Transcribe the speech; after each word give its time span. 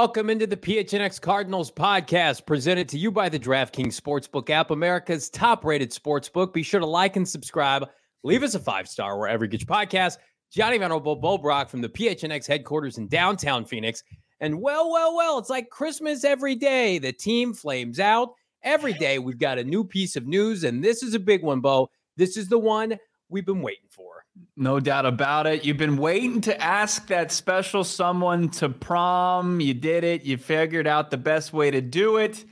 Welcome 0.00 0.30
into 0.30 0.46
the 0.46 0.56
PHNX 0.56 1.20
Cardinals 1.20 1.72
podcast, 1.72 2.46
presented 2.46 2.88
to 2.90 2.96
you 2.96 3.10
by 3.10 3.28
the 3.28 3.38
DraftKings 3.38 4.00
Sportsbook 4.00 4.48
app, 4.48 4.70
America's 4.70 5.28
top-rated 5.28 5.90
sportsbook. 5.90 6.52
Be 6.52 6.62
sure 6.62 6.78
to 6.78 6.86
like 6.86 7.16
and 7.16 7.28
subscribe. 7.28 7.84
Leave 8.22 8.44
us 8.44 8.54
a 8.54 8.60
five-star 8.60 9.18
wherever 9.18 9.44
you 9.44 9.50
get 9.50 9.60
your 9.60 9.66
podcast. 9.66 10.18
Johnny 10.52 10.78
Venerable, 10.78 11.16
Bo 11.16 11.36
Brock 11.36 11.68
from 11.68 11.80
the 11.80 11.88
PHNX 11.88 12.46
headquarters 12.46 12.98
in 12.98 13.08
downtown 13.08 13.64
Phoenix. 13.64 14.04
And 14.38 14.60
well, 14.60 14.88
well, 14.88 15.16
well, 15.16 15.36
it's 15.36 15.50
like 15.50 15.68
Christmas 15.68 16.22
every 16.22 16.54
day. 16.54 16.98
The 16.98 17.12
team 17.12 17.52
flames 17.52 17.98
out. 17.98 18.34
Every 18.62 18.92
day 18.92 19.18
we've 19.18 19.36
got 19.36 19.58
a 19.58 19.64
new 19.64 19.82
piece 19.82 20.14
of 20.14 20.28
news, 20.28 20.62
and 20.62 20.80
this 20.82 21.02
is 21.02 21.14
a 21.14 21.18
big 21.18 21.42
one, 21.42 21.58
Bo. 21.58 21.90
This 22.16 22.36
is 22.36 22.48
the 22.48 22.56
one 22.56 22.96
we've 23.30 23.44
been 23.44 23.62
waiting 23.62 23.88
for. 23.90 24.17
No 24.56 24.80
doubt 24.80 25.06
about 25.06 25.46
it. 25.46 25.64
You've 25.64 25.76
been 25.76 25.96
waiting 25.96 26.40
to 26.42 26.60
ask 26.60 27.06
that 27.08 27.30
special 27.30 27.84
someone 27.84 28.48
to 28.50 28.68
prom. 28.68 29.60
You 29.60 29.74
did 29.74 30.02
it. 30.02 30.24
You 30.24 30.36
figured 30.36 30.86
out 30.86 31.10
the 31.10 31.16
best 31.16 31.52
way 31.52 31.70
to 31.70 31.80
do 31.80 32.16
it. 32.16 32.44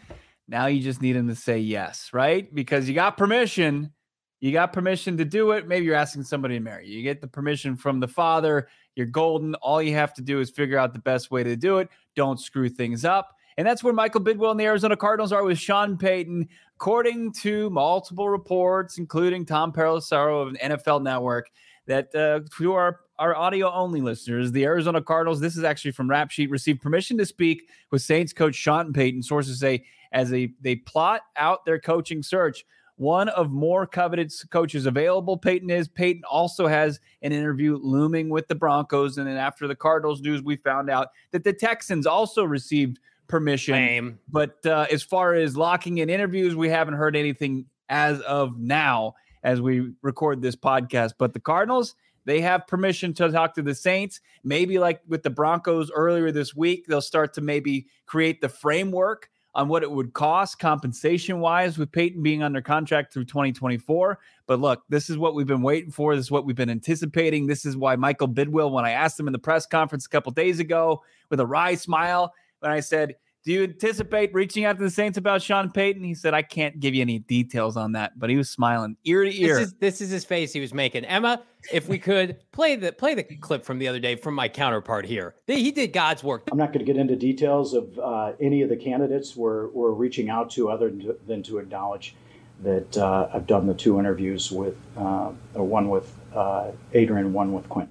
Now 0.49 0.67
you 0.67 0.80
just 0.80 1.03
need 1.03 1.17
him 1.17 1.29
to 1.29 1.35
say 1.35 1.59
yes, 1.59 2.11
right? 2.13 2.53
Because 2.55 2.89
you 2.89 2.95
got 2.95 3.17
permission. 3.17 3.93
You 4.41 4.53
got 4.53 4.73
permission 4.73 5.17
to 5.17 5.25
do 5.25 5.53
it. 5.53 5.67
Maybe 5.67 5.87
you're 5.87 5.97
asking 5.97 6.25
somebody 6.25 6.55
to 6.55 6.61
marry 6.61 6.87
you. 6.87 6.99
You 6.99 7.03
get 7.03 7.21
the 7.21 7.27
permission 7.27 7.77
from 7.77 7.99
the 7.99 8.09
father. 8.09 8.69
You're 8.95 9.07
golden. 9.07 9.55
All 9.57 9.83
you 9.83 9.95
have 9.95 10.15
to 10.15 10.23
do 10.23 10.41
is 10.41 10.51
figure 10.51 10.79
out 10.79 10.93
the 10.93 11.01
best 11.01 11.30
way 11.30 11.43
to 11.43 11.57
do 11.57 11.79
it. 11.79 11.89
Don't 12.15 12.39
screw 12.39 12.69
things 12.69 13.05
up. 13.05 13.35
And 13.59 13.66
that's 13.66 13.83
where 13.83 13.95
Michael 13.95 14.21
Bidwill 14.21 14.51
and 14.51 14.61
the 14.61 14.65
Arizona 14.65 14.97
Cardinals 14.97 15.33
are 15.33 15.43
with 15.43 15.59
Sean 15.59 15.97
Payton. 15.97 16.49
According 16.77 17.33
to 17.41 17.71
multiple 17.71 18.29
reports, 18.29 18.99
including 18.99 19.47
Tom 19.47 19.73
Pelissero 19.73 20.47
of 20.47 20.55
NFL 20.55 21.03
Network, 21.03 21.51
that 21.87 22.15
uh, 22.15 22.40
to 22.59 22.73
our, 22.74 23.01
our 23.18 23.34
audio 23.34 23.73
only 23.73 24.01
listeners, 24.01 24.52
the 24.52 24.65
Arizona 24.65 25.01
Cardinals, 25.01 25.40
this 25.40 25.56
is 25.56 25.65
actually 25.65 25.92
from 25.92 26.10
Rap 26.10 26.30
Sheet, 26.30 26.51
received 26.51 26.82
permission 26.82 27.16
to 27.18 27.26
speak 27.26 27.68
with 27.90 28.02
Saints 28.02 28.32
coach 28.32 28.54
Sean 28.54 28.92
Payton. 28.92 29.23
Sources 29.23 29.59
say 29.59 29.84
as 30.12 30.30
they, 30.30 30.52
they 30.60 30.76
plot 30.76 31.23
out 31.37 31.64
their 31.64 31.79
coaching 31.79 32.23
search, 32.23 32.64
one 32.96 33.29
of 33.30 33.51
more 33.51 33.87
coveted 33.87 34.32
coaches 34.51 34.87
available. 34.87 35.37
Payton 35.37 35.70
is. 35.70 35.87
Payton 35.87 36.23
also 36.30 36.66
has 36.66 36.98
an 37.23 37.32
interview 37.32 37.79
looming 37.80 38.30
with 38.30 38.48
the 38.48 38.54
Broncos. 38.54 39.18
And 39.18 39.26
then 39.26 39.37
after 39.37 39.66
the 39.66 39.76
Cardinals 39.76 40.20
news, 40.23 40.42
we 40.42 40.57
found 40.57 40.88
out 40.88 41.09
that 41.30 41.45
the 41.45 41.52
Texans 41.52 42.07
also 42.07 42.45
received 42.45 42.98
permission. 43.29 43.74
Lame. 43.74 44.18
But 44.29 44.64
uh, 44.64 44.87
as 44.90 45.02
far 45.02 45.34
as 45.34 45.57
locking 45.57 45.98
in 45.98 46.09
interviews, 46.09 46.57
we 46.57 46.70
haven't 46.70 46.95
heard 46.95 47.16
anything 47.16 47.66
as 47.88 48.20
of 48.23 48.59
now 48.59 49.14
as 49.47 49.61
we 49.63 49.93
record 50.02 50.43
this 50.43 50.57
podcast. 50.57 51.13
But 51.19 51.33
the 51.33 51.41
Cardinals, 51.41 51.95
they 52.25 52.41
have 52.41 52.66
permission 52.66 53.15
to 53.15 53.30
talk 53.30 53.55
to 53.55 53.63
the 53.63 53.77
Saints. 53.77 54.21
Maybe 54.43 54.80
like 54.80 55.01
with 55.07 55.23
the 55.23 55.30
Broncos 55.30 55.91
earlier 55.93 56.33
this 56.33 56.55
week, 56.55 56.85
they'll 56.87 57.01
start 57.01 57.33
to 57.35 57.41
maybe 57.41 57.87
create 58.07 58.41
the 58.41 58.49
framework 58.49 59.30
on 59.55 59.69
what 59.69 59.85
it 59.85 59.91
would 59.91 60.13
cost 60.13 60.59
compensation 60.59 61.38
wise 61.38 61.79
with 61.79 61.93
Payton 61.93 62.23
being 62.23 62.43
under 62.43 62.61
contract 62.61 63.15
through 63.15 63.25
2024. 63.25 64.19
But 64.49 64.61
look, 64.61 64.83
this 64.88 65.09
is 65.09 65.16
what 65.16 65.37
we've 65.37 65.47
been 65.47 65.62
waiting 65.62 65.93
for. 65.93 66.16
This 66.16 66.27
is 66.27 66.31
what 66.31 66.44
we've 66.44 66.56
been 66.56 66.69
anticipating. 66.69 67.47
This 67.47 67.65
is 67.65 67.77
why 67.77 67.94
Michael 67.94 68.28
Bidwill, 68.28 68.72
when 68.72 68.84
I 68.84 68.91
asked 68.91 69.19
him 69.19 69.28
in 69.28 69.33
the 69.33 69.38
press 69.38 69.65
conference 69.65 70.06
a 70.06 70.10
couple 70.10 70.33
days 70.33 70.59
ago 70.59 71.03
with 71.31 71.38
a 71.38 71.47
wry 71.47 71.77
smile, 71.77 72.34
when 72.59 72.72
I 72.72 72.81
said, 72.81 73.15
do 73.47 73.53
you 73.53 73.62
anticipate 73.62 74.34
reaching 74.34 74.65
out 74.65 74.77
to 74.77 74.83
the 74.83 74.91
Saints 74.91 75.16
about 75.16 75.41
Sean 75.41 75.71
Payton? 75.71 76.03
He 76.03 76.15
said, 76.15 76.34
I 76.34 76.43
can't 76.43 76.81
give 76.81 76.97
you 76.97 77.00
any 77.00 77.21
details 77.21 77.77
on 77.77 77.93
that, 77.93 78.19
but 78.19 78.28
he 78.28 78.37
was 78.37 78.50
smiling 78.50 78.97
ear 79.05 79.22
to 79.22 79.41
ear. 79.41 79.55
This 79.55 79.66
is, 79.69 79.75
this 79.75 80.00
is 80.00 80.11
his 80.11 80.25
face 80.25 80.53
he 80.53 80.61
was 80.61 80.75
making. 80.75 81.05
Emma, 81.05 81.41
if 81.72 81.88
we 81.88 81.97
could 81.97 82.38
play 82.50 82.75
the 82.75 82.91
play 82.91 83.15
the 83.15 83.22
clip 83.22 83.65
from 83.65 83.78
the 83.78 83.87
other 83.87 84.00
day 84.00 84.16
from 84.16 84.34
my 84.34 84.48
counterpart 84.48 85.06
here. 85.06 85.37
He 85.47 85.70
did 85.70 85.93
God's 85.93 86.25
work. 86.25 86.43
I'm 86.50 86.59
not 86.59 86.72
going 86.72 86.84
to 86.84 86.93
get 86.93 86.97
into 86.97 87.15
details 87.15 87.72
of 87.72 87.97
uh, 88.00 88.32
any 88.41 88.62
of 88.62 88.69
the 88.69 88.76
candidates 88.76 89.37
we're, 89.37 89.69
we're 89.69 89.93
reaching 89.93 90.28
out 90.28 90.50
to 90.50 90.69
other 90.69 90.93
than 91.28 91.44
to 91.44 91.59
acknowledge 91.59 92.16
that 92.65 92.97
uh, 92.99 93.28
I've 93.32 93.47
done 93.47 93.69
the 93.69 93.75
two 93.75 94.00
interviews 94.00 94.50
with, 94.50 94.76
uh, 94.97 95.31
one 95.54 95.88
with 95.88 96.12
uh, 96.34 96.72
Adrian, 96.94 97.32
one 97.32 97.53
with 97.53 97.69
Quinn. 97.69 97.88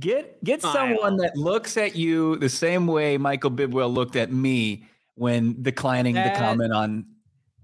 Get 0.00 0.42
get 0.44 0.62
someone 0.62 1.16
that 1.16 1.36
looks 1.36 1.76
at 1.76 1.96
you 1.96 2.36
the 2.36 2.48
same 2.48 2.86
way 2.86 3.18
Michael 3.18 3.50
Bidwill 3.50 3.92
looked 3.92 4.14
at 4.14 4.32
me 4.32 4.86
when 5.16 5.60
declining 5.60 6.14
that, 6.14 6.34
the 6.34 6.38
comment 6.38 6.72
on 6.72 7.04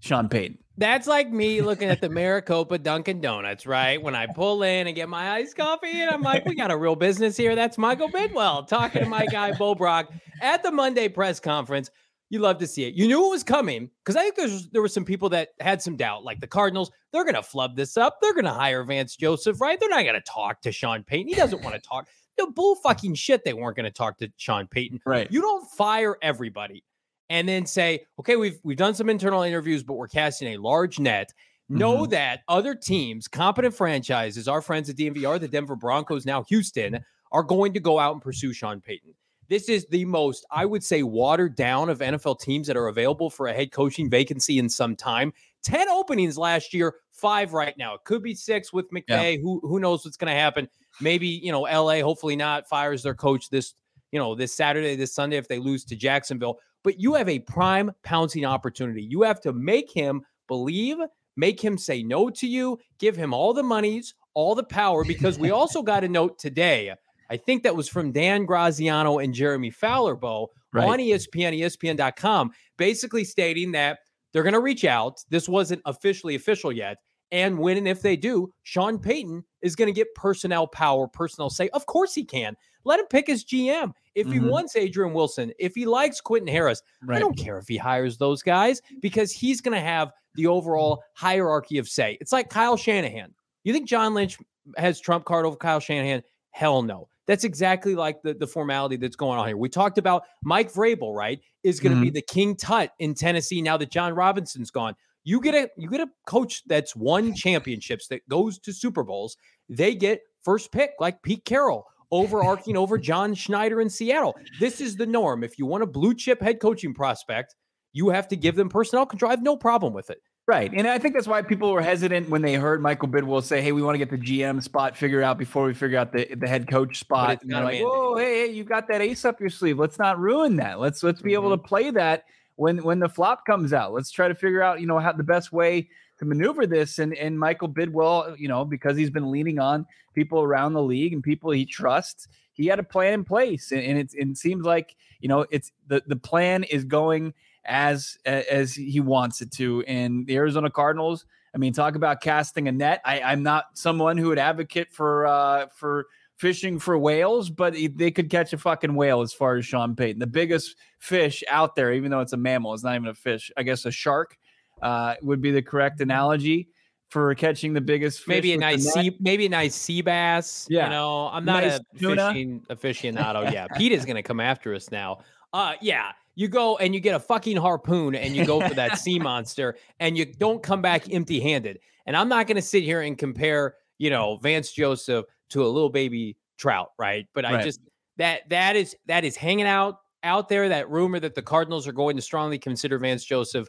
Sean 0.01 0.29
Payton. 0.29 0.59
That's 0.77 1.07
like 1.07 1.31
me 1.31 1.61
looking 1.61 1.89
at 1.89 2.01
the 2.01 2.09
Maricopa 2.09 2.79
Dunkin' 2.79 3.21
Donuts, 3.21 3.65
right? 3.65 4.03
When 4.03 4.17
I 4.17 4.27
pull 4.27 4.65
in 4.65 4.89
and 4.89 4.97
get 4.97 5.09
my 5.09 5.31
iced 5.31 5.57
coffee, 5.57 6.03
and 6.03 6.11
I'm 6.11 6.23
like, 6.23 6.45
we 6.45 6.57
got 6.57 6.73
a 6.73 6.77
real 6.77 6.97
business 6.97 7.37
here. 7.37 7.55
That's 7.55 7.79
Michael 7.79 8.09
Bidwill 8.09 8.67
talking 8.67 9.05
to 9.05 9.09
my 9.09 9.27
guy 9.27 9.53
Bo 9.53 9.77
Brock 9.77 10.13
at 10.41 10.65
the 10.65 10.73
Monday 10.73 11.09
press 11.09 11.39
conference. 11.39 11.91
You 12.31 12.41
love 12.41 12.59
to 12.59 12.67
see 12.67 12.83
it. 12.83 12.95
You 12.95 13.07
knew 13.07 13.27
it 13.27 13.31
was 13.31 13.45
coming 13.45 13.89
because 14.05 14.17
I 14.17 14.23
think 14.23 14.35
there's 14.35 14.69
there 14.71 14.83
were 14.83 14.89
some 14.89 15.05
people 15.05 15.29
that 15.29 15.51
had 15.61 15.81
some 15.81 15.97
doubt, 15.97 16.25
like 16.25 16.41
the 16.41 16.49
Cardinals. 16.49 16.91
They're 17.13 17.23
going 17.23 17.37
to 17.37 17.43
flub 17.45 17.77
this 17.77 17.97
up. 17.97 18.19
They're 18.21 18.35
going 18.35 18.47
to 18.47 18.51
hire 18.51 18.83
Vance 18.83 19.15
Joseph, 19.15 19.61
right? 19.61 19.79
They're 19.79 19.89
not 19.89 20.03
going 20.03 20.15
to 20.15 20.23
talk 20.23 20.61
to 20.63 20.73
Sean 20.73 21.05
Payton. 21.05 21.29
He 21.29 21.35
doesn't 21.35 21.63
want 21.63 21.77
to 21.77 21.81
talk 21.81 22.09
the 22.37 22.47
bull 22.47 22.77
fucking 22.77 23.15
shit 23.15 23.45
they 23.45 23.53
weren't 23.53 23.77
going 23.77 23.85
to 23.85 23.91
talk 23.91 24.19
to 24.19 24.31
Sean 24.37 24.67
Payton. 24.67 25.01
Right. 25.05 25.31
You 25.31 25.41
don't 25.41 25.69
fire 25.71 26.17
everybody 26.23 26.85
and 27.31 27.49
then 27.49 27.67
say, 27.67 28.07
okay, 28.19 28.37
we've 28.37 28.59
we've 28.63 28.77
done 28.77 28.95
some 28.95 29.09
internal 29.09 29.43
interviews, 29.43 29.83
but 29.83 29.95
we're 29.95 30.09
casting 30.09 30.55
a 30.55 30.59
large 30.59 30.99
net. 30.99 31.33
Know 31.71 32.03
mm-hmm. 32.03 32.11
that 32.11 32.41
other 32.47 32.75
teams, 32.75 33.27
competent 33.27 33.75
franchises, 33.75 34.49
our 34.49 34.61
friends 34.61 34.91
at 34.91 34.97
DNVR, 34.97 35.41
the 35.41 35.49
Denver 35.49 35.77
Broncos, 35.77 36.27
now 36.27 36.43
Houston, 36.45 37.03
are 37.33 37.43
going 37.43 37.73
to 37.73 37.81
go 37.81 37.99
out 37.99 38.13
and 38.13 38.23
pursue 38.23 38.53
Sean 38.53 38.81
Payton. 38.83 39.15
This 39.49 39.69
is 39.69 39.87
the 39.87 40.05
most, 40.05 40.47
I 40.51 40.65
would 40.65 40.83
say, 40.83 41.03
watered 41.03 41.55
down 41.55 41.89
of 41.89 41.99
NFL 41.99 42.41
teams 42.41 42.67
that 42.67 42.77
are 42.77 42.89
available 42.89 43.31
for 43.31 43.47
a 43.47 43.53
head 43.53 43.73
coaching 43.73 44.09
vacancy 44.09 44.59
in 44.59 44.69
some 44.69 44.97
time. 44.97 45.33
10 45.65 45.89
openings 45.89 46.39
last 46.39 46.75
year, 46.75 46.97
five 47.13 47.53
right 47.53 47.77
now. 47.77 47.95
It 47.95 48.05
could 48.05 48.23
be 48.23 48.35
six 48.35 48.73
with 48.73 48.91
McVay. 48.91 49.37
Yeah. 49.37 49.43
Who 49.43 49.61
who 49.61 49.81
knows 49.81 50.05
what's 50.05 50.17
going 50.17 50.33
to 50.33 50.39
happen? 50.39 50.69
Maybe, 51.01 51.29
you 51.29 51.53
know, 51.53 51.63
LA, 51.63 52.01
hopefully 52.01 52.37
not, 52.37 52.69
fires 52.69 53.03
their 53.03 53.15
coach 53.15 53.51
this, 53.51 53.75
you 54.13 54.19
know, 54.19 54.35
this 54.35 54.55
Saturday, 54.55 54.97
this 54.97 55.15
Sunday 55.15 55.37
if 55.37 55.49
they 55.49 55.59
lose 55.59 55.85
to 55.87 55.97
Jacksonville. 55.97 56.59
But 56.83 57.01
you 57.01 57.15
have 57.15 57.29
a 57.29 57.41
prime 57.41 57.93
pouncing 58.03 58.45
opportunity. 58.45 59.03
You 59.03 59.23
have 59.23 59.41
to 59.43 59.53
make 59.53 59.91
him 59.91 60.23
believe, 60.47 60.99
make 61.37 61.61
him 61.61 61.79
say 61.79 62.03
no 62.03 62.31
to 62.31 62.47
you, 62.47 62.79
give 62.99 63.17
him 63.17 63.33
all 63.33 63.55
the 63.55 63.63
monies, 63.63 64.15
all 64.35 64.55
the 64.55 64.65
power, 64.65 65.05
because 65.05 65.39
we 65.39 65.51
also 65.51 65.83
got 65.83 66.05
a 66.05 66.09
note 66.09 66.39
today. 66.39 66.95
I 67.31 67.37
think 67.37 67.63
that 67.63 67.75
was 67.75 67.89
from 67.89 68.13
Dan 68.13 68.45
Graziano 68.45 69.19
and 69.19 69.33
Jeremy 69.33 69.71
Fowler, 69.71 70.17
Fowlerbo 70.17 70.49
right. 70.73 70.89
on 70.89 70.99
ESPN, 70.99 71.59
ESPN.com, 71.59 72.53
basically 72.77 73.25
stating 73.25 73.73
that 73.73 73.99
they're 74.33 74.43
going 74.43 74.53
to 74.53 74.61
reach 74.61 74.85
out. 74.85 75.25
This 75.31 75.49
wasn't 75.49 75.81
officially 75.87 76.35
official 76.35 76.73
yet. 76.73 76.99
And 77.35 77.59
when 77.59 77.77
and 77.77 77.89
if 77.89 78.01
they 78.01 78.17
do, 78.17 78.53
Sean 78.63 78.97
Payton 78.97 79.43
is 79.61 79.75
going 79.75 79.89
to 79.89 79.93
get 79.93 80.15
personnel 80.15 80.69
power, 80.69 81.09
personnel 81.09 81.51
say. 81.51 81.69
Of 81.71 81.85
course 81.85 82.15
he 82.15 82.23
can. 82.23 82.57
Let 82.85 83.01
him 83.01 83.07
pick 83.07 83.27
his 83.27 83.45
GM. 83.45 83.93
If 84.15 84.29
he 84.29 84.35
mm-hmm. 84.35 84.51
wants 84.51 84.77
Adrian 84.77 85.13
Wilson, 85.13 85.51
if 85.59 85.75
he 85.75 85.85
likes 85.85 86.21
Quentin 86.21 86.47
Harris, 86.47 86.81
right. 87.03 87.17
I 87.17 87.19
don't 87.19 87.37
care 87.37 87.59
if 87.59 87.67
he 87.67 87.77
hires 87.77 88.19
those 88.19 88.41
guys 88.41 88.81
because 89.03 89.33
he's 89.33 89.61
going 89.61 89.75
to 89.75 89.85
have 89.85 90.13
the 90.37 90.47
overall 90.47 91.03
hierarchy 91.15 91.79
of 91.79 91.89
say. 91.89 92.17
It's 92.21 92.31
like 92.31 92.51
Kyle 92.51 92.77
Shanahan. 92.77 93.35
You 93.65 93.73
think 93.73 93.89
John 93.89 94.15
Lynch 94.15 94.39
has 94.77 95.01
trump 95.01 95.25
card 95.25 95.45
over 95.45 95.57
Kyle 95.57 95.81
Shanahan? 95.81 96.23
Hell 96.53 96.83
no. 96.83 97.09
That's 97.27 97.43
exactly 97.43 97.97
like 97.97 98.23
the, 98.23 98.35
the 98.35 98.47
formality 98.47 98.95
that's 98.95 99.17
going 99.17 99.41
on 99.41 99.49
here. 99.49 99.57
We 99.57 99.69
talked 99.69 99.99
about 99.99 100.23
Mike 100.45 100.73
Vrabel, 100.73 101.13
right? 101.13 101.41
Is 101.65 101.81
going 101.81 101.91
to 101.91 101.97
mm-hmm. 101.97 102.05
be 102.05 102.11
the 102.11 102.23
King 102.23 102.55
Tut 102.55 102.93
in 103.01 103.15
Tennessee 103.15 103.61
now 103.61 103.77
that 103.77 103.91
Jon 103.91 104.13
Robinson's 104.13 104.71
gone. 104.71 104.95
You 105.25 105.41
get 105.41 105.55
a 105.55 105.71
you 105.77 105.89
get 105.89 106.01
a 106.01 106.09
coach 106.27 106.63
that's 106.67 106.95
won 106.95 107.35
championships 107.35 108.09
that 108.09 108.29
goes 108.29 108.59
to 108.61 108.73
Super 108.73 109.03
Bowls. 109.03 109.37
They 109.69 109.95
get 109.95 110.21
first 110.43 110.71
pick 110.71 110.93
like 111.01 111.23
Pete 111.23 111.45
Carroll 111.45 111.87
overarching 112.11 112.77
over 112.77 112.99
John 113.11 113.35
Schneider 113.35 113.81
in 113.81 113.89
Seattle. 113.89 114.37
This 114.61 114.81
is 114.81 114.97
the 114.97 115.07
norm. 115.07 115.43
If 115.43 115.59
you 115.59 115.67
want 115.67 115.83
a 115.83 115.87
blue 115.87 116.15
chip 116.15 116.41
head 116.41 116.61
coaching 116.61 116.95
prospect, 116.95 117.55
you 117.93 118.11
have 118.11 118.29
to 118.29 118.37
give 118.37 118.55
them 118.55 118.69
personnel 118.69 119.07
control. 119.07 119.31
I 119.31 119.33
have 119.33 119.43
no 119.43 119.57
problem 119.57 119.95
with 119.95 120.11
it. 120.11 120.21
Right. 120.47 120.71
And 120.75 120.87
I 120.87 120.99
think 120.99 121.15
that's 121.15 121.27
why 121.27 121.41
people 121.41 121.73
were 121.73 121.81
hesitant 121.81 122.29
when 122.29 122.43
they 122.43 122.55
heard 122.55 122.83
Michael 122.83 123.09
Bidwill 123.09 123.43
say, 123.43 123.63
Hey, 123.63 123.73
we 123.73 123.81
want 123.81 123.95
to 123.95 123.99
get 123.99 124.11
the 124.11 124.19
GM 124.19 124.63
spot 124.63 124.95
figured 124.95 125.25
out 125.25 125.39
before 125.39 125.65
we 125.65 125.73
figure 125.73 125.99
out 125.99 126.13
the, 126.13 126.29
the 126.35 126.47
head 126.47 126.69
coach 126.69 126.99
spot. 126.99 127.41
And 127.41 127.51
they're 127.51 127.65
like, 127.65 127.81
Oh, 127.83 128.19
hey, 128.19 128.47
hey, 128.47 128.53
you 128.53 128.63
got 128.63 128.87
that 128.89 129.01
ace 129.01 129.25
up 129.25 129.41
your 129.41 129.49
sleeve. 129.49 129.79
Let's 129.79 129.99
not 129.99 130.19
ruin 130.19 130.57
that. 130.57 130.81
Let's 130.81 131.03
let's 131.03 131.23
be 131.23 131.31
mm-hmm. 131.31 131.47
able 131.47 131.57
to 131.57 131.63
play 131.63 131.91
that 131.93 132.25
when 132.57 132.83
when 132.83 132.99
the 132.99 133.09
flop 133.09 133.45
comes 133.47 133.73
out. 133.73 133.93
Let's 133.93 134.11
try 134.11 134.29
to 134.29 134.35
figure 134.35 134.63
out, 134.63 134.81
you 134.81 134.87
know, 134.87 134.99
how 134.99 135.13
the 135.13 135.23
best 135.23 135.53
way 135.53 135.89
to 136.19 136.25
maneuver 136.25 136.67
this. 136.67 136.99
And 136.99 137.15
and 137.15 137.39
Michael 137.39 137.69
Bidwill, 137.69 138.39
you 138.39 138.49
know, 138.49 138.65
because 138.65 138.97
he's 138.97 139.11
been 139.11 139.31
leaning 139.31 139.59
on 139.59 139.87
people 140.15 140.43
around 140.43 140.73
the 140.73 140.83
league 140.83 141.13
and 141.13 141.23
people 141.23 141.51
he 141.51 141.67
trusts, 141.67 142.29
he 142.53 142.67
had 142.67 142.79
a 142.79 142.85
plan 142.85 143.15
in 143.15 143.25
place. 143.25 143.73
And, 143.73 143.83
and 143.83 143.99
it's 143.99 144.15
it 144.15 144.37
seems 144.37 144.65
like, 144.65 144.97
you 145.21 145.29
know, 145.29 145.47
it's 145.51 145.73
the 145.87 146.03
the 146.07 146.17
plan 146.17 146.65
is 146.65 146.85
going 146.85 147.35
as 147.65 148.19
as 148.25 148.75
he 148.75 149.01
wants 149.01 149.41
it 149.41 149.51
to. 149.53 149.83
And 149.87 150.27
the 150.27 150.37
Arizona 150.37 150.71
Cardinals, 150.71 151.27
I 151.55 151.59
mean, 151.59 151.73
talk 151.73 151.97
about 151.97 152.21
casting 152.21 152.69
a 152.69 152.73
net. 152.73 153.01
I, 153.05 153.21
I'm 153.21 153.43
not 153.43 153.67
someone 153.75 154.19
who 154.19 154.29
would 154.29 154.39
advocate 154.39 154.93
for 154.93 155.27
uh 155.27 155.67
for 155.75 156.07
fishing 156.37 156.79
for 156.79 156.99
whales, 156.99 157.51
but 157.51 157.75
they 157.95 158.11
could 158.11 158.31
catch 158.31 158.53
a 158.53 158.59
fucking 158.59 158.95
whale 158.95 159.21
as 159.21 159.33
far 159.33 159.57
as 159.57 159.67
Sean 159.67 159.95
Payton. 159.95 160.19
The 160.19 160.27
biggest 160.27 160.77
fish 160.99 161.43
out 161.49 161.77
there, 161.77 161.93
even 161.93 162.11
though 162.11 162.21
it's 162.21 162.33
a 162.33 162.37
mammal, 162.37 162.75
it's 162.75 162.83
not 162.83 162.95
even 162.95 163.09
a 163.09 163.15
fish. 163.15 163.51
I 163.57 163.63
guess 163.63 163.85
a 163.85 163.91
shark 163.91 164.37
uh, 164.83 165.15
would 165.23 165.41
be 165.41 165.51
the 165.51 165.63
correct 165.63 166.01
analogy 166.01 166.69
for 167.09 167.35
catching 167.35 167.73
the 167.73 167.81
biggest 167.81 168.21
fish. 168.21 168.29
Maybe 168.29 168.53
a 168.55 168.59
nice 168.59 168.93
sea, 168.93 169.17
maybe 169.21 169.47
a 169.47 169.49
nice 169.49 169.75
sea 169.75 170.03
bass. 170.03 170.67
Yeah. 170.69 170.85
You 170.85 170.91
know, 170.91 171.29
I'm 171.29 171.45
not 171.45 171.63
nice 171.63 171.79
a 171.79 171.99
tuna. 171.99 172.29
fishing 172.33 172.61
aficionado. 172.69 173.53
yeah. 173.53 173.69
Pete 173.69 173.93
is 173.93 174.05
gonna 174.05 174.23
come 174.23 174.41
after 174.41 174.75
us 174.75 174.91
now. 174.91 175.21
Uh 175.53 175.75
yeah. 175.81 176.13
You 176.35 176.49
go 176.49 176.77
and 176.79 176.93
you 176.93 177.01
get 177.01 177.15
a 177.15 177.21
fucking 177.21 177.57
harpoon 177.57 178.17
and 178.17 178.35
you 178.35 178.45
go 178.45 178.61
for 178.61 178.75
that 178.75 178.99
sea 178.99 179.21
monster 179.21 179.77
and 180.01 180.19
you 180.19 180.25
don't 180.25 180.63
come 180.63 180.83
back 180.83 181.13
empty 181.13 181.39
handed. 181.39 181.79
And 182.07 182.17
I'm 182.17 182.29
not 182.29 182.49
gonna 182.49 182.63
sit 182.63 182.83
here 182.83 183.03
and 183.03 183.17
compare, 183.17 183.77
you 183.99 184.11
know, 184.11 184.39
Vance 184.39 184.73
Joseph 184.73 185.27
to 185.55 185.65
a 185.65 185.69
little 185.69 185.91
baby 185.91 186.37
trout, 186.59 186.91
right? 186.99 187.27
But 187.35 187.45
I 187.45 187.55
right. 187.55 187.65
just 187.65 187.81
that 188.19 188.49
that 188.51 188.77
is 188.77 188.95
that 189.07 189.25
is 189.25 189.37
hanging 189.37 189.67
out 189.67 190.01
out 190.23 190.49
there. 190.49 190.69
That 190.69 190.91
rumor 190.91 191.19
that 191.21 191.35
the 191.35 191.43
Cardinals 191.43 191.89
are 191.89 191.93
going 191.93 192.17
to 192.17 192.23
strongly 192.23 192.59
consider 192.59 192.99
Vance 192.99 193.25
Joseph. 193.25 193.69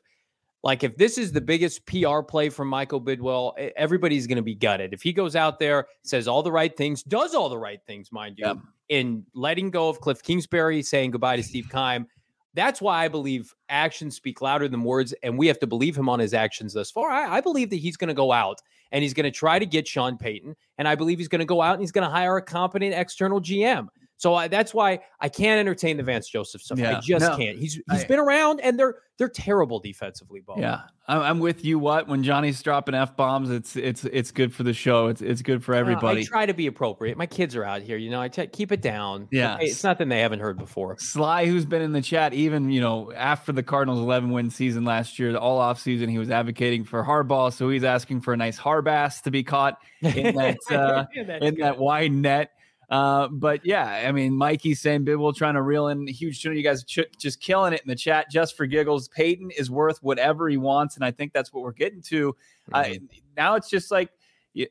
Like 0.63 0.83
if 0.83 0.97
this 0.97 1.19
is 1.19 1.31
the 1.31 1.41
biggest 1.41 1.85
PR 1.85 2.21
play 2.21 2.49
from 2.49 2.67
Michael 2.67 2.99
Bidwill, 2.99 3.53
everybody's 3.77 4.25
going 4.25 4.37
to 4.37 4.41
be 4.41 4.55
gutted. 4.55 4.93
If 4.93 5.03
he 5.03 5.13
goes 5.13 5.35
out 5.35 5.59
there, 5.59 5.85
says 6.03 6.27
all 6.27 6.41
the 6.41 6.51
right 6.51 6.75
things, 6.75 7.03
does 7.03 7.35
all 7.35 7.49
the 7.49 7.57
right 7.57 7.79
things, 7.85 8.11
mind 8.11 8.39
you, 8.39 8.59
in 8.89 9.23
letting 9.35 9.69
go 9.69 9.89
of 9.89 10.01
Cliff 10.01 10.23
Kingsbury, 10.23 10.81
saying 10.81 11.11
goodbye 11.11 11.35
to 11.35 11.43
Steve 11.43 11.69
Keim. 11.71 12.07
That's 12.55 12.81
why 12.81 13.03
I 13.03 13.09
believe 13.09 13.53
actions 13.69 14.15
speak 14.15 14.41
louder 14.41 14.67
than 14.69 14.83
words, 14.83 15.13
and 15.21 15.37
we 15.37 15.47
have 15.47 15.59
to 15.59 15.67
believe 15.67 15.97
him 15.97 16.07
on 16.07 16.19
his 16.19 16.33
actions 16.33 16.73
thus 16.73 16.89
far. 16.89 17.11
I, 17.11 17.37
I 17.37 17.41
believe 17.41 17.69
that 17.69 17.75
he's 17.77 17.97
going 17.97 18.07
to 18.07 18.13
go 18.13 18.31
out 18.31 18.61
and 18.91 19.03
he's 19.03 19.13
going 19.13 19.25
to 19.25 19.31
try 19.31 19.59
to 19.59 19.65
get 19.65 19.87
Sean 19.87 20.17
Payton. 20.17 20.55
And 20.77 20.87
I 20.87 20.95
believe 20.95 21.17
he's 21.17 21.27
going 21.27 21.39
to 21.39 21.45
go 21.45 21.61
out 21.61 21.73
and 21.73 21.81
he's 21.81 21.91
going 21.91 22.07
to 22.07 22.09
hire 22.09 22.37
a 22.37 22.41
competent 22.41 22.93
external 22.93 23.41
GM. 23.41 23.87
So 24.17 24.33
I, 24.33 24.47
that's 24.47 24.73
why 24.73 25.01
I 25.19 25.29
can't 25.29 25.59
entertain 25.59 25.97
the 25.97 26.03
Vance 26.03 26.29
Joseph 26.29 26.61
stuff. 26.61 26.79
Yeah, 26.79 26.97
I 26.97 26.99
just 27.01 27.29
no, 27.29 27.35
can't. 27.35 27.57
He's 27.57 27.73
he's 27.73 28.03
I, 28.03 28.07
been 28.07 28.19
around, 28.19 28.61
and 28.61 28.79
they're 28.79 28.95
they're 29.17 29.29
terrible 29.29 29.79
defensively. 29.79 30.41
Bo. 30.41 30.55
Yeah, 30.57 30.81
I'm 31.07 31.39
with 31.39 31.65
you. 31.65 31.79
What 31.79 32.07
when 32.07 32.23
Johnny's 32.23 32.61
dropping 32.61 32.95
f 32.95 33.15
bombs, 33.17 33.49
it's 33.49 33.75
it's 33.75 34.05
it's 34.05 34.31
good 34.31 34.53
for 34.53 34.63
the 34.63 34.73
show. 34.73 35.07
It's 35.07 35.21
it's 35.21 35.41
good 35.41 35.63
for 35.63 35.73
everybody. 35.73 36.21
Uh, 36.21 36.23
I 36.23 36.25
try 36.25 36.45
to 36.45 36.53
be 36.53 36.67
appropriate. 36.67 37.17
My 37.17 37.25
kids 37.25 37.55
are 37.57 37.65
out 37.65 37.81
here. 37.81 37.97
You 37.97 38.09
know, 38.09 38.21
I 38.21 38.29
t- 38.29 38.47
keep 38.47 38.71
it 38.71 38.81
down. 38.81 39.27
Yeah, 39.31 39.57
it's 39.59 39.83
nothing 39.83 40.07
they 40.07 40.21
haven't 40.21 40.39
heard 40.39 40.57
before. 40.57 40.97
Sly, 40.97 41.45
who's 41.45 41.65
been 41.65 41.81
in 41.81 41.91
the 41.91 42.01
chat, 42.01 42.33
even 42.33 42.69
you 42.69 42.81
know 42.81 43.11
after 43.13 43.51
the 43.51 43.63
Cardinals' 43.63 43.99
11 43.99 44.31
win 44.31 44.49
season 44.49 44.85
last 44.85 45.19
year, 45.19 45.35
all 45.35 45.59
off 45.59 45.79
season, 45.79 46.09
he 46.09 46.17
was 46.17 46.29
advocating 46.29 46.85
for 46.85 47.03
Harbaugh, 47.03 47.51
so 47.53 47.69
he's 47.69 47.83
asking 47.83 48.21
for 48.21 48.33
a 48.33 48.37
nice 48.37 48.57
Harbass 48.57 49.21
to 49.23 49.31
be 49.31 49.43
caught 49.43 49.77
in 50.01 50.35
that 50.35 50.57
uh, 50.71 51.05
in 51.15 51.55
good. 51.55 51.63
that 51.63 51.77
wide 51.77 52.11
net. 52.13 52.51
Uh, 52.89 53.27
but 53.27 53.65
yeah, 53.65 54.03
I 54.07 54.11
mean, 54.11 54.35
Mikey's 54.35 54.79
saying 54.79 55.05
Bidwill 55.05 55.35
trying 55.35 55.55
to 55.55 55.61
reel 55.61 55.87
in 55.87 56.05
huge 56.07 56.41
tuna. 56.41 56.55
You 56.55 56.63
guys 56.63 56.83
ch- 56.83 56.99
just 57.19 57.41
killing 57.41 57.73
it 57.73 57.81
in 57.81 57.87
the 57.87 57.95
chat 57.95 58.29
just 58.29 58.55
for 58.55 58.65
giggles. 58.65 59.07
Payton 59.07 59.51
is 59.51 59.71
worth 59.71 60.01
whatever 60.03 60.47
he 60.49 60.57
wants, 60.57 60.95
and 60.95 61.03
I 61.03 61.11
think 61.11 61.33
that's 61.33 61.51
what 61.51 61.63
we're 61.63 61.71
getting 61.71 62.01
to. 62.03 62.35
Mm-hmm. 62.71 62.75
Uh, 62.75 63.17
now 63.35 63.55
it's 63.55 63.69
just 63.69 63.91
like 63.91 64.09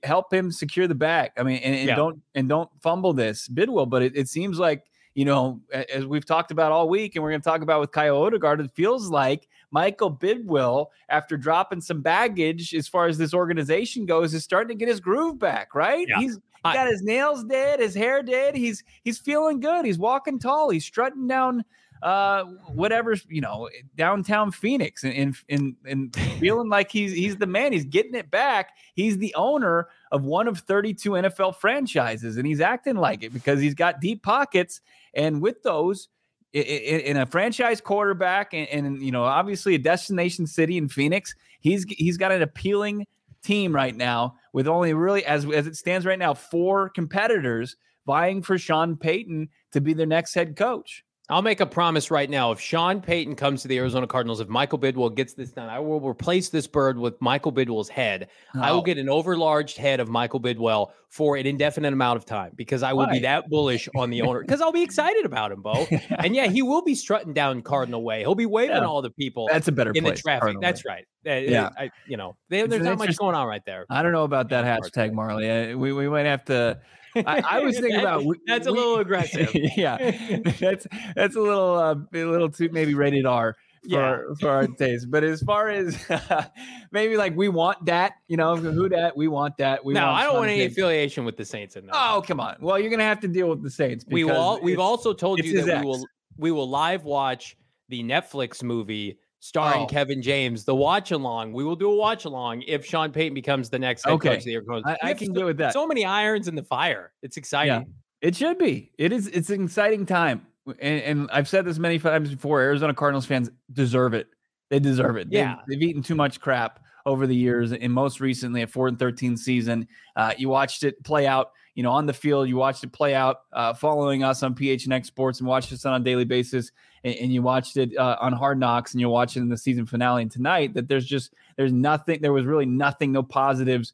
help 0.02 0.32
him 0.32 0.50
secure 0.50 0.86
the 0.86 0.94
bag. 0.94 1.32
I 1.36 1.42
mean, 1.42 1.58
and, 1.58 1.74
and 1.74 1.88
yeah. 1.88 1.96
don't 1.96 2.22
and 2.34 2.48
don't 2.48 2.70
fumble 2.80 3.12
this 3.12 3.48
Bidwill. 3.48 3.88
But 3.88 4.02
it, 4.02 4.16
it, 4.16 4.28
seems 4.28 4.58
like 4.58 4.84
you 5.14 5.24
know, 5.24 5.60
as 5.72 6.06
we've 6.06 6.24
talked 6.24 6.50
about 6.50 6.72
all 6.72 6.88
week, 6.88 7.14
and 7.14 7.22
we're 7.22 7.30
going 7.30 7.40
to 7.40 7.48
talk 7.48 7.62
about 7.62 7.80
with 7.80 7.92
Kyle 7.92 8.20
Odegard, 8.20 8.60
it 8.60 8.70
feels 8.74 9.10
like 9.10 9.48
Michael 9.70 10.14
Bidwill, 10.14 10.86
after 11.08 11.36
dropping 11.36 11.80
some 11.80 12.00
baggage 12.00 12.74
as 12.74 12.88
far 12.88 13.06
as 13.06 13.18
this 13.18 13.34
organization 13.34 14.06
goes, 14.06 14.34
is 14.34 14.42
starting 14.42 14.76
to 14.76 14.78
get 14.78 14.88
his 14.88 15.00
groove 15.00 15.38
back. 15.38 15.74
Right? 15.74 16.06
Yeah. 16.08 16.18
He's 16.18 16.38
got 16.72 16.88
his 16.88 17.02
nails 17.02 17.44
did, 17.44 17.80
his 17.80 17.94
hair 17.94 18.22
did. 18.22 18.54
He's 18.54 18.82
he's 19.02 19.18
feeling 19.18 19.60
good. 19.60 19.84
He's 19.84 19.98
walking 19.98 20.38
tall. 20.38 20.70
He's 20.70 20.84
strutting 20.84 21.26
down 21.26 21.64
uh 22.02 22.44
whatever 22.74 23.14
you 23.28 23.40
know 23.40 23.68
downtown 23.96 24.50
Phoenix 24.50 25.04
and 25.04 25.34
and 25.48 25.74
and 25.86 26.16
feeling 26.38 26.68
like 26.68 26.90
he's 26.90 27.12
he's 27.12 27.36
the 27.36 27.46
man. 27.46 27.72
He's 27.72 27.84
getting 27.84 28.14
it 28.14 28.30
back. 28.30 28.70
He's 28.94 29.18
the 29.18 29.34
owner 29.34 29.88
of 30.10 30.24
one 30.24 30.48
of 30.48 30.58
32 30.58 31.10
NFL 31.10 31.56
franchises, 31.56 32.36
and 32.36 32.46
he's 32.46 32.60
acting 32.60 32.96
like 32.96 33.22
it 33.22 33.32
because 33.32 33.60
he's 33.60 33.74
got 33.74 34.00
deep 34.00 34.22
pockets. 34.22 34.80
And 35.14 35.40
with 35.40 35.62
those, 35.62 36.08
in 36.52 37.16
a 37.16 37.26
franchise 37.26 37.80
quarterback, 37.80 38.54
and, 38.54 38.68
and 38.68 39.02
you 39.02 39.10
know 39.10 39.24
obviously 39.24 39.74
a 39.74 39.78
destination 39.78 40.46
city 40.46 40.78
in 40.78 40.88
Phoenix, 40.88 41.34
he's 41.60 41.84
he's 41.88 42.16
got 42.16 42.32
an 42.32 42.42
appealing 42.42 43.06
team 43.42 43.74
right 43.74 43.96
now 43.96 44.36
with 44.54 44.68
only 44.68 44.94
really 44.94 45.26
as 45.26 45.44
as 45.44 45.66
it 45.66 45.76
stands 45.76 46.06
right 46.06 46.18
now 46.18 46.32
four 46.32 46.88
competitors 46.88 47.76
vying 48.06 48.40
for 48.40 48.56
Sean 48.56 48.96
Payton 48.96 49.48
to 49.72 49.80
be 49.80 49.92
their 49.92 50.06
next 50.06 50.32
head 50.34 50.56
coach. 50.56 51.04
I'll 51.30 51.40
make 51.40 51.60
a 51.60 51.66
promise 51.66 52.10
right 52.10 52.28
now. 52.28 52.52
If 52.52 52.60
Sean 52.60 53.00
Payton 53.00 53.36
comes 53.36 53.62
to 53.62 53.68
the 53.68 53.78
Arizona 53.78 54.06
Cardinals, 54.06 54.40
if 54.40 54.48
Michael 54.48 54.78
Bidwill 54.78 55.14
gets 55.14 55.32
this 55.32 55.52
done, 55.52 55.70
I 55.70 55.78
will 55.78 55.98
replace 55.98 56.50
this 56.50 56.66
bird 56.66 56.98
with 56.98 57.18
Michael 57.22 57.50
Bidwill's 57.50 57.88
head. 57.88 58.28
Oh. 58.54 58.60
I 58.60 58.72
will 58.72 58.80
oh. 58.80 58.82
get 58.82 58.98
an 58.98 59.06
overlarged 59.06 59.78
head 59.78 60.00
of 60.00 60.08
Michael 60.10 60.38
Bidwill 60.38 60.90
for 61.08 61.38
an 61.38 61.46
indefinite 61.46 61.94
amount 61.94 62.18
of 62.18 62.26
time 62.26 62.52
because 62.56 62.82
I 62.82 62.92
will 62.92 63.06
Why? 63.06 63.12
be 63.12 63.18
that 63.20 63.48
bullish 63.48 63.88
on 63.96 64.10
the 64.10 64.20
owner 64.20 64.40
because 64.40 64.60
I'll 64.60 64.72
be 64.72 64.82
excited 64.82 65.24
about 65.24 65.50
him, 65.50 65.62
Bo. 65.62 65.86
and 66.18 66.36
yeah, 66.36 66.48
he 66.48 66.60
will 66.60 66.82
be 66.82 66.94
strutting 66.94 67.32
down 67.32 67.62
Cardinal 67.62 68.02
Way. 68.02 68.20
He'll 68.20 68.34
be 68.34 68.44
waving 68.44 68.76
yeah. 68.76 68.84
all 68.84 69.00
the 69.00 69.10
people. 69.10 69.48
That's 69.50 69.68
a 69.68 69.72
better 69.72 69.92
in 69.94 70.04
place, 70.04 70.18
the 70.18 70.22
traffic. 70.22 70.40
Cardinal 70.42 70.60
That's 70.60 70.84
Way. 70.84 70.92
right. 70.92 71.04
Uh, 71.26 71.30
uh, 71.30 71.50
yeah, 71.50 71.70
I, 71.78 71.90
you 72.06 72.18
know, 72.18 72.36
they, 72.50 72.66
there's 72.66 72.82
not 72.82 72.98
much 72.98 73.16
going 73.16 73.34
on 73.34 73.46
right 73.46 73.64
there. 73.64 73.86
I 73.88 74.02
don't 74.02 74.12
know 74.12 74.24
about 74.24 74.50
that 74.50 74.66
hashtag, 74.66 75.14
Marley. 75.14 75.74
We 75.74 75.94
we 75.94 76.06
might 76.06 76.26
have 76.26 76.44
to 76.46 76.78
I, 77.16 77.42
I 77.48 77.60
was 77.60 77.78
thinking 77.78 78.00
about 78.00 78.24
we, 78.24 78.38
that's 78.46 78.66
a 78.66 78.70
little 78.70 78.96
aggressive. 79.00 79.50
yeah, 79.54 79.96
that's 80.60 80.86
that's 81.14 81.36
a 81.36 81.40
little 81.40 81.74
uh, 81.74 81.94
a 81.94 82.24
little 82.24 82.50
too 82.50 82.68
maybe 82.72 82.94
rated 82.94 83.26
R 83.26 83.56
for 83.82 83.88
yeah. 83.88 84.34
for 84.40 84.48
our 84.48 84.66
taste. 84.66 85.10
But 85.10 85.24
as 85.24 85.42
far 85.42 85.68
as 85.68 85.96
maybe 86.92 87.16
like 87.16 87.36
we 87.36 87.48
want 87.48 87.84
that, 87.86 88.14
you 88.28 88.36
know, 88.36 88.56
who 88.56 88.88
that 88.88 89.16
we 89.16 89.28
want 89.28 89.56
that. 89.58 89.84
We 89.84 89.94
no, 89.94 90.06
want 90.06 90.20
I 90.20 90.24
don't 90.24 90.34
want 90.34 90.50
any 90.50 90.64
affiliation 90.64 91.24
with 91.24 91.36
the 91.36 91.44
Saints. 91.44 91.76
In 91.76 91.86
that. 91.86 91.94
Oh, 91.94 92.22
come 92.26 92.40
on. 92.40 92.56
Well, 92.60 92.78
you're 92.78 92.90
gonna 92.90 93.04
have 93.04 93.20
to 93.20 93.28
deal 93.28 93.48
with 93.48 93.62
the 93.62 93.70
Saints. 93.70 94.04
We 94.08 94.24
will. 94.24 94.60
We've 94.62 94.78
also 94.78 95.12
told 95.12 95.44
you 95.44 95.62
that 95.62 95.80
we 95.80 95.86
will 95.86 96.06
we 96.36 96.50
will 96.50 96.68
live 96.68 97.04
watch 97.04 97.56
the 97.88 98.02
Netflix 98.02 98.62
movie 98.62 99.18
starring 99.44 99.82
oh. 99.82 99.86
Kevin 99.86 100.22
James, 100.22 100.64
the 100.64 100.74
watch 100.74 101.10
along. 101.10 101.52
We 101.52 101.64
will 101.64 101.76
do 101.76 101.90
a 101.90 101.94
watch 101.94 102.24
along 102.24 102.62
if 102.62 102.86
Sean 102.86 103.12
Payton 103.12 103.34
becomes 103.34 103.68
the 103.68 103.78
next 103.78 104.02
head 104.06 104.14
okay. 104.14 104.30
coach 104.30 104.38
of 104.38 104.44
the 104.44 104.54
Arizona. 104.54 104.96
I, 105.02 105.10
I 105.10 105.14
can 105.14 105.34
so, 105.34 105.44
with 105.44 105.58
that. 105.58 105.74
So 105.74 105.86
many 105.86 106.02
irons 106.06 106.48
in 106.48 106.54
the 106.54 106.62
fire. 106.62 107.12
It's 107.22 107.36
exciting. 107.36 107.72
Yeah, 107.72 108.26
it 108.26 108.34
should 108.34 108.56
be. 108.56 108.90
It 108.96 109.12
is. 109.12 109.26
It's 109.28 109.50
an 109.50 109.64
exciting 109.64 110.06
time, 110.06 110.46
and, 110.66 111.02
and, 111.02 111.30
I've 111.30 111.46
said 111.46 111.66
this 111.66 111.78
many 111.78 111.98
times 111.98 112.30
before. 112.30 112.62
Arizona 112.62 112.94
Cardinals 112.94 113.26
fans 113.26 113.50
deserve 113.70 114.14
it. 114.14 114.28
They 114.70 114.78
deserve 114.78 115.18
it. 115.18 115.28
Yeah, 115.30 115.56
they've, 115.68 115.78
they've 115.78 115.90
eaten 115.90 116.02
too 116.02 116.14
much 116.14 116.40
crap 116.40 116.80
over 117.04 117.26
the 117.26 117.36
years, 117.36 117.70
and 117.72 117.92
most 117.92 118.20
recently 118.20 118.62
a 118.62 118.66
four 118.66 118.88
and 118.88 118.98
thirteen 118.98 119.36
season. 119.36 119.88
Uh, 120.16 120.32
you 120.38 120.48
watched 120.48 120.84
it 120.84 121.04
play 121.04 121.26
out 121.26 121.50
you 121.74 121.82
know, 121.82 121.90
on 121.90 122.06
the 122.06 122.12
field. 122.12 122.48
You 122.48 122.56
watched 122.56 122.84
it 122.84 122.92
play 122.92 123.14
out, 123.14 123.38
uh, 123.52 123.74
following 123.74 124.22
us 124.22 124.42
on 124.42 124.54
PHNX 124.54 125.06
Sports 125.06 125.40
and 125.40 125.48
watched 125.48 125.72
us 125.72 125.84
on 125.84 126.00
a 126.00 126.04
daily 126.04 126.24
basis, 126.24 126.70
and, 127.04 127.14
and 127.16 127.32
you 127.32 127.42
watched 127.42 127.76
it 127.76 127.96
uh, 127.96 128.16
on 128.20 128.32
Hard 128.32 128.58
Knocks, 128.58 128.92
and 128.92 129.00
you're 129.00 129.10
watching 129.10 129.42
in 129.42 129.48
the 129.48 129.58
season 129.58 129.86
finale 129.86 130.22
and 130.22 130.30
tonight. 130.30 130.74
That 130.74 130.88
there's 130.88 131.06
just 131.06 131.34
there's 131.56 131.72
nothing. 131.72 132.20
There 132.20 132.32
was 132.32 132.46
really 132.46 132.66
nothing, 132.66 133.12
no 133.12 133.22
positives 133.22 133.92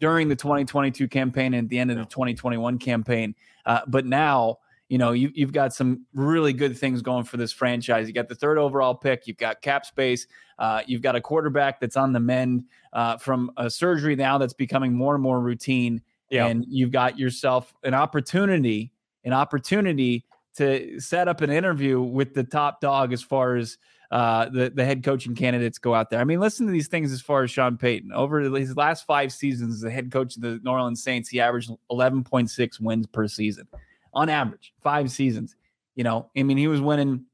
during 0.00 0.28
the 0.28 0.36
2022 0.36 1.08
campaign 1.08 1.54
and 1.54 1.64
at 1.64 1.70
the 1.70 1.78
end 1.78 1.90
of 1.90 1.96
the 1.96 2.04
2021 2.04 2.78
campaign. 2.78 3.34
Uh, 3.66 3.80
but 3.88 4.06
now 4.06 4.58
you 4.88 4.96
know, 4.96 5.12
you, 5.12 5.30
you've 5.34 5.52
got 5.52 5.74
some 5.74 6.06
really 6.14 6.52
good 6.52 6.76
things 6.76 7.02
going 7.02 7.24
for 7.24 7.36
this 7.36 7.52
franchise. 7.52 8.08
You 8.08 8.14
got 8.14 8.28
the 8.28 8.34
third 8.34 8.56
overall 8.58 8.94
pick, 8.94 9.26
you've 9.26 9.36
got 9.36 9.60
cap 9.60 9.84
space, 9.84 10.26
uh, 10.58 10.82
you've 10.86 11.02
got 11.02 11.14
a 11.14 11.20
quarterback 11.20 11.78
that's 11.78 11.96
on 11.96 12.12
the 12.12 12.20
mend 12.20 12.64
uh, 12.94 13.18
from 13.18 13.50
a 13.58 13.68
surgery 13.68 14.16
now 14.16 14.38
that's 14.38 14.54
becoming 14.54 14.94
more 14.94 15.14
and 15.14 15.22
more 15.22 15.40
routine. 15.40 16.00
Yeah. 16.30 16.46
And 16.46 16.64
you've 16.68 16.90
got 16.90 17.18
yourself 17.18 17.74
an 17.84 17.94
opportunity, 17.94 18.92
an 19.24 19.32
opportunity 19.34 20.24
to 20.58 21.00
set 21.00 21.28
up 21.28 21.40
an 21.40 21.50
interview 21.50 22.00
with 22.00 22.34
the 22.34 22.44
top 22.44 22.80
dog 22.80 23.12
as 23.12 23.22
far 23.22 23.56
as 23.56 23.78
uh, 24.10 24.48
the 24.48 24.70
the 24.70 24.84
head 24.84 25.04
coaching 25.04 25.34
candidates 25.34 25.78
go 25.78 25.94
out 25.94 26.10
there. 26.10 26.20
I 26.20 26.24
mean, 26.24 26.40
listen 26.40 26.66
to 26.66 26.72
these 26.72 26.88
things 26.88 27.12
as 27.12 27.20
far 27.20 27.42
as 27.42 27.50
Sean 27.50 27.76
Payton. 27.76 28.12
Over 28.12 28.40
his 28.40 28.76
last 28.76 29.06
five 29.06 29.32
seasons 29.32 29.74
as 29.74 29.80
the 29.80 29.90
head 29.90 30.10
coach 30.10 30.36
of 30.36 30.42
the 30.42 30.60
New 30.62 30.70
Orleans 30.70 31.02
Saints, 31.02 31.28
he 31.28 31.40
averaged 31.40 31.70
11.6 31.90 32.80
wins 32.80 33.06
per 33.06 33.28
season 33.28 33.66
on 34.14 34.28
average, 34.28 34.72
five 34.82 35.10
seasons. 35.10 35.56
You 35.94 36.04
know, 36.04 36.30
I 36.36 36.42
mean, 36.42 36.56
he 36.56 36.68
was 36.68 36.80
winning. 36.80 37.26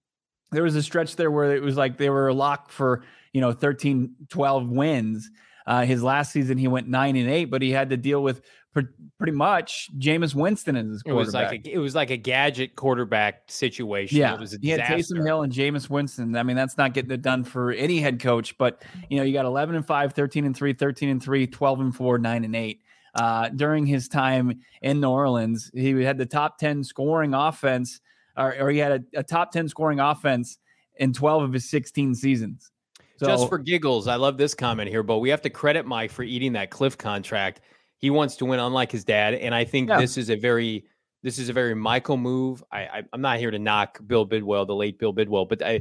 There 0.50 0.62
was 0.62 0.76
a 0.76 0.82
stretch 0.82 1.16
there 1.16 1.30
where 1.30 1.54
it 1.54 1.62
was 1.62 1.76
like 1.76 1.96
they 1.96 2.10
were 2.10 2.32
locked 2.32 2.70
for, 2.70 3.02
you 3.32 3.40
know, 3.40 3.52
13, 3.52 4.14
12 4.28 4.68
wins. 4.68 5.30
Uh, 5.66 5.84
his 5.84 6.02
last 6.02 6.32
season, 6.32 6.58
he 6.58 6.68
went 6.68 6.88
nine 6.88 7.16
and 7.16 7.28
eight, 7.30 7.46
but 7.46 7.62
he 7.62 7.70
had 7.70 7.90
to 7.90 7.96
deal 7.96 8.22
with 8.22 8.42
pretty 8.74 9.32
much 9.32 9.88
Jameis 9.98 10.34
Winston 10.34 10.76
as 10.76 10.86
his 10.86 11.02
quarterback. 11.02 11.14
It 11.14 11.26
was 11.26 11.34
like 11.34 11.66
a, 11.66 11.70
it 11.72 11.78
was 11.78 11.94
like 11.94 12.10
a 12.10 12.16
gadget 12.16 12.76
quarterback 12.76 13.50
situation. 13.50 14.18
Yeah, 14.18 14.34
it 14.34 14.40
was 14.40 14.54
a 14.54 14.58
he 14.60 14.70
had 14.70 14.80
Taysom 14.80 15.24
Hill 15.24 15.42
and 15.42 15.52
Jameis 15.52 15.88
Winston. 15.88 16.36
I 16.36 16.42
mean, 16.42 16.56
that's 16.56 16.76
not 16.76 16.92
getting 16.92 17.10
it 17.10 17.22
done 17.22 17.44
for 17.44 17.72
any 17.72 18.00
head 18.00 18.20
coach. 18.20 18.58
But 18.58 18.82
you 19.08 19.18
know, 19.18 19.22
you 19.22 19.32
got 19.32 19.44
11 19.44 19.76
and 19.76 19.86
5, 19.86 20.12
13 20.12 20.44
and 20.44 20.56
3, 20.56 20.72
13 20.72 21.08
and 21.08 21.22
3, 21.22 21.46
12 21.46 21.80
and 21.80 21.96
4, 21.96 22.18
9 22.18 22.44
and 22.44 22.56
8. 22.56 22.80
uh, 23.14 23.48
during 23.50 23.86
his 23.86 24.08
time 24.08 24.60
in 24.82 25.00
New 25.00 25.08
Orleans. 25.08 25.70
He 25.74 26.02
had 26.02 26.18
the 26.18 26.26
top 26.26 26.58
10 26.58 26.84
scoring 26.84 27.34
offense, 27.34 28.00
or, 28.36 28.56
or 28.58 28.70
he 28.70 28.78
had 28.78 28.92
a, 28.92 29.20
a, 29.20 29.22
top 29.22 29.52
10 29.52 29.68
scoring 29.68 30.00
offense 30.00 30.58
in 30.96 31.12
12 31.12 31.44
of 31.44 31.52
his 31.52 31.70
16 31.70 32.14
seasons. 32.14 32.70
So, 33.16 33.26
Just 33.26 33.48
for 33.48 33.58
giggles, 33.58 34.08
I 34.08 34.16
love 34.16 34.36
this 34.36 34.54
comment 34.54 34.90
here, 34.90 35.04
but 35.04 35.18
we 35.18 35.28
have 35.28 35.42
to 35.42 35.50
credit 35.50 35.86
Mike 35.86 36.10
for 36.10 36.24
eating 36.24 36.54
that 36.54 36.70
Cliff 36.70 36.98
contract. 36.98 37.60
He 37.98 38.10
wants 38.10 38.36
to 38.36 38.44
win, 38.44 38.60
unlike 38.60 38.92
his 38.92 39.04
dad, 39.04 39.34
and 39.34 39.54
I 39.54 39.64
think 39.64 39.88
yeah. 39.88 40.00
this 40.00 40.16
is 40.16 40.30
a 40.30 40.36
very 40.36 40.84
this 41.22 41.38
is 41.38 41.48
a 41.48 41.54
very 41.54 41.74
Michael 41.74 42.18
move. 42.18 42.62
I, 42.70 42.80
I 42.80 43.02
am 43.14 43.22
not 43.22 43.38
here 43.38 43.50
to 43.50 43.58
knock 43.58 43.98
Bill 44.06 44.28
Bidwill, 44.28 44.66
the 44.66 44.74
late 44.74 44.98
Bill 44.98 45.14
Bidwill, 45.14 45.48
but 45.48 45.62
I 45.62 45.80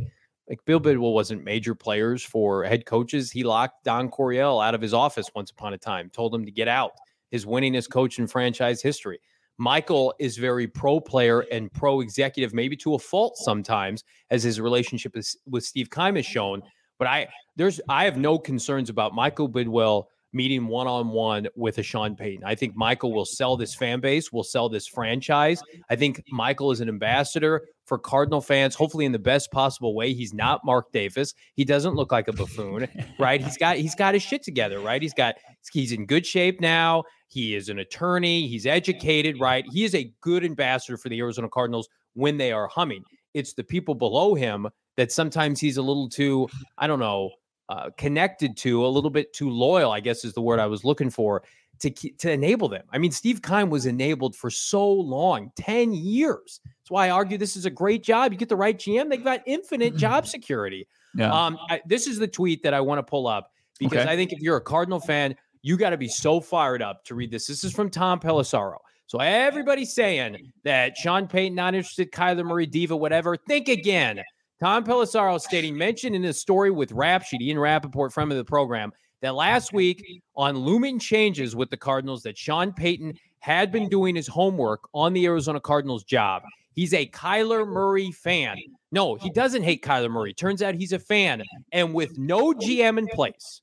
like 0.50 0.64
Bill 0.66 0.80
Bidwill 0.80 1.14
wasn't 1.14 1.44
major 1.44 1.76
players 1.76 2.24
for 2.24 2.64
head 2.64 2.86
coaches. 2.86 3.32
He 3.32 3.44
locked 3.44 3.84
Don 3.84 4.10
Coryell 4.10 4.62
out 4.62 4.74
of 4.74 4.82
his 4.82 4.94
office 4.94 5.28
once 5.36 5.52
upon 5.52 5.74
a 5.74 5.78
time, 5.78 6.10
told 6.10 6.34
him 6.34 6.46
to 6.46 6.52
get 6.52 6.68
out. 6.68 6.92
His 7.32 7.46
winningest 7.46 7.90
coach 7.90 8.20
in 8.20 8.28
franchise 8.28 8.82
history. 8.82 9.20
Michael 9.58 10.14
is 10.20 10.38
very 10.38 10.68
pro 10.68 11.00
player 11.00 11.42
and 11.52 11.72
pro 11.72 12.02
executive, 12.02 12.54
maybe 12.54 12.76
to 12.78 12.96
a 12.96 13.00
fault 13.00 13.38
sometimes, 13.38 14.04
as 14.30 14.44
his 14.44 14.60
relationship 14.60 15.16
is, 15.16 15.38
with 15.48 15.64
Steve 15.64 15.90
Keim 15.90 16.16
has 16.16 16.26
shown. 16.26 16.62
But 17.00 17.08
I 17.08 17.28
there's 17.56 17.82
I 17.90 18.06
have 18.06 18.18
no 18.18 18.38
concerns 18.38 18.90
about 18.90 19.14
Michael 19.14 19.50
Bidwill 19.50 20.06
meeting 20.34 20.68
one 20.68 20.88
on 20.88 21.10
one 21.10 21.48
with 21.56 21.78
a 21.78 21.84
Sean 21.84 22.16
Payton. 22.16 22.44
I 22.44 22.56
think 22.56 22.76
Michael 22.76 23.14
will 23.14 23.26
sell 23.26 23.56
this 23.56 23.76
fan 23.76 24.00
base, 24.00 24.32
will 24.32 24.44
sell 24.44 24.68
this 24.68 24.88
franchise. 24.88 25.62
I 25.90 25.96
think 25.96 26.24
Michael 26.30 26.72
is 26.72 26.82
an 26.82 26.90
ambassador 26.90 27.62
for 27.86 27.98
Cardinal 27.98 28.42
fans, 28.42 28.76
hopefully 28.76 29.06
in 29.06 29.12
the 29.12 29.20
best 29.20 29.52
possible 29.52 29.96
way. 29.96 30.14
He's 30.14 30.34
not 30.34 30.66
Mark 30.66 30.92
Davis. 30.92 31.34
He 31.56 31.66
doesn't 31.66 31.96
look 31.96 32.12
like 32.12 32.28
a 32.28 32.34
buffoon, 32.34 32.88
right? 33.20 33.42
He's 33.42 33.58
got 33.58 33.78
he's 33.78 33.96
got 33.96 34.14
his 34.14 34.24
shit 34.24 34.44
together, 34.44 34.80
right? 34.80 35.02
He's 35.02 35.14
got 35.14 35.36
he's 35.72 35.92
in 35.92 36.06
good 36.06 36.26
shape 36.26 36.60
now. 36.60 37.04
He 37.28 37.56
is 37.56 37.70
an 37.70 37.80
attorney. 37.80 38.48
He's 38.48 38.66
educated, 38.66 39.40
right? 39.40 39.66
He 39.72 39.84
is 39.84 39.96
a 39.96 40.12
good 40.22 40.44
ambassador 40.46 40.98
for 40.98 41.10
the 41.10 41.20
Arizona 41.20 41.50
Cardinals 41.50 41.90
when 42.14 42.38
they 42.38 42.52
are 42.52 42.68
humming. 42.68 43.04
It's 43.34 43.54
the 43.54 43.64
people 43.64 43.96
below 43.96 44.36
him 44.36 44.68
that 44.96 45.12
sometimes 45.12 45.60
he's 45.60 45.78
a 45.78 45.82
little 45.82 46.08
too, 46.08 46.48
I 46.78 46.86
don't 46.86 47.00
know, 47.00 47.32
uh, 47.70 47.90
connected 47.98 48.58
to, 48.58 48.86
a 48.86 48.88
little 48.88 49.10
bit 49.10 49.34
too 49.34 49.50
loyal, 49.50 49.92
I 49.92 50.00
guess 50.00 50.26
is 50.26 50.34
the 50.34 50.42
word 50.42 50.60
I 50.60 50.68
was 50.68 50.84
looking 50.84 51.10
for 51.10 51.44
to 51.80 51.90
to 51.90 52.32
enable 52.32 52.70
them. 52.70 52.84
I 52.92 52.98
mean, 52.98 53.12
Steve 53.12 53.42
Keim 53.42 53.70
was 53.70 53.86
enabled 53.86 54.36
for 54.36 54.50
so 54.50 54.90
long, 54.92 55.52
10 55.58 55.94
years. 55.94 56.62
That's 56.64 56.92
why 56.92 57.08
I 57.08 57.10
argue 57.12 57.38
this 57.38 57.56
is 57.56 57.66
a 57.66 57.70
great 57.70 58.04
job. 58.04 58.32
You 58.32 58.38
get 58.38 58.50
the 58.50 58.56
right 58.56 58.78
GM, 58.78 59.10
they've 59.10 59.24
got 59.24 59.42
infinite 59.46 59.96
job 59.96 60.28
security. 60.28 60.88
Yeah. 61.16 61.32
Um, 61.34 61.58
I, 61.70 61.82
this 61.86 62.08
is 62.08 62.18
the 62.18 62.28
tweet 62.28 62.64
that 62.64 62.74
I 62.74 62.82
want 62.82 63.00
to 63.00 63.04
pull 63.04 63.28
up 63.28 63.52
because 63.80 64.00
okay. 64.00 64.12
I 64.12 64.16
think 64.16 64.32
if 64.32 64.40
you're 64.40 64.58
a 64.58 64.62
Cardinal 64.62 65.00
fan, 65.00 65.36
you 65.62 65.78
got 65.78 65.92
to 65.92 65.98
be 65.98 66.08
so 66.08 66.40
fired 66.40 66.82
up 66.82 67.04
to 67.06 67.16
read 67.16 67.32
this. 67.32 67.48
This 67.48 67.64
is 67.64 67.74
from 67.74 67.90
Tom 67.90 68.20
Pelissero. 68.20 68.78
So 69.08 69.20
everybody's 69.20 69.94
saying 69.94 70.52
that 70.64 70.98
Sean 70.98 71.28
Payton 71.28 71.54
not 71.54 71.76
interested, 71.76 72.12
Kyler 72.12 72.46
Murray 72.46 72.66
diva, 72.66 72.96
whatever. 72.96 73.38
Think 73.38 73.68
again. 73.68 74.24
Tom 74.64 74.86
Pelissero 74.86 75.42
stating, 75.42 75.76
mentioned 75.76 76.16
in 76.16 76.24
his 76.24 76.40
story 76.40 76.72
with 76.72 76.94
Rap 76.94 77.26
Sheet, 77.26 77.42
Ian 77.42 77.60
Rapoport, 77.60 78.14
friend 78.14 78.32
of 78.32 78.38
the 78.38 78.46
program, 78.46 78.94
that 79.20 79.36
last 79.36 79.74
week 79.74 80.22
on 80.38 80.56
looming 80.56 81.00
changes 81.00 81.54
with 81.54 81.70
the 81.70 81.76
Cardinals, 81.76 82.24
that 82.24 82.38
Sean 82.38 82.72
Payton 82.72 83.20
had 83.40 83.74
been 83.74 83.90
doing 83.90 84.16
his 84.16 84.26
homework 84.26 84.88
on 84.94 85.12
the 85.12 85.26
Arizona 85.26 85.60
Cardinals 85.60 86.06
job. 86.06 86.44
He's 86.72 86.94
a 86.94 87.06
Kyler 87.08 87.68
Murray 87.68 88.14
fan. 88.14 88.56
No, 88.94 89.16
he 89.16 89.30
doesn't 89.32 89.64
hate 89.64 89.84
Kyler 89.84 90.10
Murray. 90.10 90.34
Turns 90.34 90.62
out 90.62 90.76
he's 90.76 90.94
a 90.94 91.00
fan. 91.00 91.44
And 91.74 91.94
with 91.94 92.18
no 92.18 92.54
GM 92.54 92.98
in 92.98 93.08
place, 93.08 93.60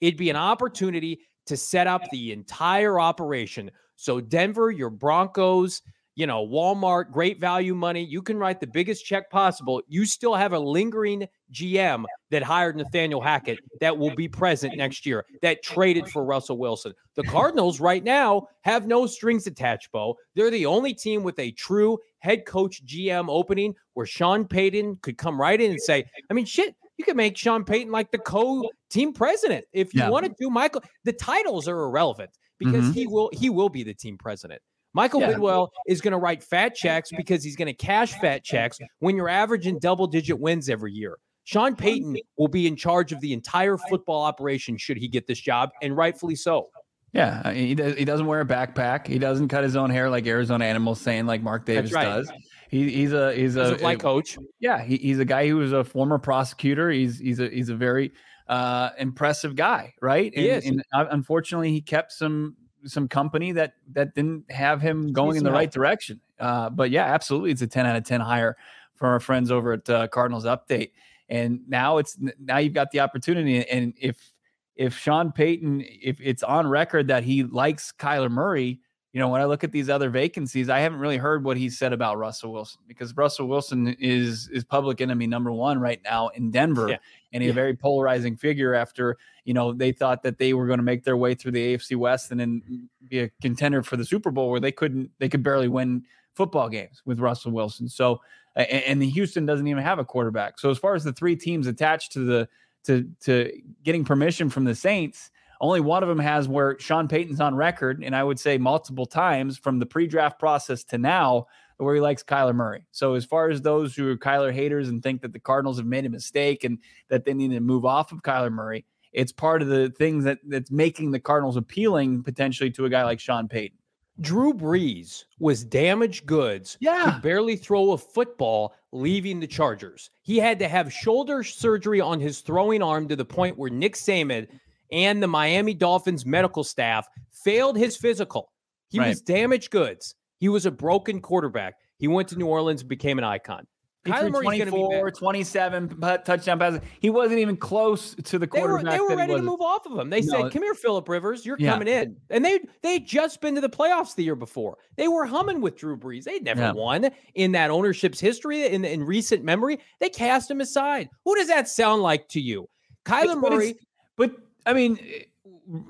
it'd 0.00 0.18
be 0.18 0.30
an 0.30 0.36
opportunity 0.36 1.20
to 1.46 1.56
set 1.56 1.86
up 1.86 2.02
the 2.10 2.32
entire 2.32 2.98
operation. 2.98 3.70
So, 3.94 4.20
Denver, 4.20 4.72
your 4.72 4.90
Broncos, 4.90 5.82
you 6.16 6.26
know, 6.26 6.46
Walmart, 6.46 7.10
great 7.10 7.40
value 7.40 7.74
money. 7.74 8.04
You 8.04 8.22
can 8.22 8.36
write 8.36 8.60
the 8.60 8.66
biggest 8.66 9.04
check 9.04 9.30
possible. 9.30 9.80
You 9.88 10.04
still 10.04 10.34
have 10.34 10.52
a 10.52 10.58
lingering 10.58 11.26
GM 11.52 12.04
that 12.30 12.42
hired 12.42 12.76
Nathaniel 12.76 13.20
Hackett 13.20 13.58
that 13.80 13.96
will 13.96 14.14
be 14.14 14.28
present 14.28 14.76
next 14.76 15.06
year, 15.06 15.24
that 15.42 15.62
traded 15.62 16.08
for 16.08 16.24
Russell 16.24 16.58
Wilson. 16.58 16.92
The 17.14 17.22
Cardinals 17.24 17.80
right 17.80 18.02
now 18.02 18.48
have 18.62 18.86
no 18.86 19.06
strings 19.06 19.46
attached, 19.46 19.90
Bo. 19.92 20.16
They're 20.34 20.50
the 20.50 20.66
only 20.66 20.94
team 20.94 21.22
with 21.22 21.38
a 21.38 21.52
true 21.52 21.98
head 22.18 22.44
coach 22.44 22.84
GM 22.84 23.26
opening 23.28 23.74
where 23.94 24.06
Sean 24.06 24.46
Payton 24.46 24.98
could 25.02 25.16
come 25.16 25.40
right 25.40 25.60
in 25.60 25.70
and 25.70 25.80
say, 25.80 26.04
I 26.30 26.34
mean, 26.34 26.44
shit, 26.44 26.74
you 26.98 27.04
could 27.04 27.16
make 27.16 27.36
Sean 27.36 27.64
Payton 27.64 27.90
like 27.90 28.10
the 28.10 28.18
co 28.18 28.68
team 28.90 29.12
president 29.12 29.64
if 29.72 29.94
you 29.94 30.02
yeah. 30.02 30.10
want 30.10 30.26
to 30.26 30.34
do 30.38 30.50
Michael. 30.50 30.82
The 31.04 31.14
titles 31.14 31.66
are 31.66 31.84
irrelevant 31.84 32.30
because 32.58 32.84
mm-hmm. 32.84 32.92
he 32.92 33.06
will 33.06 33.30
he 33.32 33.48
will 33.48 33.70
be 33.70 33.82
the 33.82 33.94
team 33.94 34.18
president. 34.18 34.60
Michael 34.92 35.20
yeah. 35.20 35.32
Bidwill 35.32 35.68
is 35.86 36.00
going 36.00 36.12
to 36.12 36.18
write 36.18 36.42
fat 36.42 36.74
checks 36.74 37.10
because 37.16 37.44
he's 37.44 37.56
going 37.56 37.66
to 37.66 37.74
cash 37.74 38.12
fat 38.20 38.42
checks 38.44 38.78
when 38.98 39.16
you're 39.16 39.28
averaging 39.28 39.78
double 39.78 40.06
digit 40.06 40.38
wins 40.38 40.68
every 40.68 40.92
year. 40.92 41.16
Sean 41.44 41.74
Payton 41.74 42.16
will 42.36 42.48
be 42.48 42.66
in 42.66 42.76
charge 42.76 43.12
of 43.12 43.20
the 43.20 43.32
entire 43.32 43.76
football 43.76 44.22
operation 44.22 44.76
should 44.76 44.96
he 44.96 45.08
get 45.08 45.26
this 45.26 45.40
job, 45.40 45.70
and 45.82 45.96
rightfully 45.96 46.36
so. 46.36 46.68
Yeah, 47.12 47.52
he, 47.52 47.74
does, 47.74 47.96
he 47.96 48.04
doesn't 48.04 48.26
wear 48.26 48.40
a 48.40 48.46
backpack. 48.46 49.06
He 49.06 49.18
doesn't 49.18 49.48
cut 49.48 49.64
his 49.64 49.74
own 49.74 49.90
hair 49.90 50.08
like 50.08 50.26
Arizona 50.26 50.64
Animals 50.64 51.00
saying 51.00 51.26
like 51.26 51.42
Mark 51.42 51.64
Davis 51.66 51.92
right. 51.92 52.04
does. 52.04 52.30
He, 52.68 52.88
he's 52.88 53.12
a 53.12 53.34
he's 53.34 53.56
a, 53.56 53.74
a 53.84 53.96
coach. 53.96 54.38
Yeah, 54.60 54.80
he, 54.80 54.96
he's 54.96 55.18
a 55.18 55.24
guy 55.24 55.48
who 55.48 55.56
was 55.56 55.72
a 55.72 55.82
former 55.82 56.18
prosecutor. 56.18 56.88
He's 56.88 57.18
he's 57.18 57.40
a 57.40 57.48
he's 57.48 57.68
a 57.68 57.74
very 57.74 58.12
uh, 58.48 58.90
impressive 58.96 59.56
guy, 59.56 59.94
right? 60.00 60.32
And. 60.36 60.64
And 60.64 60.84
uh, 60.94 61.06
unfortunately, 61.10 61.72
he 61.72 61.80
kept 61.80 62.12
some 62.12 62.54
some 62.84 63.08
company 63.08 63.52
that 63.52 63.74
that 63.92 64.14
didn't 64.14 64.50
have 64.50 64.80
him 64.80 65.12
going 65.12 65.36
in 65.36 65.44
the 65.44 65.52
right 65.52 65.70
direction. 65.70 66.20
Uh, 66.38 66.70
but 66.70 66.90
yeah, 66.90 67.04
absolutely, 67.04 67.50
it's 67.50 67.62
a 67.62 67.66
ten 67.66 67.86
out 67.86 67.96
of 67.96 68.04
ten 68.04 68.20
hire 68.20 68.56
for 68.94 69.08
our 69.08 69.20
friends 69.20 69.50
over 69.50 69.74
at 69.74 69.88
uh, 69.90 70.08
Cardinals 70.08 70.44
Update. 70.44 70.92
And 71.28 71.60
now 71.68 71.98
it's 71.98 72.18
now 72.38 72.58
you've 72.58 72.74
got 72.74 72.90
the 72.90 73.00
opportunity. 73.00 73.66
And 73.68 73.94
if 74.00 74.32
if 74.76 74.96
Sean 74.96 75.30
Payton, 75.32 75.84
if 75.86 76.20
it's 76.20 76.42
on 76.42 76.66
record 76.66 77.08
that 77.08 77.22
he 77.22 77.44
likes 77.44 77.92
Kyler 77.92 78.30
Murray, 78.30 78.80
you 79.12 79.18
know, 79.18 79.28
when 79.28 79.40
I 79.40 79.44
look 79.44 79.64
at 79.64 79.72
these 79.72 79.90
other 79.90 80.08
vacancies, 80.08 80.68
I 80.68 80.78
haven't 80.78 81.00
really 81.00 81.16
heard 81.16 81.42
what 81.44 81.56
he 81.56 81.68
said 81.68 81.92
about 81.92 82.16
Russell 82.16 82.52
Wilson 82.52 82.80
because 82.86 83.16
Russell 83.16 83.48
Wilson 83.48 83.88
is 83.98 84.48
is 84.52 84.62
public 84.62 85.00
enemy 85.00 85.26
number 85.26 85.50
one 85.50 85.80
right 85.80 86.00
now 86.04 86.28
in 86.28 86.52
Denver, 86.52 86.88
yeah. 86.88 86.96
and 87.32 87.42
he's 87.42 87.48
yeah. 87.48 87.52
a 87.52 87.54
very 87.54 87.74
polarizing 87.74 88.36
figure. 88.36 88.72
After 88.72 89.18
you 89.44 89.52
know 89.52 89.72
they 89.72 89.90
thought 89.90 90.22
that 90.22 90.38
they 90.38 90.54
were 90.54 90.66
going 90.66 90.78
to 90.78 90.84
make 90.84 91.02
their 91.02 91.16
way 91.16 91.34
through 91.34 91.52
the 91.52 91.74
AFC 91.76 91.96
West 91.96 92.30
and 92.30 92.38
then 92.38 92.88
be 93.08 93.20
a 93.20 93.30
contender 93.42 93.82
for 93.82 93.96
the 93.96 94.04
Super 94.04 94.30
Bowl, 94.30 94.48
where 94.48 94.60
they 94.60 94.72
couldn't, 94.72 95.10
they 95.18 95.28
could 95.28 95.42
barely 95.42 95.68
win 95.68 96.04
football 96.34 96.68
games 96.68 97.02
with 97.04 97.18
Russell 97.18 97.50
Wilson. 97.50 97.88
So, 97.88 98.20
and, 98.54 98.68
and 98.68 99.02
the 99.02 99.10
Houston 99.10 99.44
doesn't 99.44 99.66
even 99.66 99.82
have 99.82 99.98
a 99.98 100.04
quarterback. 100.04 100.60
So 100.60 100.70
as 100.70 100.78
far 100.78 100.94
as 100.94 101.02
the 101.02 101.12
three 101.12 101.34
teams 101.34 101.66
attached 101.66 102.12
to 102.12 102.20
the 102.20 102.48
to 102.84 103.10
to 103.22 103.52
getting 103.82 104.04
permission 104.04 104.50
from 104.50 104.62
the 104.62 104.74
Saints 104.76 105.32
only 105.60 105.80
one 105.80 106.02
of 106.02 106.08
them 106.08 106.18
has 106.18 106.48
where 106.48 106.78
Sean 106.78 107.06
Payton's 107.06 107.40
on 107.40 107.54
record, 107.54 108.02
and 108.02 108.16
I 108.16 108.24
would 108.24 108.40
say 108.40 108.56
multiple 108.56 109.06
times 109.06 109.58
from 109.58 109.78
the 109.78 109.86
pre-draft 109.86 110.38
process 110.38 110.84
to 110.84 110.98
now, 110.98 111.46
where 111.76 111.94
he 111.94 112.00
likes 112.00 112.22
Kyler 112.22 112.54
Murray. 112.54 112.84
So 112.90 113.14
as 113.14 113.24
far 113.24 113.48
as 113.50 113.62
those 113.62 113.94
who 113.94 114.08
are 114.10 114.16
Kyler 114.16 114.52
haters 114.52 114.88
and 114.88 115.02
think 115.02 115.22
that 115.22 115.32
the 115.32 115.38
Cardinals 115.38 115.78
have 115.78 115.86
made 115.86 116.06
a 116.06 116.10
mistake 116.10 116.64
and 116.64 116.78
that 117.08 117.24
they 117.24 117.34
need 117.34 117.52
to 117.52 117.60
move 117.60 117.84
off 117.84 118.12
of 118.12 118.22
Kyler 118.22 118.52
Murray, 118.52 118.84
it's 119.12 119.32
part 119.32 119.62
of 119.62 119.68
the 119.68 119.90
things 119.90 120.24
that 120.24 120.38
that's 120.46 120.70
making 120.70 121.10
the 121.10 121.20
Cardinals 121.20 121.56
appealing 121.56 122.22
potentially 122.22 122.70
to 122.72 122.84
a 122.84 122.90
guy 122.90 123.04
like 123.04 123.20
Sean 123.20 123.48
Payton. 123.48 123.76
Drew 124.20 124.52
Brees 124.52 125.24
was 125.38 125.64
damaged 125.64 126.26
goods. 126.26 126.76
Yeah. 126.80 127.12
Could 127.12 127.22
barely 127.22 127.56
throw 127.56 127.92
a 127.92 127.98
football 127.98 128.74
leaving 128.92 129.40
the 129.40 129.46
Chargers. 129.46 130.10
He 130.22 130.36
had 130.36 130.58
to 130.58 130.68
have 130.68 130.92
shoulder 130.92 131.42
surgery 131.42 132.00
on 132.00 132.20
his 132.20 132.40
throwing 132.40 132.82
arm 132.82 133.08
to 133.08 133.16
the 133.16 133.24
point 133.24 133.56
where 133.56 133.70
Nick 133.70 133.94
Saban 133.94 134.46
and 134.92 135.22
the 135.22 135.28
Miami 135.28 135.74
Dolphins 135.74 136.26
medical 136.26 136.64
staff 136.64 137.06
failed 137.32 137.76
his 137.76 137.96
physical. 137.96 138.50
He 138.88 138.98
right. 138.98 139.08
was 139.08 139.20
damaged 139.20 139.70
goods. 139.70 140.14
He 140.38 140.48
was 140.48 140.66
a 140.66 140.70
broken 140.70 141.20
quarterback. 141.20 141.74
He 141.98 142.08
went 142.08 142.28
to 142.28 142.36
New 142.36 142.46
Orleans 142.46 142.80
and 142.80 142.88
became 142.88 143.18
an 143.18 143.24
icon. 143.24 143.66
He 144.04 144.10
Kyler 144.10 144.30
Murray's 144.30 144.62
24, 144.70 145.10
27 145.10 146.00
touchdown 146.24 146.58
passes. 146.58 146.80
He 147.00 147.10
wasn't 147.10 147.38
even 147.40 147.58
close 147.58 148.14
to 148.14 148.38
the 148.38 148.46
quarterback. 148.46 148.94
They 148.94 148.98
were, 148.98 149.08
they 149.08 149.14
were 149.14 149.18
ready 149.18 149.34
to 149.34 149.42
move 149.42 149.60
off 149.60 149.84
of 149.84 149.98
him. 149.98 150.08
They 150.08 150.22
no. 150.22 150.40
said, 150.40 150.52
"Come 150.52 150.62
here, 150.62 150.72
Philip 150.72 151.06
Rivers, 151.06 151.44
you're 151.44 151.58
yeah. 151.60 151.72
coming 151.72 151.86
in." 151.86 152.16
And 152.30 152.42
they 152.42 152.60
they 152.82 152.98
just 152.98 153.42
been 153.42 153.54
to 153.56 153.60
the 153.60 153.68
playoffs 153.68 154.14
the 154.14 154.24
year 154.24 154.36
before. 154.36 154.78
They 154.96 155.06
were 155.06 155.26
humming 155.26 155.60
with 155.60 155.76
Drew 155.76 155.98
Brees. 155.98 156.24
They'd 156.24 156.44
never 156.44 156.62
yeah. 156.62 156.72
won 156.72 157.10
in 157.34 157.52
that 157.52 157.70
ownership's 157.70 158.18
history 158.18 158.64
in 158.64 158.86
in 158.86 159.04
recent 159.04 159.44
memory. 159.44 159.78
They 160.00 160.08
cast 160.08 160.50
him 160.50 160.62
aside. 160.62 161.10
Who 161.26 161.36
does 161.36 161.48
that 161.48 161.68
sound 161.68 162.00
like 162.00 162.26
to 162.28 162.40
you? 162.40 162.70
Kyler 163.04 163.34
it's, 163.34 163.50
Murray. 163.50 163.74
But, 164.16 164.30
but 164.30 164.40
I 164.66 164.72
mean, 164.72 164.98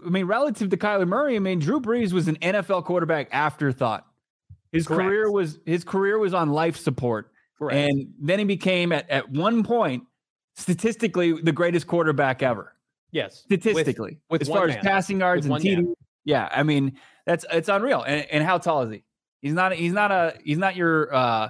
I 0.06 0.08
mean, 0.08 0.26
relative 0.26 0.70
to 0.70 0.76
Kyler 0.76 1.06
Murray, 1.06 1.36
I 1.36 1.38
mean, 1.38 1.58
Drew 1.58 1.80
Brees 1.80 2.12
was 2.12 2.28
an 2.28 2.36
NFL 2.36 2.84
quarterback 2.84 3.28
afterthought. 3.32 4.06
His 4.72 4.86
Correct. 4.86 5.08
career 5.08 5.30
was 5.30 5.58
his 5.66 5.82
career 5.84 6.18
was 6.18 6.32
on 6.32 6.50
life 6.50 6.76
support, 6.76 7.32
Correct. 7.58 7.76
and 7.76 8.14
then 8.20 8.38
he 8.38 8.44
became 8.44 8.92
at 8.92 9.08
at 9.10 9.28
one 9.30 9.64
point 9.64 10.04
statistically 10.54 11.32
the 11.32 11.52
greatest 11.52 11.86
quarterback 11.86 12.42
ever. 12.42 12.74
Yes, 13.10 13.38
statistically, 13.40 14.18
with, 14.30 14.40
with 14.40 14.42
as 14.42 14.48
far 14.48 14.68
man. 14.68 14.78
as 14.78 14.84
passing 14.84 15.20
yards 15.20 15.48
with 15.48 15.64
and 15.64 15.88
TD. 15.88 15.94
Yeah, 16.24 16.48
I 16.52 16.62
mean, 16.62 16.98
That's 17.26 17.44
it's 17.50 17.68
unreal. 17.68 18.02
And, 18.02 18.26
and 18.30 18.44
how 18.44 18.58
tall 18.58 18.82
is 18.82 18.92
he? 18.92 19.04
He's 19.40 19.54
not. 19.54 19.72
He's 19.72 19.92
not 19.92 20.12
a. 20.12 20.34
He's 20.44 20.58
not 20.58 20.76
your 20.76 21.12
uh, 21.14 21.48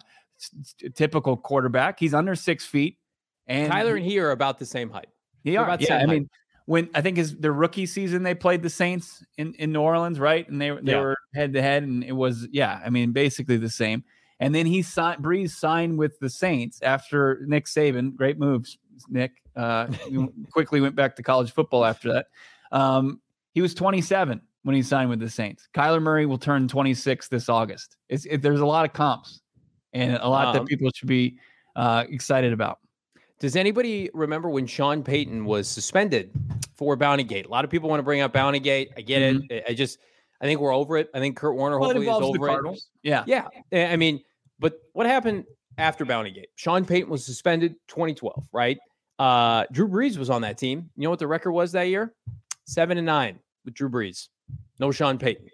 typical 0.94 1.36
quarterback. 1.36 1.98
He's 1.98 2.14
under 2.14 2.34
six 2.34 2.64
feet. 2.64 2.98
And 3.46 3.72
Kyler 3.72 3.96
and 3.96 4.04
he 4.04 4.18
are 4.20 4.30
about 4.30 4.58
the 4.58 4.66
same 4.66 4.90
height. 4.90 5.08
He 5.42 5.56
are. 5.56 5.76
yeah, 5.80 5.96
I 5.96 6.06
mean, 6.06 6.28
when 6.70 6.88
I 6.94 7.00
think 7.00 7.18
is 7.18 7.36
their 7.36 7.52
rookie 7.52 7.84
season, 7.84 8.22
they 8.22 8.32
played 8.32 8.62
the 8.62 8.70
Saints 8.70 9.24
in, 9.36 9.54
in 9.54 9.72
New 9.72 9.80
Orleans, 9.80 10.20
right? 10.20 10.48
And 10.48 10.60
they 10.60 10.70
they 10.70 10.92
yeah. 10.92 11.00
were 11.00 11.16
head 11.34 11.52
to 11.54 11.62
head, 11.62 11.82
and 11.82 12.04
it 12.04 12.12
was 12.12 12.46
yeah. 12.52 12.80
I 12.84 12.90
mean, 12.90 13.10
basically 13.10 13.56
the 13.56 13.68
same. 13.68 14.04
And 14.38 14.54
then 14.54 14.66
he 14.66 14.80
signed. 14.82 15.20
Brees 15.20 15.50
signed 15.50 15.98
with 15.98 16.16
the 16.20 16.30
Saints 16.30 16.80
after 16.82 17.42
Nick 17.44 17.64
Saban. 17.64 18.14
Great 18.14 18.38
moves, 18.38 18.78
Nick. 19.08 19.32
Uh, 19.56 19.88
quickly 20.52 20.80
went 20.80 20.94
back 20.94 21.16
to 21.16 21.24
college 21.24 21.50
football 21.50 21.84
after 21.84 22.12
that. 22.12 22.26
Um, 22.70 23.20
he 23.52 23.60
was 23.60 23.74
27 23.74 24.40
when 24.62 24.76
he 24.76 24.82
signed 24.84 25.10
with 25.10 25.18
the 25.18 25.28
Saints. 25.28 25.68
Kyler 25.74 26.00
Murray 26.00 26.24
will 26.24 26.38
turn 26.38 26.68
26 26.68 27.26
this 27.26 27.48
August. 27.48 27.96
It's, 28.08 28.26
it, 28.26 28.42
there's 28.42 28.60
a 28.60 28.66
lot 28.66 28.84
of 28.84 28.92
comps 28.92 29.40
and 29.92 30.12
a 30.22 30.28
lot 30.28 30.46
um, 30.46 30.54
that 30.54 30.66
people 30.66 30.88
should 30.94 31.08
be 31.08 31.36
uh, 31.74 32.04
excited 32.08 32.52
about. 32.52 32.78
Does 33.40 33.56
anybody 33.56 34.10
remember 34.12 34.50
when 34.50 34.66
Sean 34.66 35.02
Payton 35.02 35.46
was 35.46 35.66
suspended 35.66 36.30
for 36.74 36.94
Bountygate? 36.96 37.46
A 37.46 37.48
lot 37.48 37.64
of 37.64 37.70
people 37.70 37.88
want 37.88 37.98
to 37.98 38.04
bring 38.04 38.20
up 38.20 38.34
Bountygate. 38.34 38.90
I 38.98 39.00
get 39.00 39.22
mm-hmm. 39.22 39.46
it. 39.50 39.64
I 39.66 39.72
just, 39.72 39.98
I 40.42 40.44
think 40.44 40.60
we're 40.60 40.74
over 40.74 40.98
it. 40.98 41.08
I 41.14 41.20
think 41.20 41.38
Kurt 41.38 41.56
Warner 41.56 41.78
well, 41.78 41.88
hopefully 41.88 42.06
is 42.06 42.38
over 42.46 42.68
it. 42.72 42.82
Yeah. 43.02 43.24
Yeah. 43.26 43.48
I 43.72 43.96
mean, 43.96 44.22
but 44.58 44.74
what 44.92 45.06
happened 45.06 45.44
after 45.78 46.04
Bountygate? 46.04 46.48
Sean 46.56 46.84
Payton 46.84 47.08
was 47.08 47.24
suspended 47.24 47.76
2012, 47.88 48.46
right? 48.52 48.78
Uh, 49.18 49.64
Drew 49.72 49.88
Brees 49.88 50.18
was 50.18 50.28
on 50.28 50.42
that 50.42 50.58
team. 50.58 50.90
You 50.96 51.04
know 51.04 51.10
what 51.10 51.18
the 51.18 51.26
record 51.26 51.52
was 51.52 51.72
that 51.72 51.84
year? 51.84 52.14
Seven 52.66 52.98
and 52.98 53.06
nine 53.06 53.38
with 53.64 53.72
Drew 53.72 53.88
Brees. 53.88 54.28
No 54.78 54.92
Sean 54.92 55.18
Payton. 55.18 55.48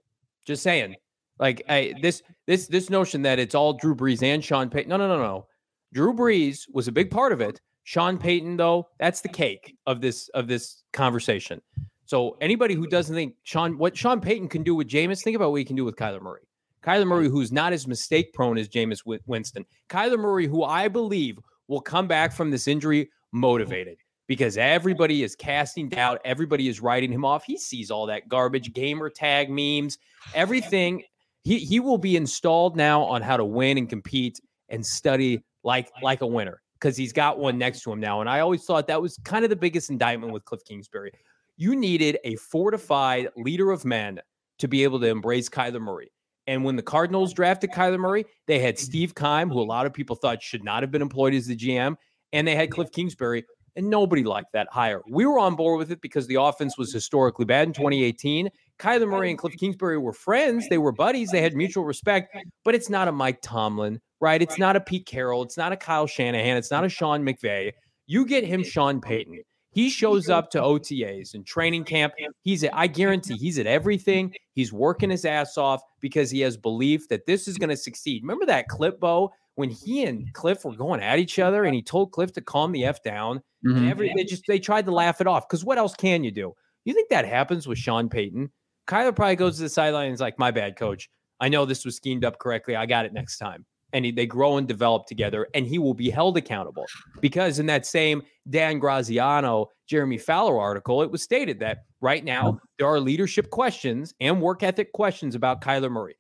Just 0.44 0.64
saying. 0.64 0.96
Like 1.38 1.62
I, 1.68 1.94
this 2.00 2.22
this 2.46 2.66
this 2.66 2.90
notion 2.90 3.22
that 3.22 3.38
it's 3.38 3.54
all 3.54 3.74
Drew 3.74 3.94
Brees 3.94 4.22
and 4.22 4.42
Sean 4.42 4.70
Payton. 4.70 4.88
No, 4.88 4.96
no, 4.96 5.06
no, 5.06 5.18
no. 5.18 5.46
Drew 5.92 6.14
Brees 6.14 6.62
was 6.72 6.88
a 6.88 6.92
big 6.92 7.10
part 7.10 7.32
of 7.32 7.40
it. 7.40 7.60
Sean 7.86 8.18
Payton, 8.18 8.56
though, 8.56 8.88
that's 8.98 9.20
the 9.20 9.28
cake 9.28 9.76
of 9.86 10.00
this 10.00 10.28
of 10.30 10.48
this 10.48 10.82
conversation. 10.92 11.62
So 12.04 12.36
anybody 12.40 12.74
who 12.74 12.88
doesn't 12.88 13.14
think 13.14 13.34
Sean 13.44 13.78
what 13.78 13.96
Sean 13.96 14.20
Payton 14.20 14.48
can 14.48 14.64
do 14.64 14.74
with 14.74 14.88
Jameis, 14.88 15.22
think 15.22 15.36
about 15.36 15.52
what 15.52 15.58
he 15.58 15.64
can 15.64 15.76
do 15.76 15.84
with 15.84 15.94
Kyler 15.94 16.20
Murray. 16.20 16.42
Kyler 16.82 17.06
Murray, 17.06 17.28
who's 17.28 17.52
not 17.52 17.72
as 17.72 17.86
mistake 17.86 18.34
prone 18.34 18.58
as 18.58 18.68
Jameis 18.68 19.02
Winston. 19.26 19.64
Kyler 19.88 20.18
Murray, 20.18 20.48
who 20.48 20.64
I 20.64 20.88
believe 20.88 21.38
will 21.68 21.80
come 21.80 22.08
back 22.08 22.32
from 22.32 22.50
this 22.50 22.66
injury 22.66 23.08
motivated 23.30 23.98
because 24.26 24.56
everybody 24.56 25.22
is 25.22 25.36
casting 25.36 25.88
doubt. 25.88 26.20
Everybody 26.24 26.66
is 26.66 26.80
writing 26.80 27.12
him 27.12 27.24
off. 27.24 27.44
He 27.44 27.56
sees 27.56 27.92
all 27.92 28.06
that 28.06 28.28
garbage, 28.28 28.72
gamer 28.72 29.10
tag 29.10 29.48
memes, 29.48 29.96
everything. 30.34 31.04
He 31.44 31.60
he 31.60 31.78
will 31.78 31.98
be 31.98 32.16
installed 32.16 32.76
now 32.76 33.04
on 33.04 33.22
how 33.22 33.36
to 33.36 33.44
win 33.44 33.78
and 33.78 33.88
compete 33.88 34.40
and 34.70 34.84
study 34.84 35.44
like 35.62 35.92
like 36.02 36.22
a 36.22 36.26
winner 36.26 36.60
because 36.78 36.96
he's 36.96 37.12
got 37.12 37.38
one 37.38 37.58
next 37.58 37.82
to 37.82 37.92
him 37.92 38.00
now. 38.00 38.20
And 38.20 38.28
I 38.28 38.40
always 38.40 38.64
thought 38.64 38.86
that 38.88 39.00
was 39.00 39.18
kind 39.24 39.44
of 39.44 39.50
the 39.50 39.56
biggest 39.56 39.90
indictment 39.90 40.32
with 40.32 40.44
Cliff 40.44 40.64
Kingsbury. 40.64 41.12
You 41.56 41.74
needed 41.74 42.18
a 42.24 42.36
fortified 42.36 43.28
leader 43.36 43.70
of 43.70 43.84
men 43.84 44.20
to 44.58 44.68
be 44.68 44.84
able 44.84 45.00
to 45.00 45.06
embrace 45.06 45.48
Kyler 45.48 45.80
Murray. 45.80 46.10
And 46.46 46.64
when 46.64 46.76
the 46.76 46.82
Cardinals 46.82 47.32
drafted 47.32 47.70
Kyler 47.70 47.98
Murray, 47.98 48.24
they 48.46 48.58
had 48.58 48.76
mm-hmm. 48.76 48.84
Steve 48.84 49.14
Keim, 49.14 49.50
who 49.50 49.60
a 49.60 49.64
lot 49.64 49.86
of 49.86 49.92
people 49.92 50.16
thought 50.16 50.42
should 50.42 50.64
not 50.64 50.82
have 50.82 50.90
been 50.90 51.02
employed 51.02 51.34
as 51.34 51.46
the 51.46 51.56
GM, 51.56 51.96
and 52.32 52.46
they 52.46 52.54
had 52.54 52.70
Cliff 52.70 52.92
Kingsbury, 52.92 53.44
and 53.74 53.90
nobody 53.90 54.22
liked 54.22 54.52
that 54.52 54.68
hire. 54.70 55.02
We 55.08 55.26
were 55.26 55.38
on 55.38 55.56
board 55.56 55.78
with 55.78 55.90
it 55.90 56.00
because 56.00 56.26
the 56.26 56.40
offense 56.40 56.78
was 56.78 56.92
historically 56.92 57.44
bad 57.44 57.66
in 57.66 57.72
2018. 57.72 58.48
Kyler 58.78 59.08
Murray 59.08 59.30
and 59.30 59.38
Cliff 59.38 59.56
Kingsbury 59.58 59.98
were 59.98 60.12
friends, 60.12 60.68
they 60.68 60.78
were 60.78 60.92
buddies, 60.92 61.30
they 61.30 61.42
had 61.42 61.54
mutual 61.54 61.84
respect, 61.84 62.36
but 62.64 62.74
it's 62.74 62.90
not 62.90 63.08
a 63.08 63.12
Mike 63.12 63.40
Tomlin 63.42 64.00
right? 64.20 64.40
It's 64.40 64.58
not 64.58 64.76
a 64.76 64.80
Pete 64.80 65.06
Carroll. 65.06 65.42
It's 65.42 65.56
not 65.56 65.72
a 65.72 65.76
Kyle 65.76 66.06
Shanahan. 66.06 66.56
It's 66.56 66.70
not 66.70 66.84
a 66.84 66.88
Sean 66.88 67.22
McVay. 67.22 67.72
You 68.06 68.26
get 68.26 68.44
him 68.44 68.62
Sean 68.62 69.00
Payton. 69.00 69.40
He 69.72 69.90
shows 69.90 70.30
up 70.30 70.50
to 70.52 70.58
OTAs 70.58 71.34
and 71.34 71.44
training 71.44 71.84
camp. 71.84 72.14
He's 72.40 72.64
at, 72.64 72.74
I 72.74 72.86
guarantee 72.86 73.36
he's 73.36 73.58
at 73.58 73.66
everything. 73.66 74.34
He's 74.54 74.72
working 74.72 75.10
his 75.10 75.26
ass 75.26 75.58
off 75.58 75.82
because 76.00 76.30
he 76.30 76.40
has 76.40 76.56
belief 76.56 77.08
that 77.08 77.26
this 77.26 77.46
is 77.46 77.58
going 77.58 77.68
to 77.68 77.76
succeed. 77.76 78.22
Remember 78.22 78.46
that 78.46 78.68
clip, 78.68 78.98
Bo, 78.98 79.32
when 79.56 79.68
he 79.68 80.04
and 80.04 80.32
Cliff 80.32 80.64
were 80.64 80.74
going 80.74 81.02
at 81.02 81.18
each 81.18 81.38
other 81.38 81.64
and 81.64 81.74
he 81.74 81.82
told 81.82 82.12
Cliff 82.12 82.32
to 82.32 82.40
calm 82.40 82.72
the 82.72 82.86
F 82.86 83.02
down. 83.02 83.42
Mm-hmm. 83.66 83.76
And 83.76 83.90
every 83.90 84.12
they 84.16 84.24
just 84.24 84.44
they 84.48 84.58
tried 84.58 84.86
to 84.86 84.92
laugh 84.92 85.20
it 85.20 85.26
off. 85.26 85.46
Because 85.46 85.62
what 85.62 85.76
else 85.76 85.94
can 85.94 86.24
you 86.24 86.30
do? 86.30 86.54
You 86.86 86.94
think 86.94 87.10
that 87.10 87.26
happens 87.26 87.66
with 87.66 87.76
Sean 87.76 88.08
Payton? 88.08 88.50
Kyler 88.88 89.14
probably 89.14 89.36
goes 89.36 89.56
to 89.56 89.64
the 89.64 89.68
sideline 89.68 90.06
and 90.06 90.14
is 90.14 90.20
like, 90.22 90.38
my 90.38 90.52
bad, 90.52 90.76
coach. 90.76 91.10
I 91.38 91.50
know 91.50 91.66
this 91.66 91.84
was 91.84 91.96
schemed 91.96 92.24
up 92.24 92.38
correctly. 92.38 92.76
I 92.76 92.86
got 92.86 93.04
it 93.04 93.12
next 93.12 93.36
time 93.36 93.66
and 93.96 94.04
he, 94.04 94.10
they 94.10 94.26
grow 94.26 94.58
and 94.58 94.68
develop 94.68 95.06
together, 95.06 95.48
and 95.54 95.66
he 95.66 95.78
will 95.78 95.94
be 95.94 96.10
held 96.10 96.36
accountable. 96.36 96.84
Because 97.22 97.58
in 97.58 97.64
that 97.66 97.86
same 97.86 98.22
Dan 98.50 98.78
Graziano, 98.78 99.70
Jeremy 99.86 100.18
Fowler 100.18 100.60
article, 100.60 101.00
it 101.00 101.10
was 101.10 101.22
stated 101.22 101.60
that 101.60 101.78
right 102.02 102.22
now 102.22 102.60
there 102.78 102.86
are 102.86 103.00
leadership 103.00 103.48
questions 103.48 104.12
and 104.20 104.42
work 104.42 104.62
ethic 104.62 104.92
questions 104.92 105.34
about 105.34 105.62
Kyler 105.62 105.90
Murray. 105.90 106.16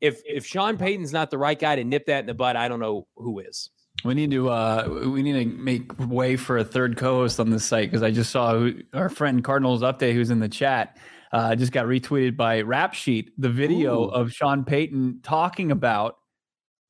If 0.00 0.22
if 0.24 0.46
Sean 0.46 0.78
Payton's 0.78 1.12
not 1.12 1.30
the 1.30 1.36
right 1.36 1.58
guy 1.58 1.76
to 1.76 1.84
nip 1.84 2.06
that 2.06 2.20
in 2.20 2.26
the 2.26 2.32
bud, 2.34 2.56
I 2.56 2.66
don't 2.66 2.80
know 2.80 3.06
who 3.16 3.40
is. 3.40 3.68
We 4.04 4.14
need 4.14 4.30
to 4.30 4.48
uh, 4.48 5.02
we 5.06 5.22
need 5.22 5.32
to 5.34 5.44
make 5.44 5.98
way 5.98 6.36
for 6.36 6.56
a 6.56 6.64
third 6.64 6.96
co-host 6.96 7.38
on 7.38 7.50
this 7.50 7.64
site 7.64 7.90
because 7.90 8.02
I 8.02 8.10
just 8.10 8.30
saw 8.30 8.54
who, 8.54 8.74
our 8.94 9.10
friend 9.10 9.44
Cardinals 9.44 9.82
update 9.82 10.14
who's 10.14 10.30
in 10.30 10.38
the 10.38 10.48
chat 10.48 10.96
uh, 11.32 11.54
just 11.56 11.72
got 11.72 11.84
retweeted 11.84 12.38
by 12.38 12.62
Rap 12.62 12.94
Sheet 12.94 13.32
the 13.36 13.50
video 13.50 14.04
Ooh. 14.04 14.10
of 14.10 14.32
Sean 14.32 14.64
Payton 14.64 15.20
talking 15.22 15.70
about 15.72 16.17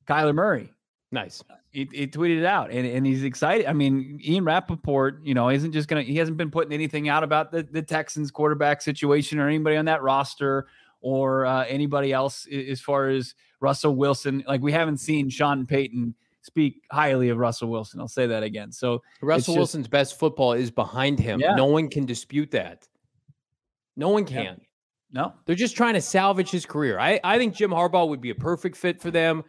Kyler 0.09 0.33
Murray. 0.33 0.73
Nice. 1.11 1.43
He, 1.71 1.87
he, 1.91 2.07
tweeted 2.07 2.39
it 2.39 2.45
out 2.45 2.71
and, 2.71 2.85
and 2.85 3.05
he's 3.05 3.23
excited. 3.23 3.67
I 3.67 3.73
mean, 3.73 4.19
Ian 4.23 4.43
Rapoport, 4.43 5.19
you 5.23 5.33
know, 5.33 5.49
isn't 5.49 5.71
just 5.71 5.87
going 5.87 6.03
to, 6.03 6.11
he 6.11 6.17
hasn't 6.17 6.37
been 6.37 6.49
putting 6.49 6.73
anything 6.73 7.09
out 7.09 7.23
about 7.23 7.51
the, 7.51 7.63
the 7.63 7.81
Texans 7.81 8.31
quarterback 8.31 8.81
situation 8.81 9.39
or 9.39 9.47
anybody 9.47 9.75
on 9.75 9.85
that 9.85 10.01
roster 10.01 10.67
or 11.01 11.45
uh, 11.45 11.65
anybody 11.65 12.11
else 12.11 12.47
as 12.47 12.81
far 12.81 13.09
as 13.09 13.35
Russell 13.59 13.95
Wilson. 13.95 14.43
Like 14.47 14.61
we 14.61 14.71
haven't 14.71 14.97
seen 14.97 15.29
Sean 15.29 15.65
Payton 15.65 16.15
speak 16.41 16.81
highly 16.91 17.29
of 17.29 17.37
Russell 17.37 17.69
Wilson. 17.69 17.99
I'll 17.99 18.07
say 18.07 18.25
that 18.27 18.43
again. 18.43 18.71
So 18.71 19.01
Russell 19.21 19.53
just, 19.53 19.57
Wilson's 19.57 19.87
best 19.87 20.17
football 20.17 20.53
is 20.53 20.71
behind 20.71 21.19
him. 21.19 21.39
Yeah. 21.39 21.55
No 21.55 21.65
one 21.65 21.87
can 21.89 22.05
dispute 22.05 22.51
that. 22.51 22.87
No 23.95 24.09
one 24.09 24.25
can. 24.25 24.43
Yeah. 24.43 24.55
No, 25.11 25.33
they're 25.45 25.55
just 25.55 25.75
trying 25.75 25.95
to 25.95 26.01
salvage 26.01 26.51
his 26.51 26.67
career. 26.67 26.99
I, 26.99 27.19
I 27.23 27.39
think 27.39 27.55
Jim 27.55 27.71
Harbaugh 27.71 28.07
would 28.07 28.21
be 28.21 28.29
a 28.29 28.35
perfect 28.35 28.77
fit 28.77 29.01
for 29.01 29.09
them. 29.09 29.43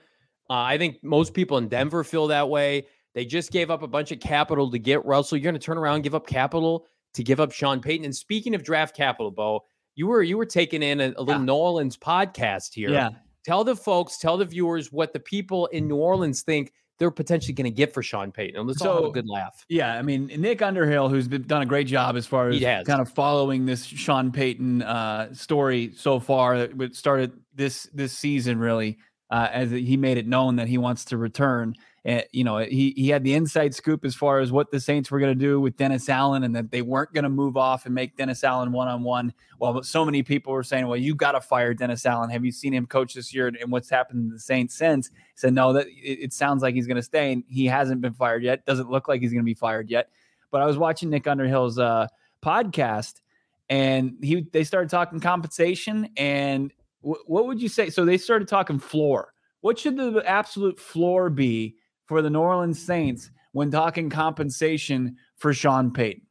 Uh, 0.50 0.64
I 0.64 0.78
think 0.78 0.96
most 1.04 1.32
people 1.32 1.58
in 1.58 1.68
Denver 1.68 2.02
feel 2.02 2.26
that 2.26 2.48
way. 2.48 2.88
They 3.14 3.24
just 3.24 3.52
gave 3.52 3.70
up 3.70 3.82
a 3.82 3.88
bunch 3.88 4.10
of 4.10 4.18
capital 4.18 4.68
to 4.70 4.78
get 4.80 5.04
Russell. 5.06 5.38
You're 5.38 5.44
going 5.44 5.54
to 5.54 5.64
turn 5.64 5.78
around 5.78 5.96
and 5.96 6.04
give 6.04 6.14
up 6.14 6.26
capital 6.26 6.86
to 7.14 7.22
give 7.22 7.38
up 7.38 7.52
Sean 7.52 7.80
Payton. 7.80 8.04
And 8.04 8.14
speaking 8.14 8.56
of 8.56 8.64
draft 8.64 8.96
capital, 8.96 9.30
Bo, 9.30 9.64
you 9.94 10.08
were 10.08 10.22
you 10.22 10.36
were 10.36 10.46
taking 10.46 10.82
in 10.82 11.00
a, 11.00 11.12
a 11.16 11.22
little 11.22 11.40
yeah. 11.40 11.46
New 11.46 11.54
Orleans 11.54 11.96
podcast 11.96 12.74
here. 12.74 12.90
Yeah. 12.90 13.10
Tell 13.44 13.62
the 13.62 13.76
folks, 13.76 14.18
tell 14.18 14.36
the 14.36 14.44
viewers 14.44 14.92
what 14.92 15.12
the 15.12 15.20
people 15.20 15.66
in 15.66 15.88
New 15.88 15.96
Orleans 15.96 16.42
think 16.42 16.72
they're 16.98 17.10
potentially 17.10 17.54
going 17.54 17.64
to 17.64 17.70
get 17.70 17.94
for 17.94 18.02
Sean 18.02 18.30
Payton. 18.30 18.56
And 18.58 18.68
let's 18.68 18.80
so, 18.80 18.90
all 18.90 18.96
have 18.96 19.04
a 19.06 19.12
good 19.12 19.28
laugh. 19.28 19.64
Yeah, 19.68 19.94
I 19.94 20.02
mean 20.02 20.26
Nick 20.26 20.62
Underhill, 20.62 21.08
who's 21.08 21.28
been, 21.28 21.42
done 21.42 21.62
a 21.62 21.66
great 21.66 21.86
job 21.86 22.16
as 22.16 22.26
far 22.26 22.48
as 22.48 22.60
kind 22.60 23.00
of 23.00 23.08
following 23.08 23.66
this 23.66 23.84
Sean 23.84 24.32
Payton 24.32 24.82
uh, 24.82 25.32
story 25.32 25.92
so 25.96 26.20
far. 26.20 26.66
That 26.66 26.94
started 26.94 27.32
this 27.54 27.84
this 27.94 28.12
season 28.12 28.58
really 28.58 28.98
uh, 29.30 29.48
as 29.52 29.70
he 29.70 29.96
made 29.96 30.18
it 30.18 30.26
known 30.26 30.56
that 30.56 30.68
he 30.68 30.78
wants 30.78 31.04
to 31.06 31.16
return. 31.16 31.74
And, 32.04 32.24
you 32.32 32.44
know, 32.44 32.58
he, 32.58 32.94
he 32.96 33.10
had 33.10 33.22
the 33.24 33.34
inside 33.34 33.74
scoop 33.74 34.04
as 34.04 34.14
far 34.14 34.40
as 34.40 34.50
what 34.50 34.70
the 34.70 34.80
Saints 34.80 35.10
were 35.10 35.20
going 35.20 35.38
to 35.38 35.44
do 35.44 35.60
with 35.60 35.76
Dennis 35.76 36.08
Allen 36.08 36.42
and 36.42 36.56
that 36.56 36.70
they 36.70 36.82
weren't 36.82 37.12
going 37.12 37.24
to 37.24 37.30
move 37.30 37.56
off 37.56 37.84
and 37.84 37.94
make 37.94 38.16
Dennis 38.16 38.42
Allen 38.42 38.72
one 38.72 38.88
on 38.88 39.02
one. 39.02 39.34
Well, 39.58 39.82
so 39.82 40.04
many 40.04 40.22
people 40.22 40.52
were 40.52 40.62
saying, 40.62 40.86
well, 40.86 40.96
you 40.96 41.14
got 41.14 41.32
to 41.32 41.40
fire 41.40 41.74
Dennis 41.74 42.06
Allen. 42.06 42.30
Have 42.30 42.44
you 42.44 42.52
seen 42.52 42.72
him 42.72 42.86
coach 42.86 43.14
this 43.14 43.34
year 43.34 43.48
and 43.48 43.70
what's 43.70 43.90
happened 43.90 44.30
to 44.30 44.34
the 44.34 44.40
Saints 44.40 44.74
since? 44.74 45.08
He 45.08 45.14
said, 45.36 45.52
no, 45.52 45.74
that 45.74 45.86
it, 45.88 46.18
it 46.24 46.32
sounds 46.32 46.62
like 46.62 46.74
he's 46.74 46.86
going 46.86 46.96
to 46.96 47.02
stay 47.02 47.32
and 47.32 47.44
he 47.48 47.66
hasn't 47.66 48.00
been 48.00 48.14
fired 48.14 48.42
yet. 48.42 48.64
Doesn't 48.64 48.90
look 48.90 49.06
like 49.06 49.20
he's 49.20 49.32
going 49.32 49.44
to 49.44 49.44
be 49.44 49.54
fired 49.54 49.90
yet. 49.90 50.08
But 50.50 50.62
I 50.62 50.66
was 50.66 50.78
watching 50.78 51.10
Nick 51.10 51.24
Underhill's 51.24 51.78
uh, 51.78 52.08
podcast 52.42 53.20
and 53.68 54.16
he 54.20 54.46
they 54.52 54.64
started 54.64 54.90
talking 54.90 55.20
compensation 55.20 56.08
and 56.16 56.72
what 57.02 57.46
would 57.46 57.60
you 57.60 57.68
say? 57.68 57.90
So 57.90 58.04
they 58.04 58.18
started 58.18 58.48
talking 58.48 58.78
floor. 58.78 59.32
What 59.60 59.78
should 59.78 59.96
the 59.96 60.22
absolute 60.26 60.78
floor 60.78 61.30
be 61.30 61.76
for 62.06 62.22
the 62.22 62.30
New 62.30 62.40
Orleans 62.40 62.80
Saints 62.80 63.30
when 63.52 63.70
talking 63.70 64.10
compensation 64.10 65.16
for 65.36 65.52
Sean 65.52 65.92
Payton? 65.92 66.22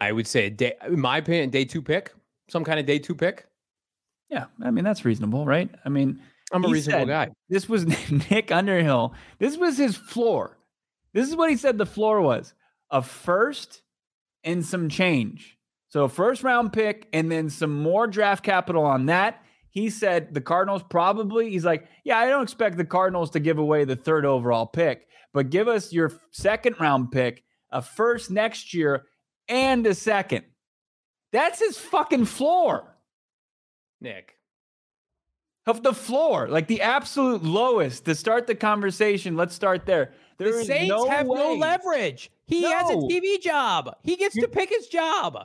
I 0.00 0.12
would 0.12 0.26
say, 0.26 0.50
day, 0.50 0.74
in 0.86 1.00
my 1.00 1.18
opinion, 1.18 1.50
day 1.50 1.64
two 1.64 1.82
pick, 1.82 2.12
some 2.48 2.64
kind 2.64 2.80
of 2.80 2.86
day 2.86 2.98
two 2.98 3.14
pick. 3.14 3.46
Yeah, 4.30 4.46
I 4.62 4.70
mean 4.70 4.84
that's 4.84 5.04
reasonable, 5.04 5.44
right? 5.44 5.68
I 5.84 5.88
mean, 5.88 6.20
I'm 6.52 6.64
a 6.64 6.68
reasonable 6.68 7.06
guy. 7.06 7.30
This 7.48 7.68
was 7.68 7.86
Nick 8.30 8.50
Underhill. 8.50 9.14
This 9.38 9.56
was 9.56 9.76
his 9.76 9.96
floor. 9.96 10.56
This 11.12 11.28
is 11.28 11.36
what 11.36 11.50
he 11.50 11.56
said 11.56 11.76
the 11.76 11.86
floor 11.86 12.20
was: 12.20 12.54
a 12.90 13.02
first 13.02 13.82
and 14.44 14.64
some 14.64 14.88
change. 14.88 15.58
So 15.90 16.06
first 16.08 16.42
round 16.44 16.72
pick 16.72 17.08
and 17.12 17.30
then 17.30 17.50
some 17.50 17.82
more 17.82 18.06
draft 18.06 18.44
capital 18.44 18.84
on 18.84 19.06
that. 19.06 19.42
He 19.70 19.90
said 19.90 20.34
the 20.34 20.40
Cardinals 20.40 20.82
probably, 20.88 21.50
he's 21.50 21.64
like, 21.64 21.86
yeah, 22.04 22.18
I 22.18 22.28
don't 22.28 22.42
expect 22.42 22.76
the 22.76 22.84
Cardinals 22.84 23.30
to 23.30 23.40
give 23.40 23.58
away 23.58 23.84
the 23.84 23.96
third 23.96 24.24
overall 24.24 24.66
pick, 24.66 25.06
but 25.32 25.50
give 25.50 25.68
us 25.68 25.92
your 25.92 26.12
second 26.30 26.76
round 26.80 27.12
pick, 27.12 27.44
a 27.70 27.82
first 27.82 28.30
next 28.30 28.72
year, 28.72 29.06
and 29.48 29.86
a 29.86 29.94
second. 29.94 30.44
That's 31.32 31.60
his 31.60 31.76
fucking 31.76 32.24
floor. 32.24 32.96
Nick. 34.00 34.36
Of 35.66 35.82
the 35.82 35.94
floor, 35.94 36.48
like 36.48 36.66
the 36.66 36.82
absolute 36.82 37.44
lowest 37.44 38.04
to 38.06 38.14
start 38.14 38.46
the 38.46 38.54
conversation. 38.56 39.36
Let's 39.36 39.54
start 39.54 39.86
there. 39.86 40.12
There 40.38 40.52
the 40.52 40.64
Saints 40.64 40.88
no 40.88 41.08
have 41.08 41.26
no 41.26 41.54
leverage. 41.54 42.30
He 42.46 42.62
has 42.62 42.90
a 42.90 42.94
TV 42.94 43.40
job. 43.40 43.94
He 44.02 44.16
gets 44.16 44.34
to 44.36 44.48
pick 44.48 44.70
his 44.70 44.88
job. 44.88 45.36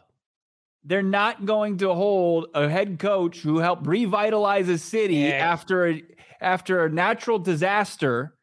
They're 0.85 1.01
not 1.01 1.45
going 1.45 1.77
to 1.79 1.93
hold 1.93 2.47
a 2.53 2.69
head 2.69 2.99
coach 2.99 3.39
who 3.39 3.57
helped 3.57 3.87
revitalize 3.87 4.69
a 4.69 4.77
city 4.77 5.15
Yeah. 5.15 5.29
after 5.53 5.87
a, 5.89 6.03
after 6.39 6.85
a 6.85 6.89
natural 6.89 7.39
disaster 7.39 8.35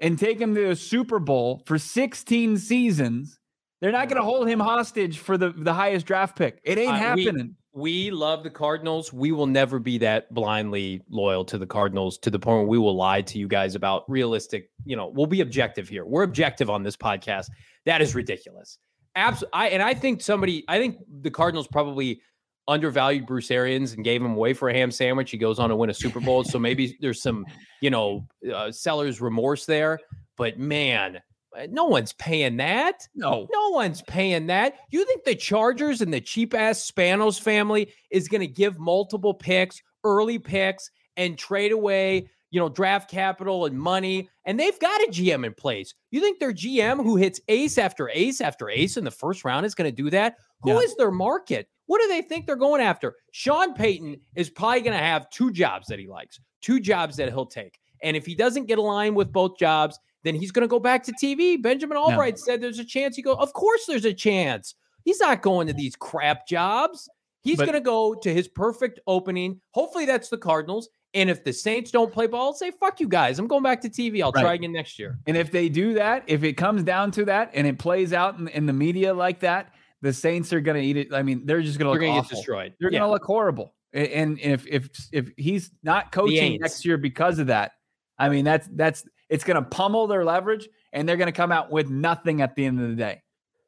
and 0.00 0.18
take 0.18 0.40
him 0.40 0.54
to 0.54 0.70
a 0.70 0.76
Super 0.76 1.18
Bowl 1.18 1.62
for 1.66 1.78
16 1.78 2.58
seasons. 2.58 3.38
They're 3.80 3.92
not 3.92 4.08
going 4.08 4.16
to 4.20 4.24
hold 4.24 4.48
him 4.48 4.60
hostage 4.60 5.18
for 5.18 5.38
the, 5.38 5.50
the 5.50 5.72
highest 5.72 6.06
draft 6.06 6.36
pick. 6.36 6.60
It 6.64 6.76
ain't 6.78 6.90
Uh, 6.90 7.14
we- 7.16 7.24
happening. 7.24 7.56
We 7.72 8.10
love 8.10 8.42
the 8.42 8.50
Cardinals. 8.50 9.12
We 9.12 9.30
will 9.30 9.46
never 9.46 9.78
be 9.78 9.98
that 9.98 10.34
blindly 10.34 11.02
loyal 11.08 11.44
to 11.44 11.56
the 11.56 11.68
Cardinals 11.68 12.18
to 12.18 12.28
the 12.30 12.38
point 12.40 12.58
where 12.62 12.66
we 12.66 12.78
will 12.78 12.96
lie 12.96 13.22
to 13.22 13.38
you 13.38 13.46
guys 13.46 13.76
about 13.76 14.02
realistic, 14.10 14.70
you 14.84 14.96
know, 14.96 15.06
we'll 15.14 15.26
be 15.28 15.40
objective 15.40 15.88
here. 15.88 16.04
We're 16.04 16.24
objective 16.24 16.68
on 16.68 16.82
this 16.82 16.96
podcast. 16.96 17.46
That 17.86 18.02
is 18.02 18.16
ridiculous. 18.16 18.76
Absolutely. 19.16 19.52
I 19.52 19.66
and 19.68 19.82
I 19.82 19.94
think 19.94 20.22
somebody, 20.22 20.64
I 20.68 20.78
think 20.78 20.98
the 21.22 21.30
Cardinals 21.30 21.66
probably 21.66 22.20
undervalued 22.68 23.26
Bruce 23.26 23.50
Arians 23.50 23.92
and 23.92 24.04
gave 24.04 24.22
him 24.22 24.32
away 24.32 24.54
for 24.54 24.68
a 24.68 24.72
ham 24.72 24.90
sandwich. 24.90 25.30
He 25.30 25.38
goes 25.38 25.58
on 25.58 25.70
to 25.70 25.76
win 25.76 25.90
a 25.90 25.94
Super 25.94 26.20
Bowl. 26.20 26.44
so 26.44 26.58
maybe 26.58 26.96
there's 27.00 27.20
some, 27.20 27.44
you 27.80 27.90
know, 27.90 28.26
uh, 28.54 28.70
seller's 28.70 29.20
remorse 29.20 29.66
there. 29.66 29.98
But 30.36 30.58
man, 30.58 31.20
no 31.68 31.84
one's 31.86 32.12
paying 32.14 32.56
that. 32.58 33.06
no. 33.14 33.48
No 33.52 33.68
one's 33.70 34.02
paying 34.02 34.46
that. 34.46 34.74
You 34.90 35.04
think 35.04 35.24
the 35.24 35.34
Chargers 35.34 36.00
and 36.00 36.14
the 36.14 36.20
cheap 36.20 36.54
ass 36.54 36.88
Spanos 36.90 37.40
family 37.40 37.92
is 38.10 38.28
going 38.28 38.40
to 38.40 38.46
give 38.46 38.78
multiple 38.78 39.34
picks, 39.34 39.82
early 40.04 40.38
picks, 40.38 40.90
and 41.16 41.36
trade 41.36 41.72
away, 41.72 42.30
you 42.50 42.60
know, 42.60 42.68
draft 42.68 43.10
capital 43.10 43.66
and 43.66 43.78
money? 43.78 44.28
And 44.44 44.58
they've 44.58 44.78
got 44.78 45.00
a 45.02 45.10
GM 45.10 45.44
in 45.46 45.54
place. 45.54 45.94
You 46.10 46.20
think 46.20 46.38
their 46.40 46.52
GM 46.52 47.02
who 47.02 47.16
hits 47.16 47.40
ace 47.48 47.78
after 47.78 48.08
ace 48.10 48.40
after 48.40 48.68
ace 48.68 48.96
in 48.96 49.04
the 49.04 49.10
first 49.10 49.44
round 49.44 49.66
is 49.66 49.74
going 49.74 49.90
to 49.90 50.02
do 50.02 50.10
that? 50.10 50.36
Who 50.62 50.78
is 50.78 50.90
Yeah. 50.90 50.94
their 51.04 51.10
market? 51.10 51.68
What 51.86 52.00
do 52.00 52.08
they 52.08 52.22
think 52.22 52.46
they're 52.46 52.56
going 52.56 52.80
after? 52.80 53.16
Sean 53.32 53.74
Payton 53.74 54.20
is 54.36 54.48
probably 54.50 54.80
going 54.82 54.96
to 54.96 55.02
have 55.04 55.28
two 55.30 55.50
jobs 55.50 55.88
that 55.88 55.98
he 55.98 56.06
likes, 56.06 56.38
two 56.60 56.78
jobs 56.80 57.16
that 57.16 57.28
he'll 57.30 57.46
take. 57.46 57.78
And 58.02 58.16
if 58.16 58.24
he 58.26 58.34
doesn't 58.34 58.66
get 58.66 58.78
aligned 58.78 59.16
with 59.16 59.32
both 59.32 59.58
jobs, 59.58 59.98
then 60.22 60.34
he's 60.34 60.52
going 60.52 60.62
to 60.62 60.68
go 60.68 60.78
back 60.78 61.02
to 61.04 61.12
TV. 61.12 61.60
Benjamin 61.60 61.96
Albright 61.96 62.38
said 62.38 62.60
there's 62.60 62.78
a 62.78 62.84
chance 62.84 63.16
he 63.16 63.22
go. 63.22 63.34
Of 63.34 63.52
course, 63.54 63.86
there's 63.86 64.04
a 64.04 64.14
chance. 64.14 64.74
He's 65.04 65.18
not 65.18 65.42
going 65.42 65.66
to 65.66 65.72
these 65.72 65.96
crap 65.96 66.46
jobs. 66.46 67.08
He's 67.42 67.56
going 67.58 67.72
to 67.72 67.80
go 67.80 68.14
to 68.14 68.32
his 68.32 68.46
perfect 68.48 69.00
opening. 69.06 69.60
Hopefully, 69.72 70.04
that's 70.04 70.28
the 70.28 70.36
Cardinals. 70.38 70.90
And 71.12 71.28
if 71.28 71.42
the 71.42 71.52
Saints 71.52 71.90
don't 71.90 72.12
play 72.12 72.26
ball, 72.28 72.54
say 72.54 72.70
fuck 72.70 73.00
you 73.00 73.08
guys. 73.08 73.38
I'm 73.38 73.48
going 73.48 73.64
back 73.64 73.80
to 73.80 73.88
TV. 73.90 74.22
I'll 74.22 74.32
try 74.32 74.54
again 74.54 74.72
next 74.72 74.98
year. 74.98 75.18
And 75.26 75.36
if 75.36 75.50
they 75.50 75.68
do 75.68 75.94
that, 75.94 76.22
if 76.28 76.44
it 76.44 76.52
comes 76.52 76.84
down 76.84 77.10
to 77.12 77.24
that 77.24 77.50
and 77.52 77.66
it 77.66 77.78
plays 77.78 78.12
out 78.12 78.38
in, 78.38 78.46
in 78.48 78.66
the 78.66 78.72
media 78.72 79.12
like 79.12 79.40
that, 79.40 79.74
the 80.02 80.12
Saints 80.12 80.52
are 80.52 80.60
going 80.60 80.80
to 80.80 80.86
eat 80.86 80.96
it. 80.96 81.12
I 81.12 81.22
mean, 81.22 81.44
they're 81.46 81.62
just 81.62 81.78
going 81.78 81.86
to 81.86 81.90
look 81.90 82.00
going 82.00 82.12
to 82.12 82.18
awful. 82.20 82.28
get 82.30 82.36
destroyed. 82.36 82.74
They're 82.80 82.92
Yeah. 82.92 83.00
going 83.00 83.08
to 83.08 83.12
look 83.12 83.24
horrible. 83.24 83.74
And 83.92 84.38
if 84.38 84.66
if 84.68 84.88
if 85.10 85.30
he's 85.36 85.72
not 85.82 86.12
coaching 86.12 86.60
next 86.60 86.84
year 86.84 86.96
because 86.96 87.40
of 87.40 87.48
that, 87.48 87.72
I 88.18 88.28
mean 88.28 88.44
that's 88.44 88.68
that's 88.74 89.04
it's 89.28 89.42
going 89.42 89.56
to 89.56 89.68
pummel 89.68 90.06
their 90.06 90.24
leverage, 90.24 90.68
and 90.92 91.08
they're 91.08 91.16
going 91.16 91.26
to 91.26 91.32
come 91.32 91.50
out 91.50 91.72
with 91.72 91.90
nothing 91.90 92.40
at 92.40 92.54
the 92.54 92.66
end 92.66 92.80
of 92.80 92.88
the 92.88 92.94
day, 92.94 93.20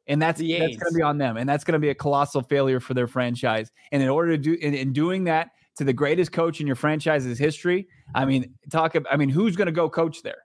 and 0.06 0.22
that's 0.22 0.38
that's 0.40 0.76
going 0.76 0.92
to 0.92 0.94
be 0.94 1.02
on 1.02 1.18
them, 1.18 1.38
and 1.38 1.48
that's 1.48 1.64
going 1.64 1.72
to 1.72 1.80
be 1.80 1.88
a 1.88 1.94
colossal 1.94 2.40
failure 2.40 2.78
for 2.78 2.94
their 2.94 3.08
franchise. 3.08 3.72
And 3.90 4.00
in 4.00 4.08
order 4.08 4.30
to 4.30 4.38
do 4.38 4.52
in, 4.54 4.74
in 4.74 4.92
doing 4.92 5.24
that 5.24 5.50
to 5.76 5.84
the 5.84 5.92
greatest 5.92 6.32
coach 6.32 6.60
in 6.60 6.66
your 6.66 6.76
franchise's 6.76 7.38
history, 7.38 7.88
I 8.14 8.24
mean, 8.24 8.54
talk. 8.70 8.94
About, 8.94 9.12
I 9.12 9.16
mean, 9.16 9.28
who's 9.28 9.56
going 9.56 9.66
to 9.66 9.72
go 9.72 9.88
coach 9.88 10.22
there? 10.22 10.44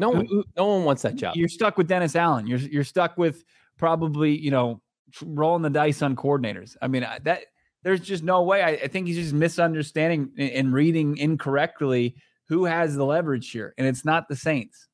no 0.00 0.10
one, 0.10 0.26
who- 0.26 0.44
no 0.56 0.66
one 0.66 0.84
wants 0.84 1.02
that 1.02 1.14
job. 1.14 1.36
You're 1.36 1.48
stuck 1.48 1.78
with 1.78 1.86
Dennis 1.86 2.16
Allen. 2.16 2.46
You're 2.46 2.58
you're 2.58 2.82
stuck 2.84 3.16
with 3.18 3.44
probably 3.78 4.36
you 4.36 4.50
know 4.50 4.80
rolling 5.24 5.62
the 5.62 5.70
dice 5.70 6.02
on 6.02 6.16
coordinators. 6.16 6.76
I 6.82 6.88
mean 6.88 7.06
that 7.22 7.44
there's 7.84 8.00
just 8.00 8.22
no 8.24 8.42
way. 8.42 8.62
I, 8.62 8.70
I 8.70 8.88
think 8.88 9.06
he's 9.06 9.16
just 9.16 9.32
misunderstanding 9.34 10.30
and- 10.38 10.50
and 10.50 10.72
reading 10.74 11.16
incorrectly 11.18 12.16
who 12.48 12.64
has 12.64 12.96
the 12.96 13.04
leverage 13.04 13.50
here, 13.50 13.74
and 13.78 13.86
it's 13.86 14.04
not 14.04 14.28
the 14.28 14.36
Saints. 14.36 14.88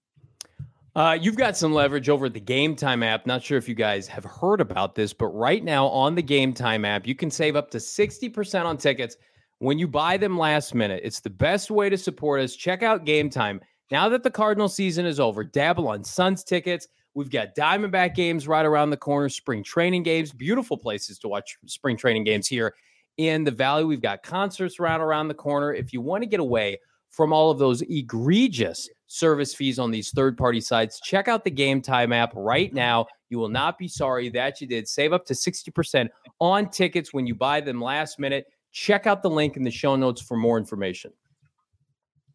Uh, 0.94 1.16
you've 1.20 1.36
got 1.36 1.56
some 1.56 1.72
leverage 1.72 2.08
over 2.08 2.26
at 2.26 2.34
the 2.34 2.40
Game 2.40 2.74
Time 2.74 3.02
app. 3.02 3.24
Not 3.26 3.42
sure 3.42 3.56
if 3.56 3.68
you 3.68 3.74
guys 3.74 4.08
have 4.08 4.24
heard 4.24 4.60
about 4.60 4.94
this, 4.94 5.12
but 5.12 5.28
right 5.28 5.62
now 5.62 5.86
on 5.86 6.14
the 6.16 6.22
Game 6.22 6.52
Time 6.52 6.84
app, 6.84 7.06
you 7.06 7.14
can 7.14 7.30
save 7.30 7.54
up 7.56 7.70
to 7.70 7.78
60% 7.78 8.64
on 8.64 8.76
tickets 8.76 9.16
when 9.58 9.78
you 9.78 9.88
buy 9.88 10.16
them 10.16 10.38
last 10.38 10.74
minute. 10.74 11.00
It's 11.04 11.20
the 11.20 11.30
best 11.30 11.70
way 11.70 11.88
to 11.88 11.98
support 11.98 12.40
us. 12.40 12.54
Check 12.54 12.82
out 12.82 13.04
Game 13.04 13.30
Time. 13.30 13.60
Now 13.90 14.08
that 14.08 14.22
the 14.22 14.30
Cardinal 14.30 14.68
season 14.68 15.06
is 15.06 15.18
over, 15.18 15.44
dabble 15.44 15.88
on 15.88 16.04
Suns 16.04 16.44
tickets. 16.44 16.88
We've 17.14 17.30
got 17.30 17.56
Diamondback 17.56 18.14
games 18.14 18.46
right 18.46 18.64
around 18.64 18.90
the 18.90 18.96
corner, 18.96 19.28
spring 19.28 19.64
training 19.64 20.02
games, 20.02 20.32
beautiful 20.32 20.76
places 20.76 21.18
to 21.20 21.28
watch 21.28 21.56
spring 21.66 21.96
training 21.96 22.24
games 22.24 22.46
here 22.46 22.74
in 23.16 23.44
the 23.44 23.50
Valley. 23.50 23.84
We've 23.84 24.02
got 24.02 24.22
concerts 24.22 24.78
right 24.78 25.00
around 25.00 25.28
the 25.28 25.34
corner. 25.34 25.72
If 25.72 25.92
you 25.92 26.00
want 26.00 26.22
to 26.22 26.28
get 26.28 26.38
away 26.38 26.78
from 27.10 27.32
all 27.32 27.50
of 27.50 27.58
those 27.58 27.82
egregious 27.82 28.88
service 29.06 29.54
fees 29.54 29.78
on 29.78 29.90
these 29.90 30.10
third 30.10 30.36
party 30.36 30.60
sites, 30.60 31.00
check 31.00 31.26
out 31.26 31.42
the 31.42 31.50
Game 31.50 31.80
Time 31.80 32.12
app 32.12 32.32
right 32.36 32.72
now. 32.72 33.06
You 33.30 33.38
will 33.38 33.48
not 33.48 33.78
be 33.78 33.88
sorry 33.88 34.28
that 34.30 34.60
you 34.60 34.66
did. 34.66 34.86
Save 34.86 35.12
up 35.12 35.24
to 35.26 35.34
60% 35.34 36.08
on 36.38 36.70
tickets 36.70 37.12
when 37.12 37.26
you 37.26 37.34
buy 37.34 37.60
them 37.60 37.80
last 37.80 38.18
minute. 38.18 38.46
Check 38.80 39.08
out 39.08 39.22
the 39.22 39.28
link 39.28 39.56
in 39.56 39.64
the 39.64 39.72
show 39.72 39.96
notes 39.96 40.22
for 40.22 40.36
more 40.36 40.56
information. 40.56 41.12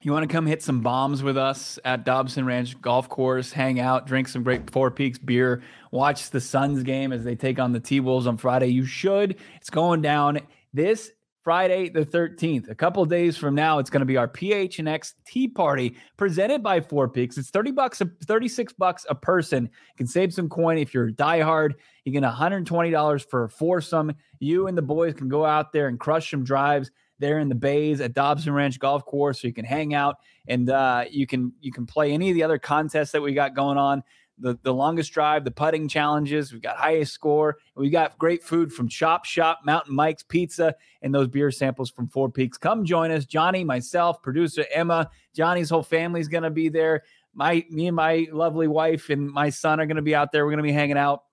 You 0.01 0.11
want 0.11 0.29
to 0.29 0.31
come 0.31 0.45
hit 0.45 0.61
some 0.61 0.81
bombs 0.81 1.23
with 1.23 1.37
us 1.37 1.79
at 1.85 2.03
Dobson 2.03 2.45
Ranch 2.45 2.79
Golf 2.81 3.07
Course, 3.07 3.53
hang 3.53 3.79
out, 3.79 4.07
drink 4.07 4.27
some 4.27 4.43
great 4.43 4.69
Four 4.69 4.91
Peaks 4.91 5.17
beer, 5.17 5.63
watch 5.91 6.31
the 6.31 6.41
Suns 6.41 6.83
game 6.83 7.13
as 7.13 7.23
they 7.23 7.35
take 7.35 7.59
on 7.59 7.71
the 7.71 7.79
T 7.79 8.01
Wolves 8.01 8.27
on 8.27 8.35
Friday. 8.35 8.67
You 8.67 8.85
should. 8.85 9.37
It's 9.55 9.69
going 9.69 10.01
down 10.01 10.41
this 10.73 11.13
Friday 11.43 11.89
the 11.89 12.05
13th. 12.05 12.69
A 12.69 12.75
couple 12.75 13.03
days 13.05 13.37
from 13.37 13.53
now, 13.53 13.79
it's 13.79 13.89
going 13.89 13.99
to 13.99 14.05
be 14.05 14.15
our 14.15 14.27
PHNX 14.27 15.13
Tea 15.25 15.47
Party 15.47 15.95
presented 16.15 16.63
by 16.63 16.79
Four 16.79 17.09
Peaks. 17.09 17.37
It's 17.37 17.49
30 17.49 17.71
bucks, 17.71 17.99
a, 17.99 18.09
36 18.25 18.73
bucks 18.73 19.05
a 19.09 19.15
person. 19.15 19.63
You 19.63 19.97
can 19.97 20.07
save 20.07 20.33
some 20.33 20.47
coin 20.47 20.77
if 20.77 20.93
you're 20.93 21.11
diehard. 21.11 21.73
You 22.05 22.13
get 22.13 22.23
$120 22.23 23.29
for 23.29 23.43
a 23.43 23.49
foursome. 23.49 24.13
You 24.39 24.67
and 24.67 24.77
the 24.77 24.81
boys 24.81 25.15
can 25.15 25.27
go 25.27 25.45
out 25.45 25.73
there 25.73 25.87
and 25.87 25.99
crush 25.99 26.31
some 26.31 26.45
drives 26.45 26.91
there 27.19 27.39
in 27.39 27.49
the 27.49 27.55
bays 27.55 28.01
at 28.01 28.13
Dobson 28.13 28.53
Ranch 28.53 28.79
Golf 28.79 29.05
Course, 29.05 29.41
so 29.41 29.47
you 29.47 29.53
can 29.53 29.65
hang 29.65 29.93
out 29.93 30.17
and 30.47 30.69
uh, 30.69 31.05
you 31.09 31.25
can 31.25 31.53
you 31.61 31.71
can 31.71 31.85
play 31.85 32.11
any 32.11 32.29
of 32.29 32.35
the 32.35 32.43
other 32.43 32.57
contests 32.57 33.11
that 33.11 33.21
we 33.21 33.33
got 33.33 33.55
going 33.55 33.77
on. 33.77 34.03
The 34.39 34.57
the 34.63 34.73
longest 34.73 35.13
drive, 35.13 35.43
the 35.45 35.51
putting 35.51 35.87
challenges. 35.87 36.51
We've 36.51 36.61
got 36.61 36.77
highest 36.77 37.13
score. 37.13 37.57
We 37.75 37.89
got 37.89 38.17
great 38.17 38.43
food 38.43 38.73
from 38.73 38.87
Chop 38.87 39.25
Shop, 39.25 39.59
Mountain 39.63 39.95
Mike's 39.95 40.23
Pizza, 40.23 40.75
and 41.01 41.13
those 41.13 41.27
beer 41.27 41.51
samples 41.51 41.91
from 41.91 42.07
Four 42.07 42.29
Peaks. 42.29 42.57
Come 42.57 42.83
join 42.83 43.11
us, 43.11 43.25
Johnny, 43.25 43.63
myself, 43.63 44.21
producer 44.23 44.65
Emma, 44.73 45.09
Johnny's 45.35 45.69
whole 45.69 45.83
family's 45.83 46.27
gonna 46.27 46.49
be 46.49 46.69
there. 46.69 47.03
My 47.35 47.63
me 47.69 47.87
and 47.87 47.95
my 47.95 48.27
lovely 48.31 48.67
wife 48.67 49.09
and 49.09 49.29
my 49.29 49.49
son 49.49 49.79
are 49.79 49.85
gonna 49.85 50.01
be 50.01 50.15
out 50.15 50.31
there. 50.31 50.45
We're 50.45 50.51
gonna 50.51 50.63
be 50.63 50.71
hanging 50.71 50.97
out. 50.97 51.23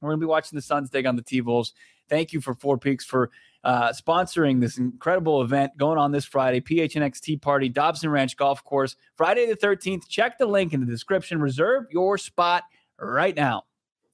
We're 0.00 0.10
gonna 0.10 0.20
be 0.20 0.26
watching 0.26 0.56
the 0.56 0.62
Suns 0.62 0.90
take 0.90 1.06
on 1.06 1.16
the 1.16 1.22
T 1.22 1.40
Wolves. 1.40 1.72
Thank 2.08 2.34
you 2.34 2.40
for 2.42 2.54
Four 2.54 2.76
Peaks 2.76 3.06
for 3.06 3.30
uh, 3.64 3.92
sponsoring 3.92 4.60
this 4.60 4.78
incredible 4.78 5.42
event 5.42 5.76
going 5.76 5.98
on 5.98 6.12
this 6.12 6.24
Friday, 6.24 6.60
PHNX 6.60 7.20
Tea 7.20 7.36
Party, 7.36 7.68
Dobson 7.68 8.10
Ranch 8.10 8.36
Golf 8.36 8.62
Course, 8.62 8.96
Friday 9.16 9.46
the 9.46 9.56
13th. 9.56 10.08
Check 10.08 10.38
the 10.38 10.46
link 10.46 10.72
in 10.72 10.80
the 10.80 10.86
description. 10.86 11.40
Reserve 11.40 11.86
your 11.90 12.18
spot 12.18 12.64
right 12.98 13.34
now. 13.34 13.64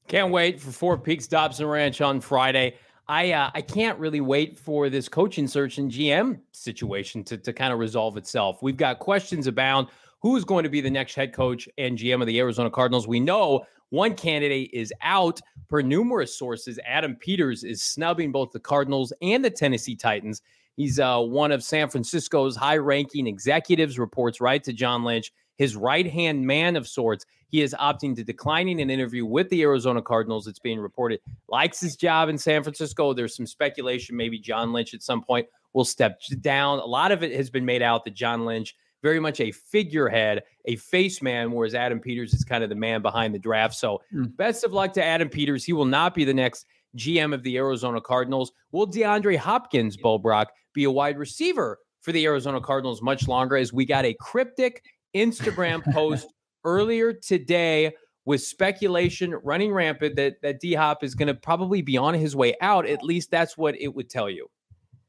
Can't 0.08 0.32
wait 0.32 0.60
for 0.60 0.72
Four 0.72 0.98
Peaks 0.98 1.26
Dobson 1.26 1.66
Ranch 1.66 2.00
on 2.00 2.20
Friday. 2.20 2.76
I 3.08 3.32
uh, 3.32 3.50
I 3.54 3.60
can't 3.60 3.98
really 3.98 4.20
wait 4.20 4.56
for 4.56 4.88
this 4.88 5.08
coaching 5.08 5.48
search 5.48 5.78
and 5.78 5.90
GM 5.90 6.40
situation 6.52 7.24
to, 7.24 7.36
to 7.38 7.52
kind 7.52 7.72
of 7.72 7.80
resolve 7.80 8.16
itself. 8.16 8.62
We've 8.62 8.76
got 8.76 9.00
questions 9.00 9.48
abound. 9.48 9.88
Who 10.22 10.36
is 10.36 10.44
going 10.44 10.64
to 10.64 10.70
be 10.70 10.80
the 10.80 10.90
next 10.90 11.14
head 11.14 11.32
coach 11.32 11.68
and 11.78 11.96
GM 11.96 12.20
of 12.20 12.26
the 12.26 12.38
Arizona 12.38 12.70
Cardinals? 12.70 13.08
We 13.08 13.20
know 13.20 13.64
one 13.88 14.14
candidate 14.14 14.70
is 14.72 14.92
out 15.02 15.40
per 15.68 15.80
numerous 15.80 16.36
sources. 16.36 16.78
Adam 16.86 17.16
Peters 17.16 17.64
is 17.64 17.82
snubbing 17.82 18.30
both 18.30 18.52
the 18.52 18.60
Cardinals 18.60 19.12
and 19.22 19.44
the 19.44 19.50
Tennessee 19.50 19.96
Titans. 19.96 20.42
He's 20.76 21.00
uh, 21.00 21.20
one 21.20 21.52
of 21.52 21.64
San 21.64 21.88
Francisco's 21.88 22.54
high 22.54 22.76
ranking 22.76 23.26
executives, 23.26 23.98
reports 23.98 24.40
right 24.40 24.62
to 24.64 24.72
John 24.72 25.04
Lynch, 25.04 25.32
his 25.56 25.74
right 25.74 26.10
hand 26.10 26.46
man 26.46 26.76
of 26.76 26.86
sorts. 26.86 27.24
He 27.48 27.62
is 27.62 27.74
opting 27.78 28.14
to 28.16 28.24
declining 28.24 28.80
an 28.80 28.90
interview 28.90 29.26
with 29.26 29.48
the 29.48 29.62
Arizona 29.62 30.00
Cardinals. 30.02 30.46
It's 30.46 30.58
being 30.58 30.78
reported 30.78 31.20
likes 31.48 31.80
his 31.80 31.96
job 31.96 32.28
in 32.28 32.38
San 32.38 32.62
Francisco. 32.62 33.12
There's 33.12 33.36
some 33.36 33.46
speculation 33.46 34.16
maybe 34.16 34.38
John 34.38 34.72
Lynch 34.72 34.94
at 34.94 35.02
some 35.02 35.22
point 35.22 35.46
will 35.72 35.84
step 35.84 36.20
down. 36.40 36.78
A 36.78 36.86
lot 36.86 37.10
of 37.10 37.22
it 37.22 37.34
has 37.34 37.50
been 37.50 37.64
made 37.64 37.82
out 37.82 38.04
that 38.04 38.14
John 38.14 38.44
Lynch 38.44 38.76
very 39.02 39.20
much 39.20 39.40
a 39.40 39.50
figurehead, 39.50 40.42
a 40.66 40.76
face 40.76 41.22
man, 41.22 41.52
whereas 41.52 41.74
Adam 41.74 42.00
Peters 42.00 42.34
is 42.34 42.44
kind 42.44 42.62
of 42.62 42.70
the 42.70 42.76
man 42.76 43.02
behind 43.02 43.34
the 43.34 43.38
draft. 43.38 43.74
So, 43.74 44.00
mm. 44.14 44.36
best 44.36 44.64
of 44.64 44.72
luck 44.72 44.92
to 44.94 45.04
Adam 45.04 45.28
Peters. 45.28 45.64
He 45.64 45.72
will 45.72 45.84
not 45.84 46.14
be 46.14 46.24
the 46.24 46.34
next 46.34 46.66
GM 46.96 47.32
of 47.34 47.42
the 47.42 47.56
Arizona 47.56 48.00
Cardinals. 48.00 48.52
Will 48.72 48.86
DeAndre 48.86 49.36
Hopkins, 49.36 49.96
Bo 49.96 50.18
Brock, 50.18 50.52
be 50.74 50.84
a 50.84 50.90
wide 50.90 51.18
receiver 51.18 51.78
for 52.02 52.12
the 52.12 52.24
Arizona 52.24 52.60
Cardinals 52.60 53.02
much 53.02 53.28
longer? 53.28 53.56
As 53.56 53.72
we 53.72 53.84
got 53.84 54.04
a 54.04 54.14
cryptic 54.20 54.84
Instagram 55.14 55.82
post 55.92 56.28
earlier 56.64 57.12
today 57.12 57.92
with 58.26 58.42
speculation 58.42 59.34
running 59.42 59.72
rampant 59.72 60.16
that 60.16 60.34
that 60.42 60.60
D 60.60 60.74
Hop 60.74 61.02
is 61.02 61.14
going 61.14 61.28
to 61.28 61.34
probably 61.34 61.82
be 61.82 61.96
on 61.96 62.14
his 62.14 62.36
way 62.36 62.54
out. 62.60 62.86
At 62.86 63.02
least 63.02 63.30
that's 63.30 63.56
what 63.56 63.80
it 63.80 63.88
would 63.88 64.10
tell 64.10 64.28
you. 64.28 64.48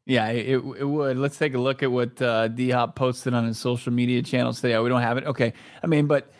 Yeah, 0.06 0.28
it, 0.30 0.58
it 0.58 0.86
would. 0.86 1.18
Let's 1.18 1.38
take 1.38 1.54
a 1.54 1.60
look 1.60 1.84
at 1.84 1.92
what 1.92 2.22
uh, 2.22 2.48
D 2.48 2.72
Hop 2.72 2.96
posted 2.96 3.34
on 3.34 3.46
his 3.46 3.60
social 3.60 3.94
media 3.94 4.22
channels 4.24 4.60
today. 4.60 4.74
Oh, 4.74 4.84
we 4.84 4.90
don't 4.90 5.02
have 5.02 5.18
it. 5.18 5.26
Okay. 5.26 5.54
I 5.84 5.88
mean, 5.88 6.08
but 6.08 6.32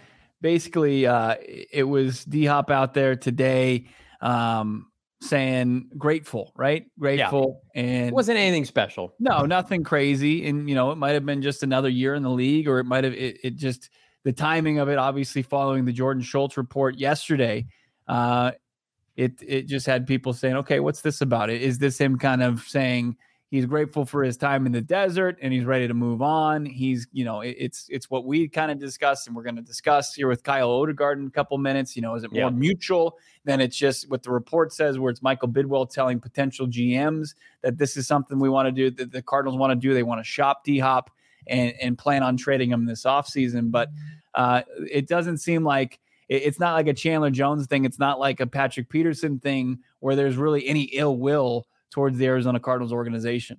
basically, 0.42 1.06
uh, 1.06 1.36
it 1.40 1.84
was 1.84 2.26
D 2.26 2.46
Hop 2.46 2.72
out 2.72 2.94
there 2.96 3.16
today 3.16 3.86
um, 4.20 4.88
saying 5.22 5.90
grateful, 5.98 6.52
right? 6.56 6.86
Grateful. 6.98 7.62
Yeah. 7.76 7.82
And 7.84 8.08
it 8.08 8.14
wasn't 8.14 8.40
anything 8.40 8.66
special. 8.66 9.14
No, 9.20 9.46
nothing 9.46 9.84
crazy. 9.84 10.48
And, 10.48 10.68
you 10.68 10.74
know, 10.74 10.92
it 10.92 10.96
might 10.96 11.12
have 11.12 11.26
been 11.26 11.44
just 11.44 11.62
another 11.62 11.90
year 11.90 12.16
in 12.16 12.24
the 12.24 12.32
league, 12.32 12.68
or 12.68 12.80
it 12.80 12.86
might 12.86 13.04
have, 13.04 13.14
it, 13.14 13.38
it 13.44 13.56
just, 13.58 13.90
the 14.24 14.34
timing 14.34 14.80
of 14.80 14.90
it, 14.90 14.98
obviously 14.98 15.44
following 15.44 15.86
the 15.86 15.94
Jordan 15.94 16.24
Schultz 16.24 16.58
report 16.58 16.98
yesterday, 16.98 17.68
uh, 18.08 18.52
it 19.16 19.34
it 19.46 19.68
just 19.68 19.86
had 19.86 20.08
people 20.08 20.34
saying, 20.34 20.56
okay, 20.56 20.80
what's 20.80 21.02
this 21.02 21.22
about? 21.22 21.50
Is 21.50 21.78
this 21.78 22.00
him 22.00 22.18
kind 22.18 22.42
of 22.42 22.62
saying 22.62 23.18
he's 23.52 23.66
grateful 23.66 24.06
for 24.06 24.24
his 24.24 24.38
time 24.38 24.66
in 24.66 24.72
the 24.72 24.82
desert 24.82 25.38
and 25.42 25.54
he's 25.54 25.66
ready 25.66 25.88
to 25.88 25.94
move 25.94 26.22
on? 26.22 26.66
He's, 26.66 27.06
you 27.12 27.26
know, 27.26 27.42
it, 27.42 27.56
it's 27.60 27.86
it's 27.90 28.10
what 28.10 28.26
we 28.26 28.48
kind 28.48 28.72
of 28.72 28.80
discussed 28.80 29.28
and 29.28 29.36
we're 29.36 29.44
going 29.44 29.58
to 29.58 29.62
discuss 29.62 30.16
here 30.16 30.28
with 30.28 30.42
Kyle 30.42 30.70
Odegard 30.70 31.18
in 31.18 31.28
a 31.28 31.30
couple 31.30 31.58
minutes. 31.60 31.96
You 31.96 32.02
know, 32.02 32.16
is 32.16 32.24
it 32.24 32.32
more 32.32 32.44
yeah. 32.44 32.50
mutual 32.50 33.20
than 33.44 33.60
it's 33.62 33.76
just 33.76 34.10
what 34.10 34.24
the 34.24 34.32
report 34.32 34.74
says, 34.74 34.98
where 34.98 35.12
it's 35.12 35.22
Michael 35.22 35.50
Bidwill 35.50 35.88
telling 35.90 36.20
potential 36.20 36.66
GMs 36.66 37.36
that 37.62 37.78
this 37.78 37.98
is 37.98 38.08
something 38.08 38.40
we 38.40 38.50
want 38.50 38.68
to 38.68 38.72
do, 38.72 38.90
that 38.90 39.12
the 39.12 39.22
Cardinals 39.22 39.58
want 39.58 39.72
to 39.72 39.88
do. 39.88 39.94
They 39.94 40.04
want 40.04 40.20
to 40.20 40.26
shop 40.26 40.64
D 40.64 40.80
Hop 40.80 41.12
and, 41.48 41.74
and 41.82 41.98
plan 41.98 42.24
on 42.24 42.38
trading 42.38 42.72
him 42.72 42.86
this 42.86 43.04
offseason. 43.04 43.70
But 43.70 43.90
uh, 44.34 44.62
it 44.90 45.08
doesn't 45.08 45.38
seem 45.38 45.64
like 45.64 46.00
it's 46.30 46.60
not 46.60 46.76
like 46.76 46.88
a 46.88 46.94
Chandler 46.94 47.30
Jones 47.30 47.68
thing. 47.68 47.84
It's 47.84 48.00
not 48.00 48.18
like 48.18 48.40
a 48.40 48.48
Patrick 48.48 48.88
Peterson 48.88 49.40
thing 49.40 49.80
where 50.00 50.16
there's 50.16 50.38
really 50.38 50.66
any 50.66 50.84
ill 50.84 51.18
will 51.18 51.68
towards 51.92 52.18
the 52.18 52.26
Arizona 52.26 52.60
Cardinals 52.60 52.94
organization. 52.94 53.58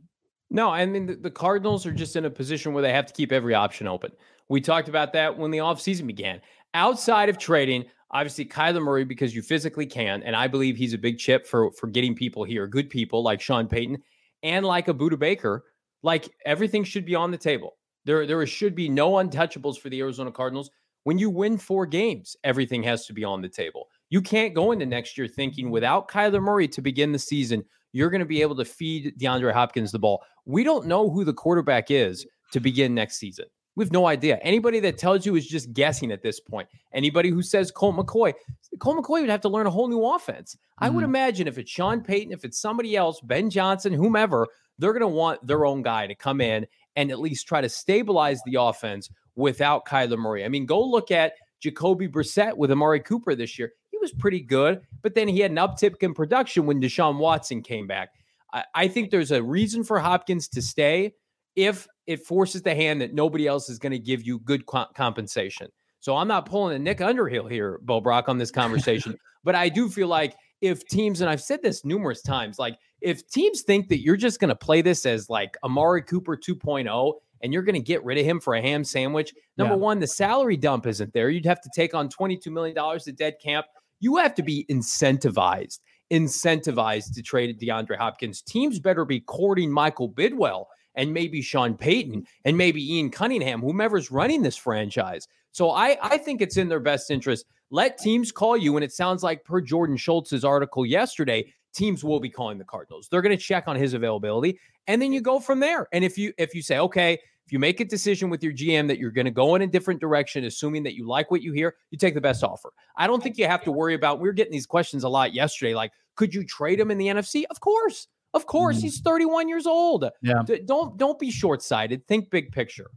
No, 0.51 0.71
I 0.71 0.85
mean, 0.85 1.23
the, 1.23 1.31
Cardinals 1.31 1.87
are 1.87 1.93
just 1.93 2.17
in 2.17 2.27
a 2.27 2.31
position 2.31 2.75
where 2.75 2.83
they 2.83 2.93
have 2.93 3.07
to 3.07 3.15
keep 3.15 3.33
every 3.33 3.55
option 3.55 3.87
open. 3.87 4.13
We 4.49 4.61
talked 4.61 4.89
about 4.89 5.13
that 5.15 5.39
when 5.39 5.51
the 5.51 5.59
offseason 5.59 6.07
began. 6.07 6.43
Outside 6.75 7.29
of 7.31 7.39
trading, 7.39 7.87
obviously 8.11 8.45
Kyler 8.45 8.83
Murray, 8.83 9.05
because 9.05 9.35
you 9.35 9.41
physically 9.41 9.87
can, 9.87 10.23
and 10.23 10.37
I 10.37 10.49
believe 10.49 10.77
he's 10.77 10.93
a 10.93 10.99
big 10.99 11.19
chip 11.19 11.47
for 11.47 11.71
for 11.73 11.87
getting 11.87 12.15
people 12.15 12.45
here, 12.45 12.67
good 12.67 12.91
people 12.91 13.23
like 13.23 13.41
Sean 13.41 13.67
Payton 13.67 14.03
and 14.43 14.67
like 14.67 14.89
a 14.89 14.95
Budda 14.95 15.19
Baker. 15.19 15.65
Like 16.03 16.29
everything 16.45 16.85
should 16.85 17.07
be 17.07 17.15
on 17.15 17.31
the 17.31 17.39
table. 17.39 17.77
There, 18.05 18.27
there 18.27 18.45
should 18.47 18.75
be 18.75 18.89
no 18.89 19.13
untouchables 19.13 19.79
for 19.79 19.89
the 19.89 20.01
Arizona 20.01 20.33
Cardinals. 20.33 20.71
When 21.05 21.19
you 21.19 21.31
win 21.31 21.57
four 21.59 21.87
games, 21.87 22.37
everything 22.45 22.83
has 22.83 23.07
to 23.07 23.13
be 23.13 23.25
on 23.25 23.41
the 23.41 23.49
table. 23.49 23.89
You 24.11 24.21
can't 24.21 24.55
go 24.55 24.73
into 24.73 24.87
next 24.87 25.17
year 25.17 25.29
thinking 25.29 25.71
without 25.71 26.09
Kyler 26.09 26.43
Murray 26.43 26.69
to 26.69 26.83
begin 26.83 27.13
the 27.13 27.19
season, 27.19 27.65
you're 27.93 28.11
going 28.11 28.21
to 28.21 28.27
be 28.27 28.43
able 28.43 28.57
to 28.57 28.65
feed 28.65 29.19
DeAndre 29.19 29.53
Hopkins 29.53 29.93
the 29.93 29.99
ball. 29.99 30.23
We 30.45 30.65
don't 30.65 30.87
know 30.87 31.11
who 31.11 31.25
the 31.25 31.33
quarterback 31.33 31.91
is 31.91 32.27
to 32.53 32.61
begin 32.61 32.95
next 32.95 33.19
season. 33.19 33.47
We 33.75 33.85
have 33.85 33.93
no 33.93 34.07
idea. 34.07 34.39
Anybody 34.43 34.81
that 34.81 34.99
tells 34.99 35.25
you 35.25 35.35
is 35.35 35.47
just 35.47 35.73
guessing 35.73 36.13
at 36.13 36.23
this 36.23 36.41
point. 36.41 36.69
Anybody 36.93 37.31
who 37.31 37.43
says 37.43 37.71
Colt 37.71 37.97
McCoy, 37.97 38.35
Colt 38.79 38.99
McCoy 38.99 39.21
would 39.23 39.31
have 39.31 39.41
to 39.43 39.49
learn 39.49 39.67
a 39.67 39.71
whole 39.71 39.89
new 39.89 40.05
offense. 40.05 40.55
Mm-hmm. 40.55 40.85
I 40.85 40.89
would 40.91 41.05
mm-hmm. 41.05 41.11
imagine 41.11 41.49
if 41.49 41.57
it's 41.57 41.71
Sean 41.71 42.03
Payton, 42.03 42.33
if 42.33 42.45
it's 42.45 42.61
somebody 42.61 42.97
else, 42.97 43.21
Ben 43.23 43.49
Johnson, 43.49 43.93
whomever, 43.93 44.47
they're 44.79 44.93
going 44.93 45.01
to 45.01 45.09
want 45.09 45.47
their 45.47 45.65
own 45.65 45.83
guy 45.83 46.07
to 46.07 46.15
come 46.15 46.41
in 46.41 46.67
and 46.97 47.11
at 47.11 47.19
least 47.19 47.49
try 47.49 47.63
to 47.63 47.69
stabilize 47.69 48.41
the 48.45 48.61
offense 48.61 49.09
without 49.37 49.87
Kyler 49.87 50.19
Murray. 50.19 50.45
I 50.45 50.49
mean, 50.49 50.67
go 50.67 50.83
look 50.83 51.11
at 51.11 51.33
Jacoby 51.61 52.09
Brissett 52.09 52.57
with 52.57 52.71
Amari 52.71 53.01
Cooper 53.01 53.35
this 53.35 53.59
year. 53.59 53.73
Was 54.03 54.13
pretty 54.13 54.41
good, 54.41 54.81
but 55.01 55.15
then 55.15 55.29
he 55.29 55.39
had 55.39 55.53
an 55.53 55.59
uptick 55.59 56.03
in 56.03 56.13
production 56.13 56.67
when 56.67 56.81
Deshaun 56.81 57.19
Watson 57.19 57.63
came 57.63 57.87
back. 57.87 58.11
I, 58.53 58.65
I 58.75 58.89
think 58.89 59.11
there's 59.11 59.31
a 59.31 59.41
reason 59.41 59.85
for 59.85 60.01
Hopkins 60.01 60.49
to 60.49 60.61
stay 60.61 61.15
if 61.55 61.87
it 62.09 62.27
forces 62.27 62.63
the 62.63 62.75
hand 62.75 63.01
that 63.01 63.15
nobody 63.15 63.47
else 63.47 63.69
is 63.69 63.79
going 63.79 63.93
to 63.93 64.01
give 64.01 64.25
you 64.25 64.41
good 64.41 64.67
co- 64.67 64.89
compensation. 64.97 65.69
So 66.01 66.17
I'm 66.17 66.27
not 66.27 66.47
pulling 66.47 66.75
a 66.75 66.81
Nick 66.81 67.01
Underhill 67.01 67.47
here, 67.47 67.79
Bo 67.83 68.01
Brock, 68.01 68.29
on 68.29 68.39
this 68.39 68.51
conversation, 68.63 69.17
but 69.45 69.55
I 69.55 69.69
do 69.69 69.89
feel 69.89 70.09
like 70.09 70.35
if 70.61 70.87
teams, 70.89 71.21
and 71.21 71.31
I've 71.31 71.43
said 71.43 71.63
this 71.63 71.85
numerous 71.85 72.23
times, 72.23 72.59
like 72.59 72.77
if 73.01 73.27
teams 73.29 73.63
think 73.63 73.89
that 73.89 74.01
you're 74.01 74.17
just 74.17 74.41
going 74.41 74.49
to 74.49 74.57
play 74.57 74.83
this 74.83 75.07
as 75.07 75.31
like 75.31 75.57
Amari 75.63 76.03
Cooper 76.03 76.37
2.0 76.37 77.15
and 77.43 77.53
you're 77.53 77.63
going 77.63 77.75
to 77.75 77.81
get 77.81 78.05
rid 78.05 78.19
of 78.19 78.25
him 78.25 78.41
for 78.41 78.55
a 78.55 78.63
ham 78.63 78.83
sandwich, 78.85 79.33
number 79.57 79.75
yeah. 79.75 79.81
one, 79.81 80.01
the 80.01 80.07
salary 80.07 80.57
dump 80.57 80.87
isn't 80.87 81.13
there. 81.13 81.31
You'd 81.31 81.47
have 81.47 81.61
to 81.61 81.71
take 81.75 81.95
on 81.95 82.09
$22 82.09 82.49
million 82.49 82.75
to 83.01 83.13
dead 83.13 83.35
cap. 83.43 83.67
You 84.03 84.17
have 84.17 84.35
to 84.35 84.43
be 84.43 84.67
incentivized, 84.69 85.79
incentivized 86.13 87.15
to 87.15 87.23
trade 87.23 87.59
DeAndre 87.61 87.97
Hopkins. 87.97 88.43
Teams 88.43 88.81
better 88.81 89.05
be 89.05 89.21
courting 89.21 89.71
Michael 89.71 90.11
Bidwill 90.11 90.67
and 90.97 91.15
maybe 91.15 91.41
Sean 91.41 91.75
Payton 91.75 92.27
and 92.45 92.57
maybe 92.59 92.97
Ian 92.97 93.11
Cunningham, 93.11 93.61
whomever's 93.61 94.11
running 94.11 94.43
this 94.43 94.57
franchise. 94.57 95.29
So 95.53 95.71
I, 95.71 95.97
I 96.03 96.19
think 96.19 96.43
it's 96.43 96.57
in 96.57 96.69
their 96.69 96.81
best 96.81 97.13
interest. 97.13 97.47
Let 97.71 97.97
teams 97.97 98.33
call 98.33 98.57
you. 98.57 98.77
And 98.77 98.85
it 98.85 98.93
sounds 98.93 99.23
like 99.23 99.45
per 99.45 99.61
Jordan 99.61 99.97
Schultz's 99.97 100.45
article 100.45 100.85
yesterday, 100.85 101.55
teams 101.73 102.03
will 102.03 102.21
be 102.21 102.29
calling 102.29 102.59
the 102.59 102.65
Cardinals. 102.65 103.07
They're 103.09 103.23
going 103.23 103.37
to 103.37 103.43
check 103.43 103.65
on 103.69 103.77
his 103.77 103.95
availability, 103.95 104.59
and 104.87 105.01
then 105.01 105.13
you 105.13 105.21
go 105.21 105.41
from 105.41 105.61
there. 105.61 105.87
And 105.93 106.05
if 106.05 106.19
you 106.19 106.33
if 106.39 106.55
you 106.55 106.63
say, 106.63 106.79
okay, 106.79 107.19
if 107.53 107.55
you 107.55 107.59
make 107.59 107.81
a 107.81 107.85
decision 107.85 108.31
with 108.31 108.43
your 108.43 108.55
GM 108.55 108.89
that 108.89 108.99
you're 108.99 109.11
going 109.11 109.27
to 109.27 109.31
go 109.31 109.57
in 109.57 109.61
a 109.61 109.67
different 109.67 110.01
direction, 110.01 110.45
assuming 110.45 110.85
that 110.85 110.95
you 110.95 111.07
like 111.07 111.31
what 111.31 111.43
you 111.43 111.53
hear, 111.53 111.75
you 111.91 111.99
take 111.99 112.15
the 112.15 112.21
best 112.21 112.43
offer. 112.43 112.73
I 112.97 113.07
don't 113.07 113.23
think 113.23 113.37
you 113.37 113.47
have 113.47 113.63
to 113.65 113.71
worry 113.71 113.93
about. 113.93 114.21
We 114.21 114.29
are 114.31 114.33
getting 114.33 114.55
these 114.55 114.65
questions 114.65 115.05
a 115.05 115.09
lot 115.11 115.35
yesterday, 115.35 115.75
like, 115.75 115.93
could 116.17 116.33
you 116.33 116.47
trade 116.47 116.81
him 116.81 116.91
in 116.91 116.97
the 116.97 117.09
NFC? 117.09 117.45
Of 117.51 117.61
course, 117.61 118.09
of 118.33 118.47
course. 118.47 118.77
Mm-hmm. 118.77 118.85
He's 118.85 119.01
31 119.01 119.51
years 119.51 119.67
old. 119.67 120.07
Yeah. 120.23 120.43
Don't 120.65 120.97
don't 120.97 121.19
be 121.19 121.31
short 121.31 121.61
sighted. 121.61 122.07
Think 122.09 122.31
big 122.31 122.53
picture. 122.53 122.91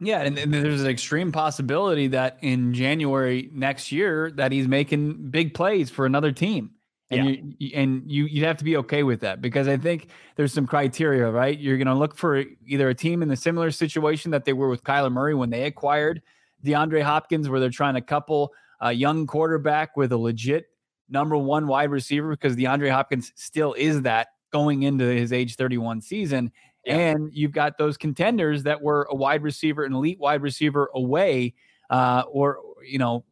Yeah, 0.00 0.22
and, 0.22 0.36
and, 0.36 0.52
there's 0.52 0.82
an 0.82 0.88
extreme 0.88 1.30
possibility 1.30 2.08
that 2.08 2.38
in 2.42 2.74
January 2.74 3.48
next 3.52 3.92
year 3.92 4.32
that 4.32 4.50
he's 4.50 4.66
making 4.66 5.30
big 5.30 5.54
plays 5.54 5.88
for 5.88 6.04
another 6.04 6.32
team 6.32 6.72
and 7.14 7.28
yeah. 7.28 7.34
you 7.58 7.70
and 7.74 8.10
you 8.10 8.24
you 8.26 8.44
have 8.44 8.56
to 8.58 8.64
be 8.64 8.76
okay 8.78 9.02
with 9.02 9.20
that 9.20 9.40
because 9.40 9.68
I 9.68 9.76
think 9.76 10.08
there's 10.36 10.52
some 10.52 10.66
criteria, 10.66 11.30
right? 11.30 11.58
You're 11.58 11.76
going 11.76 11.86
to 11.86 11.94
look 11.94 12.16
for 12.16 12.44
either 12.66 12.88
a 12.88 12.94
team 12.94 13.22
in 13.22 13.28
the 13.28 13.36
similar 13.36 13.70
situation 13.70 14.30
that 14.32 14.44
they 14.44 14.52
were 14.52 14.68
with 14.68 14.82
Kyler 14.82 15.12
Murray 15.12 15.34
when 15.34 15.50
they 15.50 15.64
acquired 15.64 16.22
DeAndre 16.64 17.02
Hopkins, 17.02 17.48
where 17.48 17.60
they're 17.60 17.70
trying 17.70 17.94
to 17.94 18.00
couple 18.00 18.52
a 18.80 18.92
young 18.92 19.26
quarterback 19.26 19.96
with 19.96 20.12
a 20.12 20.16
legit 20.16 20.66
number 21.08 21.36
one 21.36 21.66
wide 21.66 21.90
receiver 21.90 22.30
because 22.30 22.56
DeAndre 22.56 22.90
Hopkins 22.90 23.32
still 23.36 23.74
is 23.74 24.02
that 24.02 24.28
going 24.52 24.82
into 24.82 25.04
his 25.04 25.32
age 25.32 25.56
31 25.56 26.00
season. 26.00 26.52
Yeah. 26.84 26.96
And 26.96 27.30
you've 27.32 27.52
got 27.52 27.78
those 27.78 27.96
contenders 27.96 28.62
that 28.64 28.82
were 28.82 29.08
a 29.10 29.14
wide 29.14 29.42
receiver, 29.42 29.84
an 29.84 29.94
elite 29.94 30.18
wide 30.18 30.42
receiver 30.42 30.90
away, 30.94 31.54
uh, 31.90 32.24
or 32.30 32.58
you 32.86 32.98
know, 32.98 33.24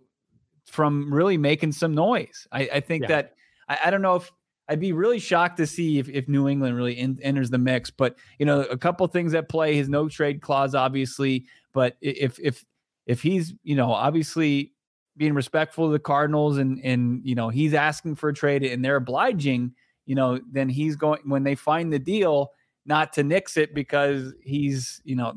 from 0.67 1.13
really 1.13 1.37
making 1.37 1.73
some 1.73 1.95
noise. 1.95 2.47
I, 2.51 2.69
I 2.75 2.81
think 2.81 3.03
yeah. 3.03 3.09
that 3.09 3.35
I, 3.69 3.79
I 3.87 3.91
don't 3.91 4.03
know 4.03 4.17
if 4.17 4.31
I'd 4.69 4.81
be 4.81 4.93
really 4.93 5.19
shocked 5.19 5.59
to 5.59 5.67
see 5.67 5.99
if, 5.99 6.09
if 6.09 6.29
New 6.29 6.49
England 6.49 6.77
really 6.77 6.99
in, 6.99 7.19
enters 7.23 7.51
the 7.51 7.59
mix. 7.59 7.91
But 7.91 8.17
you 8.39 8.47
know, 8.47 8.61
a 8.63 8.79
couple 8.79 9.07
things 9.07 9.35
at 9.35 9.49
play: 9.49 9.75
his 9.75 9.89
no 9.89 10.09
trade 10.09 10.41
clause, 10.41 10.75
obviously. 10.75 11.47
But 11.73 11.97
if 12.01 12.39
if 12.39 12.65
if 13.07 13.23
he's 13.23 13.55
you 13.63 13.77
know 13.77 13.93
obviously 13.93 14.73
being 15.17 15.35
respectful 15.35 15.87
of 15.87 15.93
the 15.93 15.99
Cardinals 15.99 16.59
and 16.59 16.81
and 16.85 17.21
you 17.25 17.35
know 17.35 17.49
he's 17.49 17.75
asking 17.75 18.15
for 18.17 18.31
a 18.31 18.35
trade 18.35 18.63
and 18.63 18.85
they're 18.85 18.97
obliging, 18.97 19.75
you 20.07 20.15
know, 20.15 20.41
then 20.51 20.69
he's 20.69 20.97
going 20.97 21.21
when 21.25 21.43
they 21.43 21.55
find 21.55 21.93
the 21.93 21.99
deal 21.99 22.53
not 22.87 23.13
to 23.13 23.23
nix 23.23 23.57
it 23.57 23.75
because 23.75 24.33
he's 24.43 25.01
you 25.05 25.17
know 25.17 25.35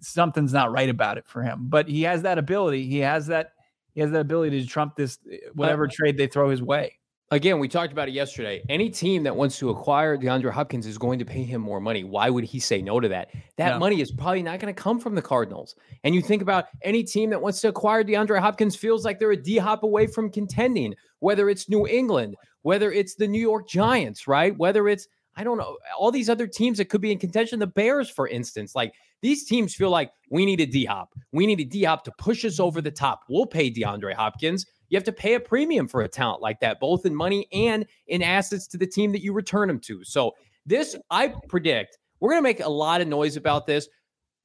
something's 0.00 0.52
not 0.52 0.70
right 0.70 0.88
about 0.88 1.18
it 1.18 1.26
for 1.26 1.42
him. 1.42 1.66
But 1.68 1.88
he 1.88 2.02
has 2.02 2.22
that 2.22 2.38
ability. 2.38 2.86
He 2.86 2.98
has 2.98 3.26
that 3.28 3.52
he 3.94 4.00
has 4.00 4.10
that 4.10 4.20
ability 4.20 4.60
to 4.60 4.66
trump 4.66 4.96
this 4.96 5.18
whatever 5.54 5.88
trade 5.88 6.16
they 6.18 6.26
throw 6.26 6.50
his 6.50 6.62
way. 6.62 6.98
Again, 7.30 7.58
we 7.58 7.68
talked 7.68 7.92
about 7.92 8.08
it 8.08 8.12
yesterday. 8.12 8.62
Any 8.68 8.90
team 8.90 9.22
that 9.24 9.34
wants 9.34 9.58
to 9.58 9.70
acquire 9.70 10.16
DeAndre 10.16 10.50
Hopkins 10.50 10.86
is 10.86 10.98
going 10.98 11.18
to 11.18 11.24
pay 11.24 11.42
him 11.42 11.60
more 11.60 11.80
money. 11.80 12.04
Why 12.04 12.30
would 12.30 12.44
he 12.44 12.60
say 12.60 12.80
no 12.80 13.00
to 13.00 13.08
that? 13.08 13.30
That 13.56 13.72
Yeah. 13.72 13.78
money 13.78 14.00
is 14.00 14.12
probably 14.12 14.42
not 14.42 14.60
going 14.60 14.72
to 14.72 14.80
come 14.80 15.00
from 15.00 15.14
the 15.14 15.22
Cardinals. 15.22 15.74
And 16.04 16.14
you 16.14 16.22
think 16.22 16.42
about 16.42 16.66
any 16.82 17.02
team 17.02 17.30
that 17.30 17.40
wants 17.40 17.60
to 17.62 17.68
acquire 17.68 18.04
DeAndre 18.04 18.38
Hopkins 18.40 18.76
feels 18.76 19.04
like 19.04 19.18
they're 19.18 19.32
a 19.32 19.36
D 19.42 19.56
hop 19.58 19.82
away 19.82 20.06
from 20.06 20.30
contending, 20.30 20.94
whether 21.20 21.48
it's 21.48 21.68
New 21.68 21.86
England, 21.86 22.36
whether 22.62 22.92
it's 22.92 23.14
the 23.16 23.26
New 23.28 23.40
York 23.40 23.68
Giants, 23.68 24.28
right? 24.28 24.56
Whether 24.56 24.88
it's, 24.88 25.08
I 25.36 25.42
don't 25.42 25.58
know, 25.58 25.76
all 25.98 26.12
these 26.12 26.30
other 26.30 26.46
teams 26.46 26.78
that 26.78 26.84
could 26.86 27.00
be 27.00 27.10
in 27.10 27.18
contention, 27.18 27.58
the 27.58 27.66
Bears, 27.66 28.08
for 28.08 28.28
instance. 28.28 28.74
Like 28.76 28.92
these 29.22 29.44
teams 29.44 29.74
feel 29.74 29.90
like 29.90 30.12
we 30.30 30.46
need 30.46 30.60
a 30.60 30.66
D 30.66 30.84
hop. 30.84 31.12
We 31.32 31.46
need 31.46 31.58
a 31.58 31.64
D 31.64 31.82
hop 31.84 32.04
to 32.04 32.12
push 32.18 32.44
us 32.44 32.60
over 32.60 32.80
the 32.80 32.90
top. 32.90 33.22
We'll 33.28 33.46
pay 33.46 33.70
DeAndre 33.70 34.14
Hopkins. 34.14 34.64
You 34.94 34.96
have 34.98 35.04
to 35.06 35.12
pay 35.12 35.34
a 35.34 35.40
premium 35.40 35.88
for 35.88 36.02
a 36.02 36.08
talent 36.08 36.40
like 36.40 36.60
that, 36.60 36.78
both 36.78 37.04
in 37.04 37.16
money 37.16 37.48
and 37.52 37.84
in 38.06 38.22
assets 38.22 38.68
to 38.68 38.78
the 38.78 38.86
team 38.86 39.10
that 39.10 39.22
you 39.24 39.32
return 39.32 39.66
them 39.66 39.80
to. 39.80 40.04
So, 40.04 40.36
this, 40.66 40.94
I 41.10 41.34
predict, 41.48 41.98
we're 42.20 42.30
going 42.30 42.38
to 42.38 42.44
make 42.44 42.60
a 42.60 42.68
lot 42.68 43.00
of 43.00 43.08
noise 43.08 43.36
about 43.36 43.66
this. 43.66 43.88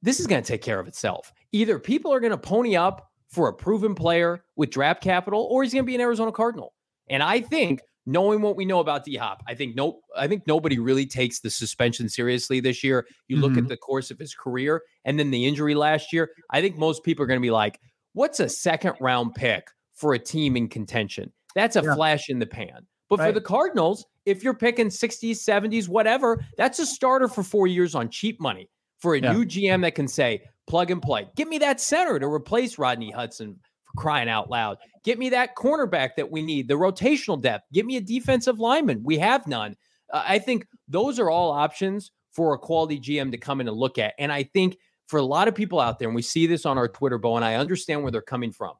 This 0.02 0.18
is 0.18 0.26
going 0.26 0.42
to 0.42 0.48
take 0.48 0.60
care 0.60 0.80
of 0.80 0.88
itself. 0.88 1.32
Either 1.52 1.78
people 1.78 2.12
are 2.12 2.18
going 2.18 2.32
to 2.32 2.36
pony 2.36 2.74
up 2.74 3.12
for 3.28 3.46
a 3.48 3.52
proven 3.54 3.94
player 3.94 4.42
with 4.56 4.70
draft 4.70 5.04
capital, 5.04 5.46
or 5.52 5.62
he's 5.62 5.72
going 5.72 5.84
to 5.84 5.86
be 5.86 5.94
an 5.94 6.00
Arizona 6.00 6.32
Cardinal. 6.32 6.74
And 7.08 7.22
I 7.22 7.40
think, 7.40 7.80
knowing 8.06 8.42
what 8.42 8.56
we 8.56 8.64
know 8.64 8.80
about 8.80 9.04
D 9.04 9.14
Hop, 9.14 9.44
I 9.46 9.54
think 9.54 9.76
no, 9.76 10.00
I 10.16 10.26
think 10.26 10.48
nobody 10.48 10.80
really 10.80 11.06
takes 11.06 11.38
the 11.38 11.50
suspension 11.50 12.08
seriously 12.08 12.58
this 12.58 12.82
year. 12.82 13.06
You 13.28 13.36
look 13.36 13.56
at 13.56 13.64
Mhm. 13.64 13.68
the 13.68 13.76
course 13.76 14.10
of 14.10 14.18
his 14.18 14.34
career 14.34 14.82
and 15.04 15.16
then 15.16 15.30
the 15.30 15.46
injury 15.46 15.76
last 15.76 16.12
year. 16.12 16.32
I 16.50 16.60
think 16.60 16.76
most 16.76 17.04
people 17.04 17.22
are 17.22 17.28
going 17.28 17.38
to 17.38 17.46
be 17.46 17.52
like, 17.52 17.78
"What's 18.14 18.40
a 18.40 18.48
second 18.48 18.94
round 19.00 19.36
pick 19.36 19.68
for 20.00 20.14
a 20.14 20.18
team 20.18 20.56
in 20.56 20.68
contention?" 20.68 21.32
That's 21.54 21.76
a 21.76 21.82
Yeah. 21.82 21.94
flash 21.94 22.28
in 22.28 22.38
the 22.38 22.46
pan. 22.46 22.86
But 23.08 23.18
for 23.18 23.32
the 23.32 23.40
Cardinals, 23.40 24.06
if 24.24 24.44
you're 24.44 24.54
picking 24.54 24.88
60s, 24.88 25.42
70s, 25.44 25.88
whatever, 25.88 26.44
that's 26.56 26.78
a 26.78 26.86
starter 26.86 27.26
for 27.26 27.42
four 27.42 27.66
years 27.66 27.96
on 27.96 28.08
cheap 28.08 28.40
money 28.40 28.70
for 29.00 29.14
a 29.14 29.20
Yeah. 29.20 29.32
new 29.32 29.44
GM 29.44 29.80
that 29.82 29.96
can 29.96 30.06
say, 30.06 30.42
plug 30.68 30.92
and 30.92 31.02
play. 31.02 31.28
Give 31.34 31.48
me 31.48 31.58
that 31.58 31.80
center 31.80 32.20
to 32.20 32.26
replace 32.26 32.78
Rodney 32.78 33.10
Hudson 33.10 33.58
for 33.84 34.00
crying 34.00 34.28
out 34.28 34.48
loud. 34.48 34.78
Get 35.02 35.18
me 35.18 35.28
that 35.30 35.56
cornerback 35.56 36.10
that 36.16 36.30
we 36.30 36.42
need, 36.42 36.68
the 36.68 36.74
rotational 36.74 37.40
depth. 37.40 37.64
Give 37.72 37.84
me 37.84 37.96
a 37.96 38.00
defensive 38.00 38.60
lineman. 38.60 39.02
We 39.02 39.18
have 39.18 39.48
none. 39.48 39.74
Uh, 40.12 40.22
I 40.24 40.38
think 40.38 40.66
those 40.86 41.18
are 41.18 41.30
all 41.30 41.50
options 41.50 42.12
for 42.32 42.54
a 42.54 42.58
quality 42.58 43.00
GM 43.00 43.32
to 43.32 43.38
come 43.38 43.60
in 43.60 43.66
and 43.66 43.76
look 43.76 43.98
at. 43.98 44.14
And 44.20 44.30
I 44.30 44.44
think 44.44 44.76
for 45.08 45.18
a 45.18 45.24
lot 45.24 45.48
of 45.48 45.56
people 45.56 45.80
out 45.80 45.98
there, 45.98 46.06
and 46.06 46.14
we 46.14 46.22
see 46.22 46.46
this 46.46 46.64
on 46.64 46.78
our 46.78 46.86
Twitter, 46.86 47.18
Bo, 47.18 47.34
and 47.34 47.44
I 47.44 47.56
understand 47.56 48.02
where 48.02 48.12
they're 48.12 48.22
coming 48.22 48.52
from. 48.52 48.74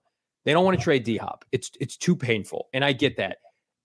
They 0.44 0.53
don't 0.53 0.64
want 0.64 0.79
to 0.79 0.83
trade 0.83 1.05
D 1.05 1.16
Hop. 1.16 1.44
It's 1.53 1.70
it's 1.81 1.96
too 1.96 2.16
painful, 2.16 2.68
and 2.72 2.85
I 2.85 2.92
get 2.92 3.16
that. 3.16 3.38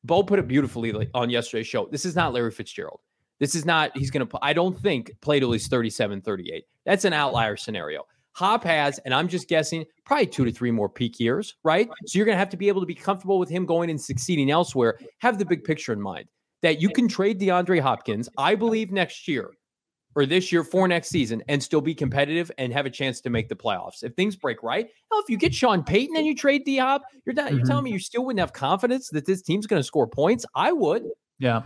Bo 0.03 0.23
put 0.23 0.39
it 0.39 0.47
beautifully 0.47 1.09
on 1.13 1.29
yesterday's 1.29 1.67
show. 1.67 1.87
This 1.91 2.05
is 2.05 2.15
not 2.15 2.33
Larry 2.33 2.51
Fitzgerald. 2.51 2.99
This 3.39 3.55
is 3.55 3.65
not, 3.65 3.95
he's 3.97 4.11
going 4.11 4.25
to, 4.25 4.37
I 4.41 4.53
don't 4.53 4.77
think 4.77 5.11
play 5.21 5.39
till 5.39 5.51
he's 5.51 5.67
37, 5.67 6.21
38. 6.21 6.63
That's 6.85 7.05
an 7.05 7.13
outlier 7.13 7.57
scenario. 7.57 8.05
Hop 8.33 8.63
has, 8.63 8.99
and 8.99 9.13
I'm 9.13 9.27
just 9.27 9.47
guessing, 9.47 9.85
probably 10.05 10.27
two 10.27 10.45
to 10.45 10.51
three 10.51 10.71
more 10.71 10.89
peak 10.89 11.19
years, 11.19 11.55
right? 11.63 11.89
So 12.05 12.17
you're 12.17 12.25
going 12.25 12.35
to 12.35 12.39
have 12.39 12.49
to 12.49 12.57
be 12.57 12.67
able 12.67 12.81
to 12.81 12.87
be 12.87 12.95
comfortable 12.95 13.39
with 13.39 13.49
him 13.49 13.65
going 13.65 13.89
and 13.89 13.99
succeeding 13.99 14.51
elsewhere. 14.51 14.99
Have 15.19 15.37
the 15.37 15.45
big 15.45 15.63
picture 15.63 15.93
in 15.93 16.01
mind 16.01 16.27
that 16.61 16.81
you 16.81 16.89
can 16.89 17.07
trade 17.07 17.39
DeAndre 17.39 17.79
Hopkins, 17.79 18.29
I 18.37 18.55
believe, 18.55 18.91
next 18.91 19.27
year 19.27 19.51
or 20.15 20.25
this 20.25 20.51
year 20.51 20.63
for 20.63 20.87
next 20.87 21.09
season 21.09 21.43
and 21.47 21.61
still 21.61 21.81
be 21.81 21.93
competitive 21.93 22.49
and 22.57 22.71
have 22.71 22.85
a 22.85 22.89
chance 22.89 23.19
to 23.21 23.29
make 23.29 23.49
the 23.49 23.55
playoffs. 23.55 24.03
If 24.03 24.15
things 24.15 24.35
break 24.35 24.63
right, 24.63 24.87
hell, 25.11 25.21
if 25.21 25.29
you 25.29 25.37
get 25.37 25.53
Sean 25.53 25.83
Payton 25.83 26.15
and 26.15 26.25
you 26.25 26.33
trade 26.33 26.63
D 26.63 26.77
Hop, 26.77 27.03
you're 27.25 27.35
not, 27.35 27.51
you're 27.51 27.61
Mhm. 27.61 27.67
telling 27.67 27.83
me 27.83 27.91
you 27.91 27.99
still 27.99 28.25
wouldn't 28.25 28.39
have 28.39 28.53
confidence 28.53 29.09
that 29.09 29.25
this 29.25 29.41
team's 29.41 29.67
going 29.67 29.79
to 29.79 29.83
score 29.83 30.07
points? 30.07 30.45
I 30.55 30.71
would. 30.71 31.03
Yeah. 31.37 31.63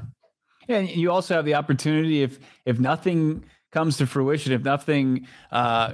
And 0.68 0.90
you 0.90 1.12
also 1.12 1.36
have 1.36 1.46
the 1.46 1.56
opportunity 1.56 2.22
if 2.24 2.40
if 2.66 2.80
nothing 2.80 3.44
comes 3.72 3.98
to 3.98 4.08
fruition, 4.08 4.52
if 4.52 4.64
nothing 4.64 5.28
uh, 5.52 5.94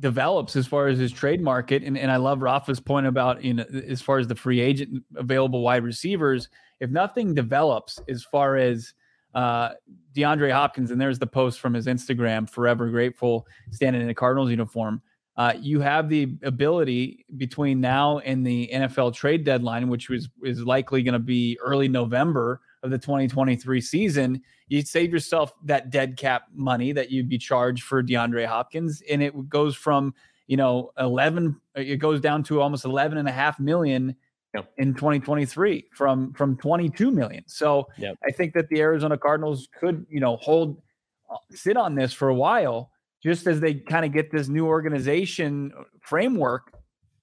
develops 0.00 0.56
as 0.56 0.66
far 0.66 0.88
as 0.88 0.98
his 0.98 1.10
trade 1.12 1.40
market, 1.40 1.82
and, 1.82 1.96
and 1.96 2.10
I 2.10 2.16
love 2.16 2.42
Rafa's 2.42 2.80
point 2.80 3.06
about 3.06 3.42
you 3.42 3.54
know 3.54 3.64
as 3.88 4.02
far 4.02 4.18
as 4.18 4.26
the 4.26 4.34
free 4.34 4.60
agent 4.60 5.02
available 5.16 5.62
wide 5.62 5.82
receivers, 5.84 6.48
if 6.80 6.90
nothing 6.90 7.34
develops 7.34 8.00
as 8.08 8.24
far 8.24 8.56
as 8.56 8.94
uh, 9.36 9.74
DeAndre 10.16 10.50
Hopkins, 10.50 10.90
and 10.90 10.98
there's 11.00 11.18
the 11.18 11.26
post 11.26 11.60
from 11.60 11.74
his 11.74 11.86
Instagram, 11.86 12.48
forever 12.48 12.88
grateful, 12.88 13.46
standing 13.70 14.00
in 14.00 14.08
a 14.08 14.14
Cardinals 14.14 14.50
uniform. 14.50 15.02
Uh, 15.36 15.52
you 15.60 15.78
have 15.80 16.08
the 16.08 16.34
ability 16.42 17.26
between 17.36 17.78
now 17.78 18.18
and 18.20 18.44
the 18.44 18.70
NFL 18.72 19.14
trade 19.14 19.44
deadline, 19.44 19.88
which 19.88 20.08
was 20.08 20.30
is 20.42 20.64
likely 20.64 21.02
going 21.02 21.12
to 21.12 21.18
be 21.18 21.58
early 21.62 21.86
November 21.86 22.62
of 22.82 22.90
the 22.90 22.96
2023 22.96 23.78
season. 23.82 24.42
You 24.68 24.80
save 24.80 25.12
yourself 25.12 25.52
that 25.64 25.90
dead 25.90 26.16
cap 26.16 26.44
money 26.54 26.92
that 26.92 27.10
you'd 27.10 27.28
be 27.28 27.36
charged 27.36 27.82
for 27.82 28.02
DeAndre 28.02 28.46
Hopkins, 28.46 29.02
and 29.10 29.22
it 29.22 29.50
goes 29.50 29.76
from 29.76 30.14
you 30.46 30.56
know 30.56 30.92
11, 30.98 31.60
it 31.74 31.96
goes 31.96 32.22
down 32.22 32.42
to 32.44 32.62
almost 32.62 32.86
11 32.86 33.18
and 33.18 33.28
a 33.28 33.32
half 33.32 33.60
million 33.60 34.16
Yep. 34.56 34.72
in 34.78 34.94
2023 34.94 35.86
from 35.94 36.32
from 36.32 36.56
22 36.56 37.10
million. 37.10 37.44
So 37.46 37.88
Yep. 37.98 38.16
I 38.24 38.30
think 38.30 38.54
that 38.54 38.68
the 38.68 38.80
Arizona 38.80 39.16
Cardinals 39.16 39.68
could 39.78 40.06
you 40.08 40.20
know 40.20 40.36
hold 40.36 40.82
uh, 41.30 41.36
sit 41.50 41.76
on 41.76 41.94
this 41.94 42.12
for 42.12 42.28
a 42.28 42.34
while 42.34 42.90
just 43.22 43.46
as 43.46 43.60
they 43.60 43.74
kind 43.74 44.04
of 44.04 44.12
get 44.12 44.30
this 44.30 44.48
new 44.48 44.66
organization 44.66 45.72
framework 46.00 46.72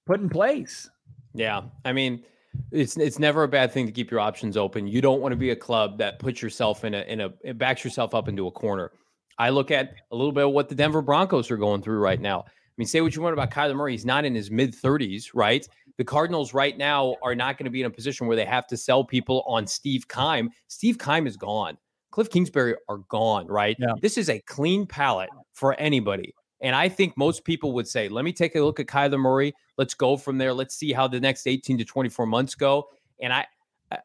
put 0.06 0.20
in 0.20 0.28
place. 0.28 0.88
Yeah, 1.34 1.62
I 1.84 1.92
mean, 1.92 2.24
it's 2.70 2.96
it's 2.96 3.18
never 3.18 3.42
a 3.42 3.48
bad 3.48 3.72
thing 3.72 3.86
to 3.86 3.92
keep 3.92 4.10
your 4.10 4.20
options 4.20 4.56
open. 4.56 4.86
You 4.86 5.00
don't 5.00 5.20
want 5.20 5.32
to 5.32 5.36
be 5.36 5.50
a 5.50 5.56
club 5.56 5.98
that 5.98 6.18
puts 6.18 6.42
yourself 6.42 6.84
in 6.84 6.94
a 6.94 7.00
in 7.02 7.20
a 7.20 7.32
it 7.42 7.58
backs 7.58 7.84
yourself 7.84 8.14
up 8.14 8.28
into 8.28 8.46
a 8.46 8.50
corner. 8.50 8.92
I 9.38 9.50
look 9.50 9.70
at 9.70 9.94
a 10.12 10.16
little 10.16 10.32
bit 10.32 10.44
of 10.44 10.52
what 10.52 10.68
the 10.68 10.74
Denver 10.74 11.02
Broncos 11.02 11.50
are 11.50 11.56
going 11.56 11.82
through 11.82 11.98
right 11.98 12.20
now. 12.20 12.40
I 12.40 12.76
mean, 12.76 12.86
say 12.86 13.00
what 13.00 13.16
you 13.16 13.22
want 13.22 13.32
about 13.32 13.50
Kyler 13.50 13.74
Murray, 13.74 13.92
he's 13.92 14.06
not 14.06 14.24
in 14.24 14.34
his 14.34 14.50
mid 14.50 14.74
30s, 14.74 15.30
right? 15.34 15.66
The 15.98 16.04
Cardinals 16.04 16.54
right 16.54 16.76
now 16.76 17.16
are 17.22 17.34
not 17.34 17.56
going 17.56 17.64
to 17.64 17.70
be 17.70 17.80
in 17.80 17.86
a 17.86 17.90
position 17.90 18.26
where 18.26 18.36
they 18.36 18.44
have 18.44 18.66
to 18.68 18.76
sell 18.76 19.04
people 19.04 19.44
on 19.46 19.66
Steve 19.66 20.08
Keim. 20.08 20.50
Steve 20.68 20.98
Keim 20.98 21.26
is 21.26 21.36
gone. 21.36 21.78
Kliff 22.12 22.30
Kingsbury 22.30 22.76
are 22.88 22.98
gone, 23.08 23.46
right? 23.48 23.76
Yeah. 23.78 23.94
This 24.00 24.16
is 24.16 24.28
a 24.30 24.40
clean 24.40 24.86
palette 24.86 25.30
for 25.52 25.74
anybody. 25.80 26.34
And 26.60 26.74
I 26.74 26.88
think 26.88 27.16
most 27.16 27.44
people 27.44 27.72
would 27.72 27.88
say, 27.88 28.08
let 28.08 28.24
me 28.24 28.32
take 28.32 28.54
a 28.54 28.60
look 28.60 28.80
at 28.80 28.86
Kyler 28.86 29.18
Murray. 29.18 29.52
Let's 29.76 29.94
go 29.94 30.16
from 30.16 30.38
there. 30.38 30.54
Let's 30.54 30.74
see 30.74 30.92
how 30.92 31.08
the 31.08 31.20
next 31.20 31.46
18 31.46 31.78
to 31.78 31.84
24 31.84 32.26
months 32.26 32.54
go. 32.54 32.88
And 33.20 33.32
I, 33.32 33.46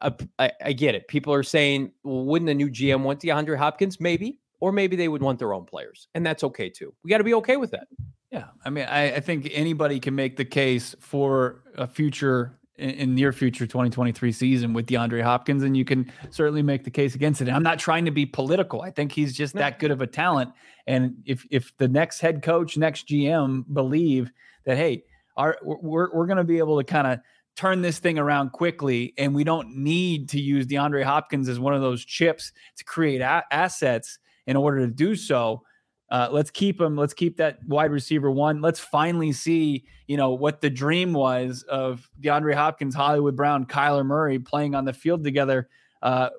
I, 0.02 0.12
I, 0.38 0.52
I 0.64 0.72
get 0.72 0.94
it. 0.94 1.08
People 1.08 1.32
are 1.32 1.42
saying, 1.42 1.92
well, 2.02 2.24
wouldn't 2.24 2.50
a 2.50 2.54
new 2.54 2.68
GM 2.68 3.02
want 3.02 3.20
DeAndre 3.20 3.56
Hopkins? 3.56 4.00
Maybe. 4.00 4.38
Or 4.60 4.72
maybe 4.72 4.94
they 4.94 5.08
would 5.08 5.22
want 5.22 5.38
their 5.38 5.54
own 5.54 5.64
players. 5.64 6.08
And 6.14 6.26
that's 6.26 6.44
okay 6.44 6.68
too. 6.68 6.92
We 7.02 7.10
got 7.10 7.18
to 7.18 7.24
be 7.24 7.34
okay 7.34 7.56
with 7.56 7.70
that. 7.70 7.86
Yeah, 8.30 8.46
I 8.64 8.70
mean, 8.70 8.84
I, 8.88 9.16
I 9.16 9.20
think 9.20 9.48
anybody 9.52 9.98
can 9.98 10.14
make 10.14 10.36
the 10.36 10.44
case 10.44 10.94
for 11.00 11.62
a 11.76 11.86
future 11.86 12.58
in, 12.76 12.90
in 12.90 13.14
near 13.16 13.32
future 13.32 13.66
2023 13.66 14.30
season 14.30 14.72
with 14.72 14.86
DeAndre 14.86 15.22
Hopkins, 15.22 15.64
and 15.64 15.76
you 15.76 15.84
can 15.84 16.12
certainly 16.30 16.62
make 16.62 16.84
the 16.84 16.90
case 16.92 17.16
against 17.16 17.40
it. 17.40 17.48
And 17.48 17.56
I'm 17.56 17.64
not 17.64 17.80
trying 17.80 18.04
to 18.04 18.12
be 18.12 18.26
political. 18.26 18.82
I 18.82 18.92
think 18.92 19.10
he's 19.10 19.36
just 19.36 19.56
No. 19.56 19.62
that 19.62 19.80
good 19.80 19.90
of 19.90 20.00
a 20.00 20.06
talent. 20.06 20.52
And 20.86 21.16
if 21.26 21.44
if 21.50 21.76
the 21.78 21.88
next 21.88 22.20
head 22.20 22.42
coach, 22.42 22.76
next 22.76 23.08
GM 23.08 23.64
believe 23.72 24.30
that, 24.64 24.76
hey, 24.76 25.02
our 25.36 25.56
we're 25.62 26.14
we're 26.14 26.26
going 26.26 26.36
to 26.38 26.44
be 26.44 26.58
able 26.58 26.78
to 26.78 26.84
kind 26.84 27.08
of 27.08 27.18
turn 27.56 27.82
this 27.82 27.98
thing 27.98 28.16
around 28.16 28.50
quickly, 28.52 29.12
and 29.18 29.34
we 29.34 29.42
don't 29.42 29.76
need 29.76 30.28
to 30.30 30.40
use 30.40 30.66
DeAndre 30.66 31.02
Hopkins 31.02 31.48
as 31.48 31.58
one 31.58 31.74
of 31.74 31.80
those 31.80 32.04
chips 32.04 32.52
to 32.76 32.84
create 32.84 33.20
a- 33.20 33.42
assets 33.50 34.20
in 34.46 34.56
order 34.56 34.86
to 34.86 34.92
do 34.92 35.16
so. 35.16 35.62
Uh, 36.10 36.28
let's 36.30 36.50
keep 36.50 36.80
him. 36.80 36.96
Let's 36.96 37.14
keep 37.14 37.36
that 37.36 37.64
wide 37.66 37.92
receiver 37.92 38.30
one. 38.30 38.60
Let's 38.60 38.80
finally 38.80 39.32
see, 39.32 39.84
you 40.08 40.16
know, 40.16 40.30
what 40.30 40.60
the 40.60 40.70
dream 40.70 41.12
was 41.12 41.62
of 41.68 42.10
DeAndre 42.20 42.54
Hopkins, 42.54 42.94
Hollywood 42.94 43.36
Brown, 43.36 43.64
Kyler 43.64 44.04
Murray 44.04 44.38
playing 44.38 44.74
on 44.74 44.84
the 44.84 44.92
field 44.92 45.22
together, 45.22 45.68
uh, 46.02 46.30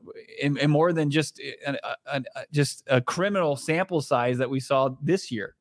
in, 0.42 0.58
in 0.58 0.70
more 0.70 0.92
than 0.92 1.10
just 1.10 1.40
a, 1.40 1.78
a, 2.06 2.22
just 2.52 2.84
a 2.88 3.00
criminal 3.00 3.56
sample 3.56 4.02
size 4.02 4.38
that 4.40 4.50
we 4.50 4.60
saw 4.60 4.90
this 5.02 5.32
year. 5.32 5.56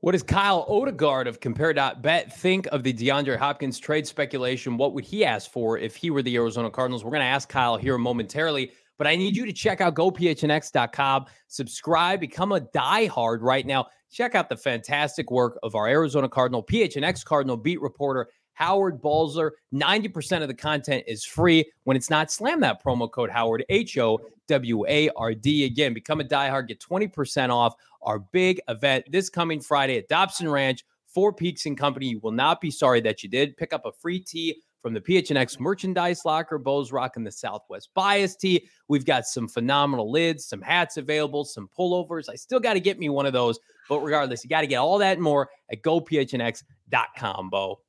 What 0.00 0.12
does 0.12 0.24
Kyle 0.24 0.66
Odegard 0.68 1.28
of 1.28 1.38
Compare.bet 1.38 2.32
think 2.32 2.66
of 2.66 2.82
the 2.82 2.92
DeAndre 2.92 3.38
Hopkins 3.38 3.78
trade 3.78 4.04
speculation? 4.04 4.76
What 4.76 4.94
would 4.94 5.04
he 5.04 5.24
ask 5.24 5.48
for 5.48 5.78
if 5.78 5.94
he 5.94 6.10
were 6.10 6.22
the 6.22 6.34
Arizona 6.34 6.70
Cardinals? 6.70 7.04
We're 7.04 7.12
going 7.12 7.20
to 7.20 7.26
ask 7.26 7.48
Kyle 7.48 7.76
here 7.76 7.96
momentarily, 7.96 8.72
but 9.02 9.08
I 9.08 9.16
need 9.16 9.36
you 9.36 9.44
to 9.46 9.52
check 9.52 9.80
out 9.80 9.96
gophnx.com, 9.96 11.26
subscribe, 11.48 12.20
become 12.20 12.52
a 12.52 12.60
diehard 12.60 13.38
right 13.40 13.66
now. 13.66 13.88
Check 14.12 14.36
out 14.36 14.48
the 14.48 14.56
fantastic 14.56 15.28
work 15.28 15.58
of 15.64 15.74
our 15.74 15.88
Arizona 15.88 16.28
Cardinal, 16.28 16.62
PHNX 16.62 17.24
Cardinal 17.24 17.56
beat 17.56 17.82
reporter, 17.82 18.28
Howard 18.52 19.02
Balzer. 19.02 19.54
90% 19.74 20.42
of 20.42 20.46
the 20.46 20.54
content 20.54 21.02
is 21.08 21.24
free. 21.24 21.64
When 21.82 21.96
it's 21.96 22.10
not, 22.10 22.30
slam 22.30 22.60
that 22.60 22.80
promo 22.80 23.10
code 23.10 23.30
Howard, 23.30 23.64
H 23.70 23.98
O 23.98 24.20
W 24.46 24.86
A 24.86 25.08
R 25.16 25.34
D. 25.34 25.64
Again, 25.64 25.94
become 25.94 26.20
a 26.20 26.24
diehard, 26.24 26.68
get 26.68 26.78
20% 26.78 27.50
off 27.50 27.74
our 28.02 28.20
big 28.20 28.60
event 28.68 29.06
this 29.10 29.28
coming 29.28 29.60
Friday 29.60 29.98
at 29.98 30.06
Dobson 30.06 30.48
Ranch. 30.48 30.84
Four 31.08 31.32
Peaks 31.32 31.66
and 31.66 31.76
Company. 31.76 32.06
You 32.06 32.20
will 32.20 32.30
not 32.30 32.60
be 32.60 32.70
sorry 32.70 33.00
that 33.00 33.24
you 33.24 33.28
did. 33.28 33.56
Pick 33.56 33.72
up 33.72 33.84
a 33.84 33.90
free 33.90 34.20
tee 34.20 34.62
from 34.82 34.92
the 34.92 35.00
PHNX 35.00 35.60
merchandise 35.60 36.24
locker. 36.24 36.58
Bo's 36.58 36.92
rocking 36.92 37.24
the 37.24 37.30
Southwest 37.30 37.90
Bias 37.94 38.36
tee. 38.36 38.68
We've 38.88 39.04
got 39.04 39.24
some 39.24 39.48
phenomenal 39.48 40.10
lids, 40.10 40.44
some 40.44 40.60
hats 40.60 40.96
available, 40.96 41.44
some 41.44 41.70
pullovers. 41.78 42.28
I 42.28 42.34
still 42.34 42.60
got 42.60 42.74
to 42.74 42.80
get 42.80 42.98
me 42.98 43.08
one 43.08 43.24
of 43.24 43.32
those. 43.32 43.58
But 43.88 44.00
regardless, 44.00 44.44
you 44.44 44.50
got 44.50 44.62
to 44.62 44.66
get 44.66 44.76
all 44.76 44.98
that 44.98 45.14
and 45.14 45.22
more 45.22 45.48
at 45.70 45.82
gophnx.com, 45.82 47.50
Bo 47.50 47.80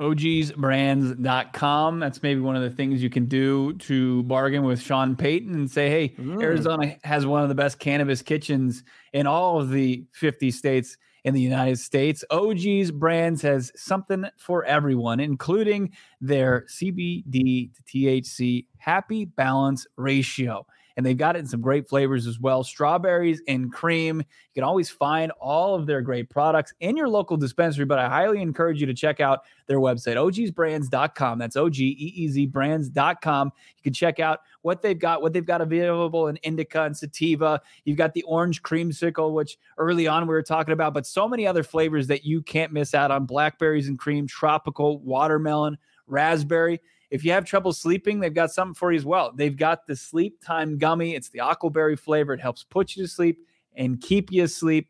ogeezbrands.com. 0.00 1.98
That's 1.98 2.22
maybe 2.22 2.40
one 2.40 2.54
of 2.56 2.62
the 2.62 2.70
things 2.70 3.02
you 3.02 3.10
can 3.10 3.26
do 3.26 3.72
to 3.74 4.22
bargain 4.24 4.62
with 4.62 4.80
Sean 4.80 5.16
Payton 5.16 5.54
and 5.54 5.68
say, 5.70 5.90
hey, 5.90 6.10
mm. 6.10 6.40
Arizona 6.40 6.96
has 7.02 7.26
one 7.26 7.42
of 7.42 7.48
the 7.48 7.54
best 7.54 7.78
cannabis 7.80 8.22
kitchens 8.22 8.84
in 9.12 9.26
all 9.26 9.60
of 9.60 9.70
the 9.70 10.06
50 10.12 10.50
states 10.52 10.96
in 11.24 11.34
the 11.34 11.40
United 11.40 11.78
States. 11.78 12.24
OGeez 12.30 12.92
Brands 12.92 13.42
has 13.42 13.72
something 13.76 14.24
for 14.36 14.64
everyone, 14.64 15.20
including 15.20 15.92
their 16.20 16.64
CBD 16.68 17.70
to 17.74 17.82
THC 17.82 18.66
happy 18.78 19.24
balance 19.24 19.86
ratio 19.96 20.66
and 20.98 21.06
they've 21.06 21.16
got 21.16 21.36
it 21.36 21.38
in 21.38 21.46
some 21.46 21.60
great 21.60 21.88
flavors 21.88 22.26
as 22.26 22.40
well 22.40 22.64
strawberries 22.64 23.40
and 23.46 23.72
cream. 23.72 24.18
You 24.18 24.24
can 24.52 24.64
always 24.64 24.90
find 24.90 25.30
all 25.40 25.76
of 25.76 25.86
their 25.86 26.02
great 26.02 26.28
products 26.28 26.74
in 26.80 26.96
your 26.96 27.08
local 27.08 27.36
dispensary, 27.36 27.84
but 27.84 28.00
I 28.00 28.08
highly 28.08 28.42
encourage 28.42 28.80
you 28.80 28.86
to 28.88 28.94
check 28.94 29.20
out 29.20 29.44
their 29.68 29.78
website, 29.78 30.16
ogeezbrands.com. 30.16 31.38
That's 31.38 31.54
O 31.54 31.70
G 31.70 31.84
E 31.86 32.12
E 32.24 32.28
Z 32.28 32.46
brands.com. 32.46 33.52
You 33.76 33.82
can 33.84 33.92
check 33.92 34.18
out 34.18 34.40
what 34.62 34.82
they've 34.82 34.98
got, 34.98 35.22
what 35.22 35.32
they've 35.32 35.46
got 35.46 35.60
available 35.60 36.26
in 36.26 36.36
indica 36.38 36.82
and 36.82 36.96
sativa. 36.96 37.62
You've 37.84 37.96
got 37.96 38.12
the 38.12 38.24
orange 38.24 38.62
creamsicle, 38.62 39.32
which 39.32 39.56
early 39.78 40.08
on 40.08 40.22
we 40.26 40.34
were 40.34 40.42
talking 40.42 40.72
about, 40.72 40.94
but 40.94 41.06
so 41.06 41.28
many 41.28 41.46
other 41.46 41.62
flavors 41.62 42.08
that 42.08 42.24
you 42.24 42.42
can't 42.42 42.72
miss 42.72 42.92
out 42.92 43.12
on 43.12 43.24
blackberries 43.24 43.86
and 43.86 44.00
cream, 44.00 44.26
tropical, 44.26 44.98
watermelon, 44.98 45.78
raspberry. 46.08 46.80
If 47.10 47.24
you 47.24 47.32
have 47.32 47.44
trouble 47.44 47.72
sleeping, 47.72 48.20
they've 48.20 48.34
got 48.34 48.50
something 48.50 48.74
for 48.74 48.92
you 48.92 48.98
as 48.98 49.04
well. 49.04 49.32
They've 49.34 49.56
got 49.56 49.86
the 49.86 49.96
sleep 49.96 50.42
time 50.44 50.78
gummy. 50.78 51.14
It's 51.14 51.30
the 51.30 51.38
aquaberry 51.38 51.98
flavor. 51.98 52.34
It 52.34 52.40
helps 52.40 52.64
put 52.64 52.96
you 52.96 53.02
to 53.04 53.08
sleep 53.08 53.38
and 53.76 54.00
keep 54.00 54.30
you 54.30 54.44
asleep. 54.44 54.88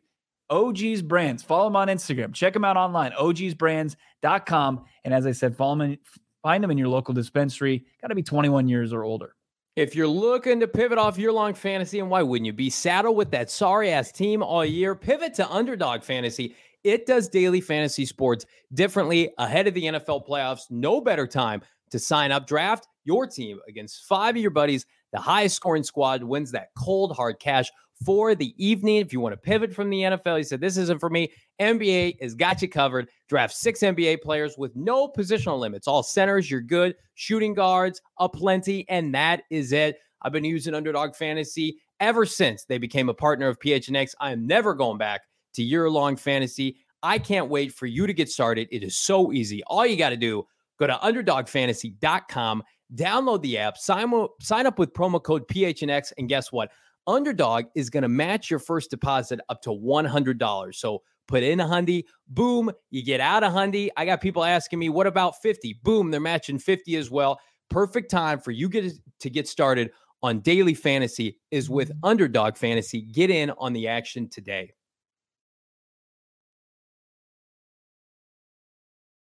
OGeez 0.51 1.05
Brands. 1.05 1.43
Follow 1.43 1.67
them 1.67 1.77
on 1.77 1.89
Instagram. 1.89 2.33
Check 2.33 2.55
them 2.55 2.65
out 2.65 2.77
online, 2.77 3.13
ogeezbrands.com. 3.13 4.85
And 5.05 5.15
as 5.15 5.27
I 5.27 5.33
said, 5.33 5.57
follow 5.57 5.77
them, 5.77 5.99
find 6.43 6.65
them 6.65 6.71
in 6.71 6.79
your 6.79 6.89
local 6.89 7.15
dispensary. 7.15 7.85
Got 8.01 8.09
to 8.09 8.15
be 8.15 8.23
21 8.23 8.69
years 8.69 8.93
or 8.93 9.05
older. 9.05 9.35
If 9.77 9.95
you're 9.95 10.09
looking 10.09 10.59
to 10.61 10.67
pivot 10.67 10.99
off 10.99 11.19
year 11.19 11.31
long 11.31 11.55
fantasy, 11.55 12.01
and 12.01 12.11
why 12.11 12.23
wouldn't 12.23 12.47
you 12.47 12.53
be 12.53 12.71
saddled 12.71 13.17
with 13.17 13.31
that 13.31 13.49
sorry 13.49 13.93
ass 13.93 14.11
team 14.11 14.43
all 14.43 14.65
year? 14.65 14.97
Pivot 14.97 15.35
to 15.35 15.49
underdog 15.49 16.03
fantasy. 16.03 16.57
It 16.83 17.07
does 17.07 17.29
daily 17.29 17.61
fantasy 17.61 18.05
sports 18.05 18.45
differently 18.73 19.31
ahead 19.39 19.69
of 19.69 19.75
the 19.75 19.85
NFL 19.85 20.27
playoffs. 20.27 20.71
No 20.71 21.01
better 21.01 21.27
time 21.27 21.63
to 21.91 21.99
sign 21.99 22.33
up. 22.33 22.47
Draft 22.47 22.87
your 23.05 23.27
team 23.27 23.59
against 23.69 24.05
five 24.05 24.37
of 24.37 24.43
your 24.43 24.51
buddies. 24.51 24.87
The 25.13 25.21
highest 25.21 25.57
scoring 25.57 25.83
squad 25.83 26.23
wins 26.23 26.51
that 26.53 26.69
cold 26.77 27.17
hard 27.17 27.41
cash 27.41 27.71
for 28.05 28.35
the 28.35 28.55
evening. 28.65 28.97
If 28.97 29.13
you 29.13 29.21
want 29.21 29.33
to 29.33 29.39
pivot 29.39 29.75
from 29.75 29.91
the 29.91 30.03
NFL, 30.03 30.39
you 30.39 30.45
said, 30.45 30.61
This 30.61 30.77
isn't 30.77 31.01
for 31.01 31.11
me. 31.11 31.33
NBA 31.61 32.21
has 32.21 32.35
got 32.35 32.63
you 32.63 32.69
covered. 32.69 33.09
Draft 33.29 33.55
six 33.55 33.81
NBA 33.81 34.23
players 34.23 34.57
with 34.59 34.75
no 34.77 35.09
positional 35.09 35.59
limits. 35.59 35.89
All 35.89 36.03
centers, 36.03 36.51
you're 36.51 36.61
good. 36.61 36.95
Shooting 37.15 37.55
guards, 37.55 38.01
a 38.19 38.29
plenty. 38.29 38.89
And 38.89 39.15
that 39.15 39.43
is 39.51 39.73
it. 39.73 39.99
I've 40.23 40.33
been 40.33 40.45
using 40.45 40.75
Underdog 40.75 41.15
Fantasy 41.15 41.79
ever 42.01 42.27
since 42.27 42.65
they 42.65 42.79
became 42.79 43.09
a 43.09 43.15
partner 43.15 43.49
of 43.49 43.59
PHNX. 43.59 44.15
I 44.21 44.33
am 44.33 44.47
never 44.47 44.75
going 44.75 44.99
back 44.99 45.23
to 45.55 45.63
year 45.63 45.89
long 45.91 46.17
fantasy. 46.17 46.77
I 47.03 47.19
can't 47.19 47.49
wait 47.49 47.73
for 47.73 47.87
you 47.87 48.07
to 48.07 48.13
get 48.13 48.29
started. 48.29 48.69
It 48.71 48.83
is 48.83 48.97
so 48.97 49.33
easy. 49.33 49.63
All 49.67 49.87
you 49.87 49.97
got 49.97 50.11
to 50.11 50.17
do 50.17 50.47
Go 50.79 50.87
to 50.87 50.95
underdogfantasy.com, 50.95 52.63
download 52.95 53.43
the 53.43 53.59
app, 53.59 53.77
sign 53.77 54.13
up, 54.15 54.31
sign 54.41 54.67
up 54.67 54.79
with 54.79 54.93
promo 54.93 55.23
code 55.23 55.47
PHNX, 55.49 56.13
and 56.19 56.29
guess 56.29 56.53
what? 56.53 56.71
Underdog 57.07 57.65
is 57.75 57.91
going 57.91 58.03
to 58.03 58.09
match 58.09 58.51
your 58.51 58.59
first 58.59 58.91
deposit 58.91 59.41
up 59.49 59.63
to 59.63 59.71
$100. 59.71 60.75
So 60.75 61.03
put 61.27 61.43
in 61.43 61.61
a 61.61 61.65
hundy, 61.65 62.05
boom, 62.29 62.71
you 62.91 63.03
get 63.03 63.21
out 63.21 63.43
a 63.43 63.49
hundy. 63.49 63.89
I 63.97 64.05
got 64.05 64.21
people 64.21 64.45
asking 64.45 64.79
me, 64.79 64.89
what 64.89 65.07
about 65.07 65.41
50? 65.41 65.81
Boom, 65.83 66.11
they're 66.11 66.21
matching 66.21 66.59
50 66.59 66.97
as 66.97 67.11
well. 67.11 67.41
Perfect 67.71 68.11
time 68.11 68.41
for 68.41 68.51
you 68.51 68.69
get 68.69 68.93
to 69.21 69.31
get 69.31 69.49
started 69.49 69.91
on 70.23 70.41
daily 70.41 70.75
fantasy 70.75 71.39
is 71.51 71.71
with 71.71 71.91
mm-hmm. 71.91 72.05
Underdog 72.05 72.57
Fantasy. 72.57 73.03
Get 73.03 73.31
in 73.31 73.51
on 73.59 73.73
the 73.73 73.89
action 73.89 74.29
today. 74.29 74.73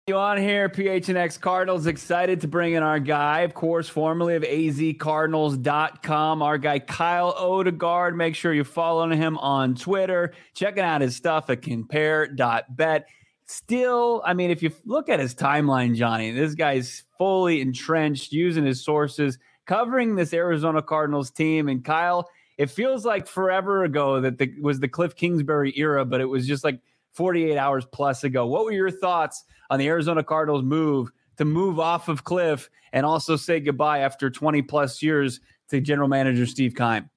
You 0.07 0.17
on 0.17 0.37
here, 0.37 0.69
PHNX 0.69 1.41
Cardinals. 1.41 1.87
Excited 1.87 2.41
to 2.41 2.47
bring 2.47 2.75
in 2.75 2.83
our 2.83 2.99
guy, 2.99 3.39
of 3.39 3.55
course, 3.55 3.89
formerly 3.89 4.35
of 4.35 4.43
azcardinals.com, 4.43 6.43
our 6.43 6.59
guy 6.59 6.77
Kyle 6.77 7.33
Odegard. 7.33 8.15
Make 8.15 8.35
sure 8.35 8.53
you're 8.53 8.65
following 8.65 9.17
him 9.17 9.35
on 9.39 9.73
Twitter, 9.73 10.35
checking 10.53 10.83
out 10.83 11.01
his 11.01 11.15
stuff 11.15 11.49
at 11.49 11.63
compare.bet. 11.63 13.07
Still, 13.47 14.21
I 14.23 14.35
mean, 14.35 14.51
if 14.51 14.61
you 14.61 14.71
look 14.85 15.09
at 15.09 15.19
his 15.19 15.33
timeline, 15.33 15.95
Johnny, 15.95 16.29
this 16.29 16.53
guy's 16.53 17.03
fully 17.17 17.59
entrenched 17.59 18.31
using 18.31 18.63
his 18.63 18.85
sources, 18.85 19.39
covering 19.65 20.13
this 20.13 20.35
Arizona 20.35 20.83
Cardinals 20.83 21.31
team. 21.31 21.67
And 21.67 21.83
Kyle, 21.83 22.29
it 22.59 22.69
feels 22.69 23.05
like 23.05 23.25
forever 23.25 23.85
ago 23.85 24.21
that 24.21 24.37
the, 24.37 24.53
was 24.61 24.79
the 24.79 24.87
Kliff 24.87 25.15
Kingsbury 25.15 25.73
era, 25.75 26.05
but 26.05 26.21
it 26.21 26.25
was 26.25 26.45
just 26.45 26.63
like 26.63 26.79
48 27.15 27.57
hours 27.57 27.85
plus 27.91 28.23
ago. 28.23 28.45
What 28.45 28.65
were 28.65 28.71
your 28.71 28.91
thoughts 28.91 29.43
on 29.69 29.79
the 29.79 29.87
Arizona 29.87 30.23
Cardinals 30.23 30.63
move 30.63 31.11
to 31.37 31.45
move 31.45 31.79
off 31.79 32.07
of 32.07 32.23
Kliff 32.23 32.69
and 32.93 33.05
also 33.05 33.35
say 33.35 33.59
goodbye 33.59 33.99
after 33.99 34.29
20 34.29 34.61
plus 34.63 35.01
years 35.01 35.39
to 35.69 35.81
general 35.81 36.07
manager 36.07 36.45
Steve 36.45 36.75
Keim? 36.75 37.09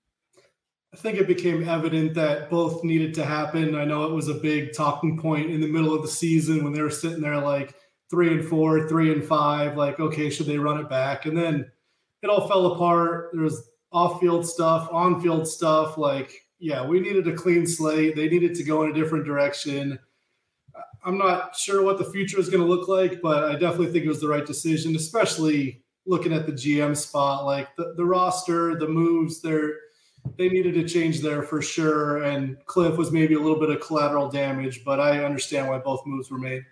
I 0.93 0.97
think 0.97 1.19
it 1.19 1.27
became 1.27 1.69
evident 1.69 2.15
that 2.15 2.49
both 2.49 2.83
needed 2.83 3.13
to 3.15 3.25
happen. 3.25 3.75
I 3.75 3.85
know 3.85 4.05
it 4.05 4.15
was 4.15 4.29
a 4.29 4.35
big 4.35 4.73
talking 4.73 5.19
point 5.19 5.51
in 5.51 5.61
the 5.61 5.69
middle 5.69 5.95
of 5.95 6.03
the 6.03 6.09
season 6.09 6.65
when 6.65 6.73
they 6.73 6.81
were 6.81 6.91
sitting 6.91 7.21
there 7.21 7.39
like 7.39 7.75
three 8.09 8.33
and 8.33 8.45
four, 8.45 8.89
three 8.89 9.13
and 9.13 9.23
five, 9.23 9.77
like, 9.77 10.01
okay, 10.01 10.31
should 10.31 10.47
they 10.47 10.59
run 10.59 10.81
it 10.81 10.89
back? 10.89 11.27
And 11.27 11.37
then 11.37 11.71
it 12.23 12.31
all 12.31 12.49
fell 12.49 12.73
apart. 12.73 13.31
There 13.33 13.43
was 13.43 13.69
off 13.93 14.21
field 14.21 14.47
stuff, 14.47 14.89
on 14.91 15.21
field 15.21 15.47
stuff. 15.47 15.99
Like, 15.99 16.48
yeah, 16.59 16.85
we 16.85 17.01
needed 17.01 17.29
a 17.29 17.35
clean 17.35 17.67
slate. 17.67 18.17
They 18.17 18.29
needed 18.29 18.55
to 18.57 18.65
go 18.65 18.83
in 18.83 18.91
a 18.91 18.95
different 18.95 19.25
direction. 19.25 19.99
I'm 21.05 21.19
not 21.19 21.57
sure 21.57 21.83
what 21.83 21.99
the 21.99 22.05
future 22.05 22.39
is 22.39 22.49
going 22.49 22.63
to 22.63 22.69
look 22.69 22.89
like, 22.89 23.23
but 23.23 23.45
I 23.45 23.53
definitely 23.53 23.93
think 23.93 24.05
it 24.05 24.09
was 24.09 24.21
the 24.21 24.29
right 24.29 24.45
decision, 24.45 24.97
especially 24.97 25.83
looking 26.07 26.33
at 26.33 26.47
the 26.47 26.53
GM 26.53 26.97
spot. 26.97 27.45
Like 27.45 27.75
the, 27.77 27.95
the 27.97 28.05
roster, 28.05 28.77
the 28.79 28.89
moves, 28.89 29.41
they're 29.41 29.75
they 30.37 30.49
needed 30.49 30.75
to 30.75 30.89
change 30.89 31.21
there 31.21 31.43
for 31.43 31.63
sure. 31.63 32.25
And 32.25 32.57
Kliff 32.67 32.97
was 32.97 33.13
maybe 33.13 33.35
a 33.35 33.41
little 33.41 33.59
bit 33.59 33.71
of 33.71 33.81
collateral 33.81 34.29
damage, 34.29 34.85
but 34.85 35.01
I 35.01 35.25
understand 35.25 35.69
why 35.69 35.79
both 35.79 36.05
moves 36.07 36.31
were 36.31 36.39
made. 36.39 36.63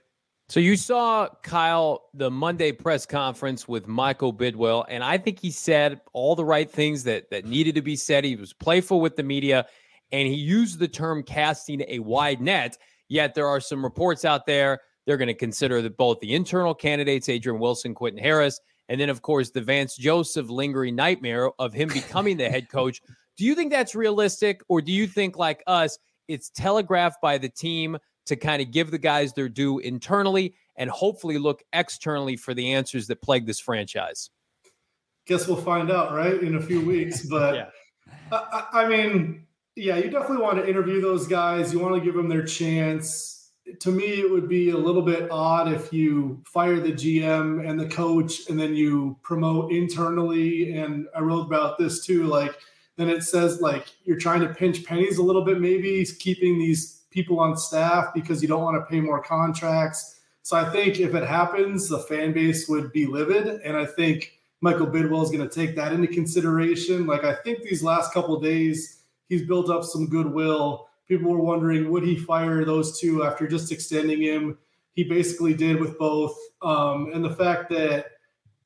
So 0.49 0.61
you 0.61 0.77
saw 0.77 1.29
Kyle 1.43 2.09
the 2.15 2.31
Monday 2.31 2.71
press 2.71 3.05
conference 3.05 3.67
with 3.67 3.89
Michael 3.89 4.33
Bidwill, 4.33 4.85
and 4.89 5.03
I 5.03 5.19
think 5.19 5.41
he 5.41 5.51
said 5.51 6.01
all 6.13 6.37
the 6.37 6.45
right 6.45 6.71
things 6.71 7.03
that 7.05 7.31
that 7.31 7.45
needed 7.45 7.75
to 7.75 7.83
be 7.83 7.97
said. 7.97 8.25
He 8.25 8.37
was 8.37 8.53
playful 8.53 9.01
with 9.01 9.17
the 9.17 9.25
media, 9.25 9.67
and 10.13 10.29
he 10.29 10.35
used 10.35 10.79
the 10.79 10.87
term 10.87 11.25
casting 11.25 11.85
a 11.89 11.99
wide 11.99 12.41
net. 12.41 12.79
Yet 13.09 13.35
there 13.35 13.49
are 13.49 13.61
some 13.61 13.83
reports 13.83 14.25
out 14.25 14.47
there. 14.47 14.81
They're 15.05 15.17
going 15.17 15.29
to 15.29 15.35
consider 15.35 15.83
that 15.83 15.97
both 15.97 16.21
the 16.21 16.35
internal 16.35 16.75
candidates, 16.75 17.29
Adrian 17.29 17.59
Wilson, 17.59 17.95
Quentin 17.95 18.23
Harris, 18.23 18.61
and 18.89 19.01
then, 19.01 19.09
of 19.09 19.23
course, 19.23 19.51
the 19.51 19.61
Vance 19.61 19.97
Joseph 19.97 20.49
lingering 20.49 20.95
nightmare 20.95 21.51
of 21.59 21.73
him 21.73 21.89
becoming 21.89 22.37
the 22.37 22.49
head 22.49 22.69
coach. 22.71 23.01
Do 23.37 23.45
you 23.45 23.57
think 23.57 23.73
that's 23.73 23.97
realistic? 23.97 24.61
Or 24.69 24.81
do 24.81 24.93
you 24.93 25.09
think, 25.09 25.37
like 25.37 25.63
us, 25.67 25.99
it's 26.29 26.51
telegraphed 26.51 27.21
by 27.21 27.39
the 27.39 27.49
team 27.49 27.99
to 28.27 28.37
kind 28.37 28.61
of 28.61 28.71
give 28.71 28.91
the 28.91 28.99
guys 28.99 29.33
their 29.33 29.49
due 29.49 29.79
internally 29.79 30.55
and 30.77 30.91
hopefully 30.91 31.39
look 31.39 31.63
externally 31.73 32.37
for 32.37 32.55
the 32.55 32.73
answers 32.73 33.07
that 33.07 33.23
plague 33.23 33.47
this 33.47 33.61
franchise? 33.61 34.31
Guess 35.27 35.49
we'll 35.49 35.57
find 35.57 35.91
out, 35.91 36.13
right, 36.13 36.41
in 36.41 36.57
a 36.57 36.63
few 36.63 36.85
weeks. 36.85 37.27
But 37.31 37.55
yeah. 37.55 37.67
I, 38.31 38.67
I 38.73 38.89
mean, 38.89 39.47
yeah, 39.75 39.97
you 39.97 40.11
definitely 40.11 40.43
want 40.43 40.59
to 40.59 40.69
interview 40.69 41.01
those 41.01 41.27
guys. 41.27 41.73
You 41.73 41.81
want 41.81 41.95
to 41.95 42.01
give 42.01 42.15
them 42.15 42.29
their 42.29 42.45
chance. 42.45 43.51
To 43.81 43.91
me, 43.91 44.21
it 44.21 44.31
would 44.31 44.49
be 44.49 44.71
a 44.71 44.77
little 44.77 45.03
bit 45.03 45.29
odd 45.31 45.73
if 45.73 45.93
you 45.93 46.43
fire 46.47 46.79
the 46.79 46.93
GM 46.93 47.69
and 47.69 47.79
the 47.79 47.89
coach 47.89 48.49
and 48.49 48.59
then 48.59 48.77
you 48.77 49.19
promote 49.23 49.73
internally. 49.73 50.77
And 50.79 51.07
I 51.17 51.21
wrote 51.21 51.47
about 51.47 51.79
this 51.79 52.07
too. 52.07 52.25
Like, 52.25 52.57
then 52.97 53.11
it 53.11 53.23
says 53.23 53.61
like 53.61 53.89
you're 54.05 54.19
trying 54.19 54.41
to 54.41 54.55
pinch 54.55 54.85
pennies 54.85 55.19
a 55.19 55.23
little 55.23 55.45
bit, 55.45 55.61
maybe 55.61 56.05
keeping 56.19 56.59
these 56.59 56.96
people 57.17 57.41
on 57.41 57.57
staff 57.57 58.13
because 58.13 58.43
you 58.43 58.49
don't 58.49 58.63
want 58.63 58.77
to 58.77 58.85
pay 58.91 59.01
more 59.01 59.23
contracts. 59.23 60.21
So 60.43 60.55
I 60.55 60.71
think 60.71 61.01
if 61.01 61.15
it 61.15 61.27
happens, 61.27 61.89
the 61.89 62.01
fan 62.01 62.35
base 62.35 62.69
would 62.69 62.93
be 62.93 63.07
livid. 63.07 63.63
And 63.63 63.75
I 63.75 63.87
think 63.87 64.39
Michael 64.61 64.87
Bidwill 64.87 65.25
is 65.25 65.31
going 65.31 65.49
to 65.49 65.53
take 65.53 65.75
that 65.77 65.95
into 65.95 66.09
consideration. 66.09 67.07
Like, 67.07 67.25
I 67.25 67.35
think 67.37 67.63
these 67.63 67.83
last 67.83 68.13
couple 68.13 68.39
days, 68.39 69.01
he's 69.31 69.47
built 69.47 69.71
up 69.71 69.83
some 69.83 70.09
goodwill. 70.09 70.89
People 71.09 71.33
were 71.33 71.41
wondering, 71.41 71.91
would 71.91 72.03
he 72.03 72.19
fire 72.19 72.67
those 72.67 73.01
two 73.01 73.25
after 73.25 73.49
just 73.49 73.73
extending 73.73 74.21
him? 74.21 74.59
He 74.93 75.05
basically 75.05 75.55
did 75.55 75.81
with 75.81 75.99
both. 75.99 76.37
Um, 76.61 77.13
and 77.15 77.25
the 77.25 77.35
fact 77.35 77.71
that 77.71 78.13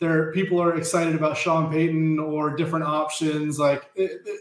there 0.01 0.33
people 0.33 0.61
are 0.61 0.77
excited 0.77 1.15
about 1.15 1.37
Sean 1.37 1.71
Payton 1.71 2.19
or 2.19 2.57
different 2.57 2.85
options. 2.85 3.61
Like 3.61 3.91
it, 3.95 4.23
it, 4.27 4.41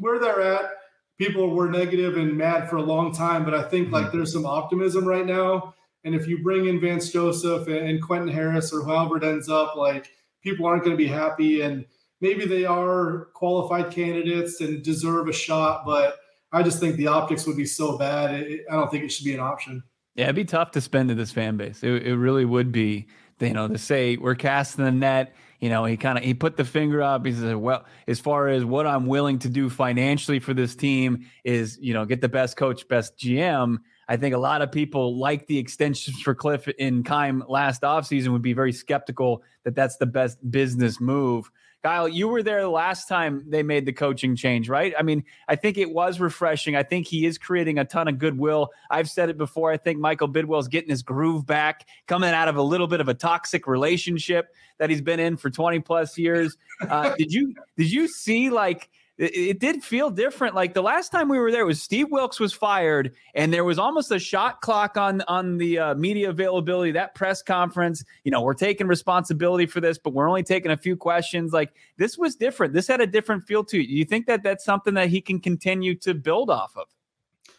where 0.00 0.18
they're 0.18 0.42
at, 0.42 0.72
people 1.18 1.50
were 1.50 1.70
negative 1.70 2.16
and 2.16 2.36
mad 2.36 2.68
for 2.68 2.76
a 2.76 2.82
long 2.82 3.12
time, 3.12 3.44
but 3.44 3.54
I 3.54 3.62
think 3.62 3.90
like 3.90 4.06
mm-hmm. 4.06 4.16
there's 4.16 4.32
some 4.32 4.46
optimism 4.46 5.04
right 5.04 5.26
now. 5.26 5.74
And 6.04 6.14
if 6.14 6.26
you 6.26 6.42
bring 6.42 6.66
in 6.66 6.80
Vance 6.80 7.10
Joseph 7.10 7.66
and 7.68 8.02
Quentin 8.02 8.28
Harris 8.28 8.72
or 8.72 8.82
whoever 8.82 9.16
it 9.16 9.24
ends 9.24 9.48
up, 9.48 9.74
like 9.76 10.10
people 10.42 10.66
aren't 10.66 10.84
going 10.84 10.96
to 10.96 11.02
be 11.02 11.06
happy. 11.06 11.62
And 11.62 11.86
maybe 12.20 12.44
they 12.44 12.64
are 12.64 13.28
qualified 13.34 13.90
candidates 13.90 14.60
and 14.60 14.82
deserve 14.82 15.28
a 15.28 15.32
shot, 15.32 15.86
but 15.86 16.16
I 16.52 16.62
just 16.62 16.78
think 16.78 16.96
the 16.96 17.06
optics 17.06 17.46
would 17.46 17.56
be 17.56 17.66
so 17.66 17.96
bad. 17.96 18.34
It, 18.34 18.60
I 18.70 18.74
don't 18.74 18.90
think 18.90 19.04
it 19.04 19.12
should 19.12 19.24
be 19.24 19.34
an 19.34 19.40
option. 19.40 19.82
Yeah, 20.14 20.24
it'd 20.24 20.36
be 20.36 20.44
tough 20.44 20.70
to 20.72 20.80
spend 20.80 21.08
to 21.08 21.14
this 21.14 21.32
fan 21.32 21.56
base. 21.56 21.82
It, 21.82 22.06
it 22.06 22.16
really 22.16 22.44
would 22.44 22.70
be. 22.70 23.06
You 23.40 23.52
know, 23.52 23.66
to 23.66 23.78
say 23.78 24.16
we're 24.16 24.36
casting 24.36 24.84
the 24.84 24.92
net. 24.92 25.34
You 25.60 25.70
know, 25.70 25.84
he 25.84 25.96
kind 25.96 26.18
of 26.18 26.24
he 26.24 26.34
put 26.34 26.56
the 26.56 26.64
finger 26.64 27.02
up. 27.02 27.24
He 27.24 27.32
said, 27.32 27.56
"Well, 27.56 27.84
as 28.06 28.20
far 28.20 28.48
as 28.48 28.64
what 28.64 28.86
I'm 28.86 29.06
willing 29.06 29.38
to 29.40 29.48
do 29.48 29.70
financially 29.70 30.38
for 30.38 30.54
this 30.54 30.74
team 30.74 31.26
is, 31.44 31.78
you 31.80 31.94
know, 31.94 32.04
get 32.04 32.20
the 32.20 32.28
best 32.28 32.56
coach, 32.56 32.86
best 32.88 33.16
GM." 33.18 33.78
I 34.08 34.16
think 34.16 34.34
a 34.34 34.38
lot 34.38 34.60
of 34.60 34.70
people 34.70 35.18
like 35.18 35.46
the 35.46 35.58
extensions 35.58 36.20
for 36.20 36.34
Kliff 36.34 36.72
in 36.78 37.04
Keim 37.04 37.42
last 37.48 37.82
offseason 37.82 38.28
would 38.28 38.42
be 38.42 38.52
very 38.52 38.72
skeptical 38.72 39.42
that 39.64 39.74
that's 39.74 39.96
the 39.96 40.06
best 40.06 40.38
business 40.50 41.00
move. 41.00 41.50
Kyle, 41.84 42.08
you 42.08 42.28
were 42.28 42.42
there 42.42 42.62
the 42.62 42.68
last 42.70 43.08
time 43.08 43.44
they 43.46 43.62
made 43.62 43.84
the 43.84 43.92
coaching 43.92 44.34
change, 44.34 44.70
right? 44.70 44.94
I 44.98 45.02
mean, 45.02 45.22
I 45.48 45.56
think 45.56 45.76
it 45.76 45.92
was 45.92 46.18
refreshing. 46.18 46.74
I 46.74 46.82
think 46.82 47.06
he 47.06 47.26
is 47.26 47.36
creating 47.36 47.78
a 47.78 47.84
ton 47.84 48.08
of 48.08 48.18
goodwill. 48.18 48.70
I've 48.90 49.10
said 49.10 49.28
it 49.28 49.36
before. 49.36 49.70
I 49.70 49.76
think 49.76 49.98
Michael 49.98 50.26
Bidwill's 50.26 50.66
getting 50.66 50.88
his 50.88 51.02
groove 51.02 51.44
back, 51.44 51.86
coming 52.06 52.30
out 52.30 52.48
of 52.48 52.56
a 52.56 52.62
little 52.62 52.86
bit 52.86 53.00
of 53.00 53.08
a 53.08 53.14
toxic 53.14 53.66
relationship 53.66 54.54
that 54.78 54.88
he's 54.88 55.02
been 55.02 55.20
in 55.20 55.36
for 55.36 55.50
20 55.50 55.80
plus 55.80 56.16
years. 56.16 56.56
Uh, 56.88 57.14
did 57.18 57.30
you 57.30 57.54
did 57.76 57.92
you 57.92 58.08
see 58.08 58.48
like 58.48 58.88
it, 59.16 59.36
it, 59.36 59.60
did 59.60 59.84
feel 59.84 60.10
different. 60.10 60.54
Like 60.54 60.74
the 60.74 60.82
last 60.82 61.10
time 61.10 61.28
we 61.28 61.38
were 61.38 61.52
there 61.52 61.64
was 61.66 61.80
Steve 61.80 62.10
Wilks 62.10 62.40
was 62.40 62.52
fired, 62.52 63.14
and 63.34 63.52
there 63.52 63.64
was 63.64 63.78
almost 63.78 64.10
a 64.10 64.18
shot 64.18 64.60
clock 64.60 64.96
on 64.96 65.22
on 65.22 65.56
the 65.58 65.78
uh, 65.78 65.94
media 65.94 66.30
availability. 66.30 66.92
That 66.92 67.14
press 67.14 67.42
conference, 67.42 68.04
you 68.24 68.30
know, 68.30 68.42
we're 68.42 68.54
taking 68.54 68.86
responsibility 68.86 69.66
for 69.66 69.80
this, 69.80 69.98
but 69.98 70.12
we're 70.12 70.28
only 70.28 70.42
taking 70.42 70.72
a 70.72 70.76
few 70.76 70.96
questions. 70.96 71.52
Like 71.52 71.72
this 71.96 72.18
was 72.18 72.34
different. 72.34 72.72
This 72.72 72.88
had 72.88 73.00
a 73.00 73.06
different 73.06 73.44
feel 73.44 73.62
to 73.64 73.80
it. 73.80 73.88
You 73.88 74.04
think 74.04 74.26
that 74.26 74.42
that's 74.42 74.64
something 74.64 74.94
that 74.94 75.08
he 75.08 75.20
can 75.20 75.38
continue 75.38 75.94
to 75.96 76.14
build 76.14 76.50
off 76.50 76.76
of? 76.76 76.86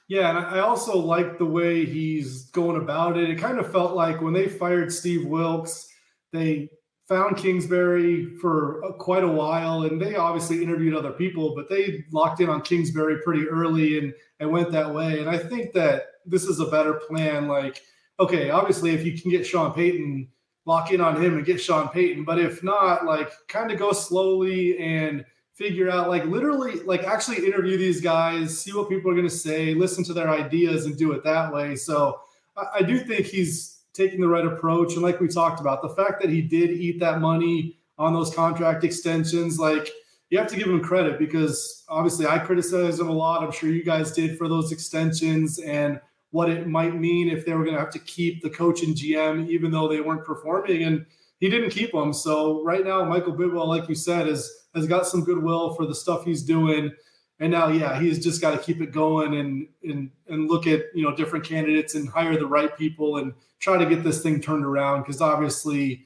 Yeah, 0.08 0.30
and 0.30 0.38
I 0.38 0.60
also 0.60 0.98
like 0.98 1.38
the 1.38 1.46
way 1.46 1.86
he's 1.86 2.46
going 2.52 2.80
about 2.80 3.18
it. 3.18 3.30
It 3.30 3.40
kind 3.40 3.60
of 3.60 3.72
felt 3.72 3.96
like 3.96 4.22
when 4.22 4.34
they 4.34 4.48
fired 4.48 4.92
Steve 4.92 5.26
Wilks, 5.26 5.90
they 6.32 6.70
found 7.08 7.38
Kingsbury 7.38 8.36
for 8.38 8.82
quite 9.00 9.24
a 9.24 9.28
while, 9.28 9.84
and 9.84 10.02
they 10.02 10.16
obviously 10.16 10.64
interviewed 10.64 10.96
other 10.96 11.12
people, 11.12 11.54
but 11.56 11.70
they 11.70 12.04
locked 12.12 12.42
in 12.42 12.50
on 12.50 12.62
Kingsbury 12.62 13.22
pretty 13.24 13.48
early 13.48 14.00
and 14.00 14.14
and 14.40 14.52
went 14.52 14.72
that 14.72 14.94
way. 14.94 15.20
And 15.20 15.30
I 15.30 15.38
think 15.38 15.74
that 15.74 16.08
this 16.26 16.44
is 16.44 16.60
a 16.60 16.66
better 16.66 16.96
plan. 16.96 17.48
Like, 17.48 17.82
okay, 18.20 18.50
obviously, 18.50 18.92
if 18.92 19.06
you 19.06 19.20
can 19.20 19.32
get 19.32 19.46
Sean 19.46 19.74
Payton, 19.74 20.28
lock 20.66 20.92
in 20.92 21.00
on 21.00 21.22
him 21.22 21.38
and 21.38 21.46
get 21.46 21.62
Sean 21.62 21.88
Payton. 21.90 22.24
But 22.26 22.40
if 22.40 22.64
not, 22.64 23.06
like, 23.06 23.32
kind 23.48 23.72
of 23.72 23.80
go 23.80 23.92
slowly 23.94 24.78
and 24.78 25.24
figure 25.54 25.90
out, 25.90 26.10
like, 26.10 26.26
literally, 26.26 26.82
like, 26.82 27.04
actually 27.04 27.46
interview 27.46 27.78
these 27.78 28.02
guys, 28.02 28.60
see 28.60 28.74
what 28.74 28.90
people 28.90 29.10
are 29.10 29.16
going 29.16 29.28
to 29.28 29.34
say, 29.34 29.74
listen 29.74 30.04
to 30.04 30.14
their 30.14 30.30
ideas, 30.30 30.86
and 30.86 30.98
do 30.98 31.14
it 31.14 31.24
that 31.24 31.54
way. 31.54 31.76
So 31.76 32.20
I, 32.58 32.80
I 32.80 32.82
do 32.82 33.00
think 33.00 33.26
he's 33.26 33.75
taking 33.96 34.20
the 34.20 34.28
right 34.28 34.46
approach. 34.46 34.94
And 34.94 35.02
like 35.02 35.20
we 35.20 35.28
talked 35.28 35.60
about, 35.60 35.82
the 35.82 35.90
fact 35.90 36.22
that 36.22 36.30
he 36.30 36.42
did 36.42 36.72
eat 36.72 37.00
that 37.00 37.22
money 37.22 37.80
on 37.98 38.14
those 38.14 38.34
contract 38.34 38.84
extensions, 38.84 39.58
like 39.58 39.90
you 40.30 40.38
have 40.38 40.48
to 40.48 40.58
give 40.58 40.68
him 40.68 40.84
credit 40.84 41.18
because 41.18 41.84
obviously 41.88 42.26
I 42.26 42.40
criticize 42.40 43.00
him 43.00 43.10
a 43.10 43.14
lot. 43.14 43.44
I'm 43.44 43.52
sure 43.52 43.70
you 43.70 43.84
guys 43.84 44.12
did 44.12 44.38
for 44.38 44.48
those 44.48 44.72
extensions 44.72 45.60
and 45.60 46.00
what 46.32 46.50
it 46.50 46.68
might 46.68 46.96
mean 46.96 47.30
if 47.30 47.46
they 47.46 47.54
were 47.54 47.64
going 47.64 47.76
to 47.76 47.80
have 47.80 47.94
to 47.94 48.00
keep 48.00 48.42
the 48.42 48.50
coach 48.50 48.84
and 48.84 48.96
GM, 48.96 49.48
even 49.48 49.72
though 49.72 49.88
they 49.88 50.02
weren't 50.02 50.26
performing. 50.26 50.84
And 50.84 51.06
he 51.40 51.50
didn't 51.50 51.70
keep 51.70 51.92
them. 51.94 52.12
So 52.12 52.64
right 52.64 52.84
now, 52.84 53.04
Michael 53.06 53.34
Bidwill, 53.34 53.68
like 53.68 53.88
you 53.88 53.96
said, 53.96 54.28
has 54.28 54.52
has 54.74 54.88
got 54.88 55.08
some 55.08 55.24
goodwill 55.24 55.74
for 55.76 55.86
the 55.86 55.96
stuff 55.96 56.26
he's 56.26 56.44
doing. 56.44 56.92
And 57.40 57.52
now, 57.52 57.68
yeah, 57.68 58.00
he's 58.00 58.24
just 58.24 58.40
got 58.42 58.52
to 58.52 58.58
keep 58.58 58.82
it 58.82 58.92
going 58.92 59.36
and 59.36 59.68
and 59.84 60.10
and 60.28 60.48
look 60.50 60.68
at 60.68 60.86
you 60.94 61.04
know 61.04 61.16
different 61.16 61.46
candidates 61.46 61.96
and 61.96 62.08
hire 62.08 62.38
the 62.38 62.48
right 62.48 62.76
people 62.78 63.18
and 63.18 63.34
try 63.60 63.78
to 63.78 63.86
get 63.86 64.04
this 64.04 64.22
thing 64.22 64.42
turned 64.42 64.66
around 64.66 65.02
because 65.02 65.22
obviously 65.22 66.06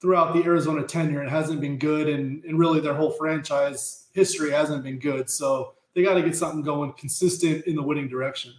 throughout 0.00 0.34
the 0.34 0.44
Arizona 0.44 0.84
tenure 0.84 1.22
it 1.22 1.30
hasn't 1.30 1.60
been 1.60 1.78
good 1.78 2.08
and, 2.08 2.44
and 2.44 2.58
really 2.58 2.80
their 2.80 2.94
whole 2.94 3.10
franchise 3.10 4.06
history 4.12 4.50
hasn't 4.50 4.84
been 4.84 4.98
good. 4.98 5.28
So 5.28 5.74
they 5.94 6.02
got 6.02 6.14
to 6.14 6.22
get 6.22 6.36
something 6.36 6.62
going 6.62 6.92
consistent 6.92 7.64
in 7.66 7.74
the 7.74 7.82
winning 7.82 8.08
direction. 8.08 8.52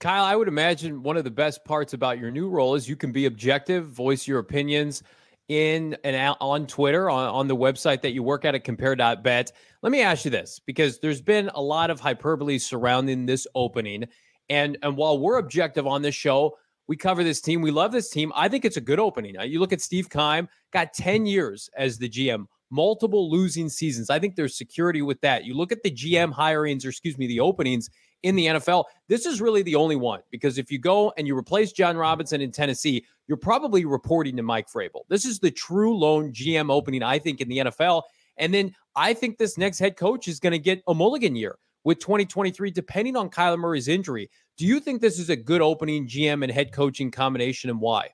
Kyle, 0.00 0.24
I 0.24 0.36
would 0.36 0.48
imagine 0.48 1.02
one 1.02 1.16
of 1.16 1.24
the 1.24 1.30
best 1.30 1.64
parts 1.64 1.92
about 1.92 2.18
your 2.18 2.30
new 2.30 2.48
role 2.48 2.74
is 2.74 2.88
you 2.88 2.94
can 2.94 3.10
be 3.10 3.26
objective, 3.26 3.86
voice 3.86 4.28
your 4.28 4.38
opinions 4.38 5.02
in 5.48 5.96
and 6.04 6.14
out 6.14 6.36
on 6.40 6.66
Twitter, 6.66 7.10
on, 7.10 7.28
on 7.28 7.48
the 7.48 7.56
website 7.56 8.02
that 8.02 8.12
you 8.12 8.22
work 8.22 8.44
at 8.44 8.54
at 8.54 8.64
compare.bet. 8.64 9.52
Let 9.82 9.92
me 9.92 10.02
ask 10.02 10.24
you 10.24 10.30
this 10.30 10.60
because 10.64 10.98
there's 11.00 11.22
been 11.22 11.50
a 11.54 11.62
lot 11.62 11.90
of 11.90 12.00
hyperbole 12.00 12.58
surrounding 12.58 13.26
this 13.26 13.46
opening. 13.54 14.04
And, 14.50 14.78
and 14.82 14.96
while 14.96 15.18
we're 15.18 15.38
objective 15.38 15.86
on 15.86 16.02
this 16.02 16.14
show, 16.14 16.56
we 16.86 16.96
cover 16.96 17.22
this 17.22 17.40
team. 17.40 17.60
We 17.60 17.70
love 17.70 17.92
this 17.92 18.10
team. 18.10 18.32
I 18.34 18.48
think 18.48 18.64
it's 18.64 18.78
a 18.78 18.82
good 18.82 18.98
opening. 18.98 19.36
You 19.42 19.60
look 19.60 19.72
at 19.72 19.80
Steve 19.80 20.08
Keim, 20.08 20.48
got 20.72 20.94
10 20.94 21.26
years 21.26 21.68
as 21.76 21.98
the 21.98 22.08
GM, 22.08 22.46
multiple 22.70 23.30
losing 23.30 23.68
seasons. 23.68 24.10
I 24.10 24.18
think 24.18 24.36
there's 24.36 24.56
security 24.56 25.02
with 25.02 25.20
that. 25.20 25.44
You 25.44 25.54
look 25.54 25.70
at 25.70 25.82
the 25.82 25.90
GM 25.90 26.32
hirings, 26.32 26.84
or 26.84 26.88
excuse 26.88 27.18
me, 27.18 27.26
the 27.26 27.40
openings 27.40 27.90
in 28.22 28.36
the 28.36 28.46
NFL. 28.46 28.84
This 29.08 29.26
is 29.26 29.40
really 29.40 29.62
the 29.62 29.74
only 29.74 29.96
one 29.96 30.20
because 30.30 30.58
if 30.58 30.70
you 30.70 30.78
go 30.78 31.12
and 31.16 31.26
you 31.26 31.36
replace 31.36 31.72
Jon 31.72 31.96
Robinson 31.96 32.40
in 32.40 32.50
Tennessee, 32.50 33.04
you're 33.26 33.36
probably 33.36 33.84
reporting 33.84 34.36
to 34.36 34.42
Mike 34.42 34.68
Vrabel. 34.68 35.02
This 35.08 35.24
is 35.24 35.38
the 35.38 35.50
true 35.50 35.96
lone 35.96 36.32
GM 36.32 36.70
opening, 36.70 37.02
I 37.02 37.18
think, 37.18 37.40
in 37.40 37.48
the 37.48 37.58
NFL. 37.58 38.02
And 38.36 38.52
then 38.52 38.74
I 38.96 39.14
think 39.14 39.38
this 39.38 39.58
next 39.58 39.78
head 39.78 39.96
coach 39.96 40.28
is 40.28 40.40
going 40.40 40.52
to 40.52 40.58
get 40.58 40.82
a 40.86 40.94
mulligan 40.94 41.36
year 41.36 41.58
with 41.84 41.98
2023, 42.00 42.70
depending 42.70 43.16
on 43.16 43.30
Kyler 43.30 43.58
Murray's 43.58 43.88
injury. 43.88 44.30
Do 44.56 44.66
you 44.66 44.80
think 44.80 45.00
this 45.00 45.18
is 45.18 45.30
a 45.30 45.36
good 45.36 45.60
opening 45.60 46.06
GM 46.06 46.42
and 46.42 46.52
head 46.52 46.72
coaching 46.72 47.10
combination 47.10 47.70
and 47.70 47.80
why? 47.80 48.10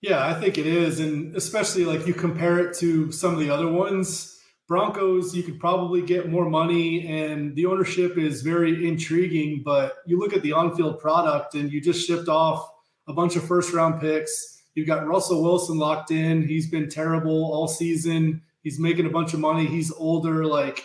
Yeah, 0.00 0.26
I 0.26 0.34
think 0.34 0.56
it 0.56 0.66
is. 0.66 1.00
And 1.00 1.36
especially 1.36 1.84
like 1.84 2.06
you 2.06 2.14
compare 2.14 2.58
it 2.58 2.76
to 2.78 3.12
some 3.12 3.34
of 3.34 3.40
the 3.40 3.50
other 3.50 3.68
ones. 3.68 4.39
Broncos, 4.70 5.34
you 5.34 5.42
could 5.42 5.58
probably 5.58 6.00
get 6.00 6.30
more 6.30 6.48
money 6.48 7.04
and 7.08 7.56
the 7.56 7.66
ownership 7.66 8.16
is 8.16 8.42
very 8.42 8.86
intriguing. 8.86 9.62
But 9.64 9.96
you 10.06 10.16
look 10.16 10.32
at 10.32 10.42
the 10.42 10.52
on 10.52 10.76
field 10.76 11.00
product 11.00 11.56
and 11.56 11.72
you 11.72 11.80
just 11.80 12.06
shipped 12.06 12.28
off 12.28 12.70
a 13.08 13.12
bunch 13.12 13.34
of 13.34 13.42
first 13.42 13.72
round 13.72 14.00
picks. 14.00 14.62
You've 14.76 14.86
got 14.86 15.08
Russell 15.08 15.42
Wilson 15.42 15.76
locked 15.76 16.12
in. 16.12 16.46
He's 16.46 16.70
been 16.70 16.88
terrible 16.88 17.52
all 17.52 17.66
season. 17.66 18.42
He's 18.62 18.78
making 18.78 19.06
a 19.06 19.10
bunch 19.10 19.34
of 19.34 19.40
money. 19.40 19.66
He's 19.66 19.90
older. 19.90 20.46
Like 20.46 20.84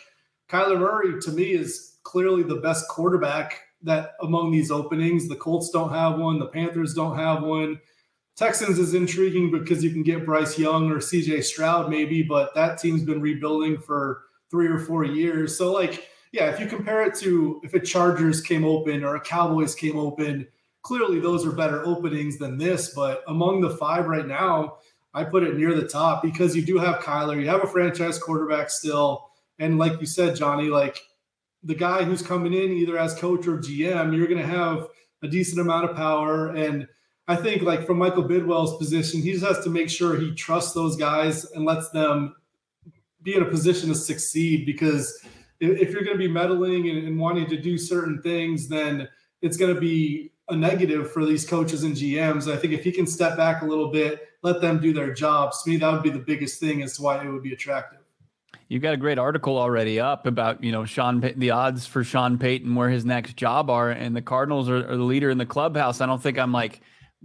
Kyler 0.49 0.79
Murray, 0.79 1.21
to 1.21 1.29
me, 1.29 1.51
is 1.51 1.97
clearly 2.01 2.41
the 2.41 2.55
best 2.55 2.87
quarterback 2.87 3.61
that 3.83 4.13
among 4.19 4.49
these 4.51 4.71
openings. 4.71 5.27
The 5.27 5.35
Colts 5.35 5.69
don't 5.69 5.91
have 5.91 6.17
one, 6.17 6.39
the 6.39 6.47
Panthers 6.47 6.95
don't 6.95 7.19
have 7.19 7.43
one. 7.43 7.79
Texans 8.35 8.79
is 8.79 8.93
intriguing 8.93 9.49
because 9.49 9.83
you 9.83 9.91
can 9.91 10.03
get 10.03 10.25
Bryce 10.25 10.59
Young 10.59 10.91
or 10.91 10.97
CJ 10.97 11.43
Stroud 11.43 11.89
maybe, 11.89 12.21
but 12.21 12.53
that 12.53 12.79
team's 12.79 13.03
been 13.03 13.21
rebuilding 13.21 13.77
for 13.77 14.23
three 14.51 14.67
or 14.67 14.79
four 14.79 15.05
years. 15.05 15.57
So 15.57 15.71
like, 15.71 16.09
yeah, 16.31 16.49
if 16.49 16.59
you 16.59 16.65
compare 16.65 17.05
it 17.05 17.15
to 17.19 17.61
if 17.63 17.73
a 17.73 17.79
Chargers 17.79 18.41
came 18.41 18.65
open 18.65 19.03
or 19.03 19.15
a 19.15 19.21
Cowboys 19.21 19.73
came 19.73 19.97
open, 19.97 20.47
clearly 20.81 21.19
those 21.19 21.45
are 21.45 21.51
better 21.51 21.85
openings 21.85 22.37
than 22.37 22.57
this. 22.57 22.93
But 22.93 23.23
among 23.27 23.61
the 23.61 23.69
five 23.69 24.05
right 24.07 24.27
now, 24.27 24.77
I 25.13 25.23
put 25.23 25.43
it 25.43 25.55
near 25.55 25.73
the 25.73 25.87
top 25.87 26.21
because 26.21 26.57
you 26.57 26.61
do 26.61 26.77
have 26.77 27.01
Kyler, 27.01 27.39
you 27.39 27.47
have 27.47 27.63
a 27.63 27.67
franchise 27.67 28.19
quarterback 28.19 28.69
still, 28.69 29.29
and 29.59 29.77
like 29.77 29.99
you 30.01 30.05
said, 30.05 30.35
Johnny, 30.35 30.67
like 30.67 30.99
the 31.63 31.75
guy 31.75 32.03
who's 32.03 32.21
coming 32.21 32.53
in 32.53 32.71
either 32.73 32.97
as 32.97 33.13
coach 33.15 33.47
or 33.47 33.57
GM, 33.57 34.15
you're 34.15 34.27
going 34.27 34.41
to 34.41 34.47
have 34.47 34.87
a 35.23 35.27
decent 35.27 35.61
amount 35.61 35.89
of 35.89 35.95
power. 35.95 36.49
And 36.49 36.87
I 37.27 37.35
think, 37.35 37.63
like 37.63 37.85
from 37.85 37.97
Michael 37.97 38.23
Bidwill's 38.23 38.77
position, 38.77 39.21
he 39.21 39.33
just 39.33 39.45
has 39.45 39.63
to 39.63 39.69
make 39.69 39.89
sure 39.89 40.19
he 40.19 40.33
trusts 40.33 40.73
those 40.73 40.95
guys 40.95 41.45
and 41.51 41.65
lets 41.65 41.89
them 41.89 42.35
be 43.23 43.35
in 43.35 43.41
a 43.41 43.45
position 43.45 43.89
to 43.89 43.95
succeed. 43.95 44.65
Because 44.65 45.19
if, 45.59 45.91
you're 45.91 46.03
going 46.03 46.17
to 46.17 46.23
be 46.23 46.27
meddling 46.27 46.89
and, 46.89 47.07
and 47.07 47.19
wanting 47.19 47.47
to 47.49 47.57
do 47.59 47.77
certain 47.77 48.21
things, 48.21 48.67
then 48.67 49.07
it's 49.41 49.57
going 49.57 49.73
to 49.73 49.81
be 49.81 50.31
a 50.49 50.55
negative 50.55 51.11
for 51.11 51.25
these 51.25 51.45
coaches 51.45 51.83
and 51.83 51.95
GMs. 51.95 52.51
I 52.51 52.57
think 52.57 52.73
if 52.73 52.83
he 52.83 52.91
can 52.91 53.07
step 53.07 53.35
back 53.35 53.63
a 53.63 53.65
little 53.65 53.91
bit, 53.91 54.27
let 54.43 54.61
them 54.61 54.79
do 54.79 54.93
their 54.93 55.11
jobs, 55.11 55.63
to 55.63 55.71
me, 55.71 55.77
that 55.77 55.91
would 55.91 56.03
be 56.03 56.11
the 56.11 56.19
biggest 56.19 56.59
thing 56.59 56.83
as 56.83 56.95
to 56.97 57.01
why 57.01 57.23
it 57.23 57.27
would 57.27 57.41
be 57.41 57.53
attractive. 57.53 57.99
You've 58.67 58.81
got 58.81 58.93
a 58.93 58.97
great 58.97 59.19
article 59.19 59.57
already 59.57 59.99
up 59.99 60.25
about 60.25 60.63
you 60.63 60.71
know 60.71 60.85
Sean 60.85 61.19
the 61.19 61.51
odds 61.51 61.85
for 61.85 62.03
Sean 62.03 62.37
Payton 62.37 62.73
where 62.73 62.89
his 62.89 63.05
next 63.05 63.37
job 63.37 63.69
are, 63.69 63.91
and 63.91 64.15
the 64.15 64.23
Cardinals 64.23 64.69
are, 64.69 64.77
are 64.89 64.97
the 64.97 65.03
leader 65.03 65.29
in 65.29 65.37
the 65.37 65.45
clubhouse. 65.45 66.01
I 66.01 66.07
don't 66.07 66.21
think 66.21 66.39
I'm 66.39 66.51
like 66.51 66.81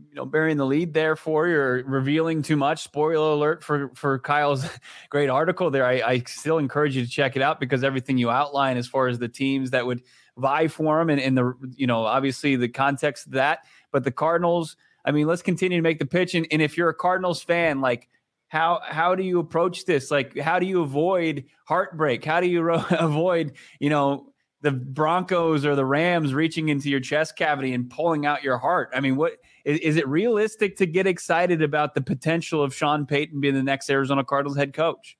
you 0.08 0.14
know 0.14 0.24
burying 0.24 0.56
the 0.56 0.66
lead 0.66 0.94
there 0.94 1.16
for 1.16 1.46
you 1.48 1.58
or 1.58 1.82
revealing 1.86 2.42
too 2.42 2.56
much. 2.56 2.82
Spoiler 2.82 3.32
alert 3.32 3.62
for 3.62 3.90
for 3.94 4.18
Kyle's 4.18 4.66
great 5.10 5.28
article 5.28 5.70
there. 5.70 5.86
I, 5.86 6.02
I 6.04 6.22
still 6.26 6.58
encourage 6.58 6.96
you 6.96 7.04
to 7.04 7.10
check 7.10 7.36
it 7.36 7.42
out 7.42 7.60
because 7.60 7.84
everything 7.84 8.18
you 8.18 8.30
outline 8.30 8.76
as 8.76 8.86
far 8.86 9.08
as 9.08 9.18
the 9.18 9.28
teams 9.28 9.70
that 9.70 9.86
would 9.86 10.02
vie 10.36 10.68
for 10.68 11.00
him 11.00 11.10
and, 11.10 11.20
and 11.20 11.36
the 11.36 11.54
you 11.76 11.86
know 11.86 12.04
obviously 12.04 12.56
the 12.56 12.68
context 12.68 13.26
of 13.26 13.32
that. 13.32 13.60
But 13.92 14.04
the 14.04 14.10
Cardinals, 14.10 14.76
I 15.04 15.12
mean, 15.12 15.26
let's 15.26 15.42
continue 15.42 15.78
to 15.78 15.82
make 15.82 15.98
the 15.98 16.06
pitch. 16.06 16.34
And, 16.34 16.46
and 16.50 16.62
if 16.62 16.76
you're 16.76 16.88
a 16.88 16.94
Cardinals 16.94 17.42
fan, 17.42 17.80
like 17.80 18.08
how 18.48 18.80
how 18.84 19.14
do 19.14 19.22
you 19.22 19.38
approach 19.38 19.84
this? 19.84 20.10
Like 20.10 20.36
how 20.36 20.58
do 20.58 20.66
you 20.66 20.82
avoid 20.82 21.44
heartbreak? 21.66 22.24
How 22.24 22.40
do 22.40 22.48
you 22.48 22.62
ro- 22.62 22.84
avoid 22.90 23.52
you 23.78 23.90
know 23.90 24.26
the 24.62 24.72
Broncos 24.72 25.64
or 25.64 25.74
the 25.74 25.86
Rams 25.86 26.34
reaching 26.34 26.68
into 26.68 26.90
your 26.90 27.00
chest 27.00 27.36
cavity 27.36 27.72
and 27.72 27.88
pulling 27.88 28.26
out 28.26 28.42
your 28.42 28.58
heart? 28.58 28.90
I 28.94 29.00
mean, 29.00 29.16
what 29.16 29.34
is, 29.64 29.78
is 29.80 29.96
it 29.96 30.06
realistic 30.08 30.76
to 30.76 30.86
get 30.86 31.06
excited 31.06 31.62
about 31.62 31.94
the 31.94 32.00
potential 32.00 32.62
of 32.62 32.74
Sean 32.74 33.06
Payton 33.06 33.40
being 33.40 33.54
the 33.54 33.62
next 33.62 33.90
Arizona 33.90 34.24
Cardinals 34.24 34.56
head 34.56 34.72
coach? 34.72 35.16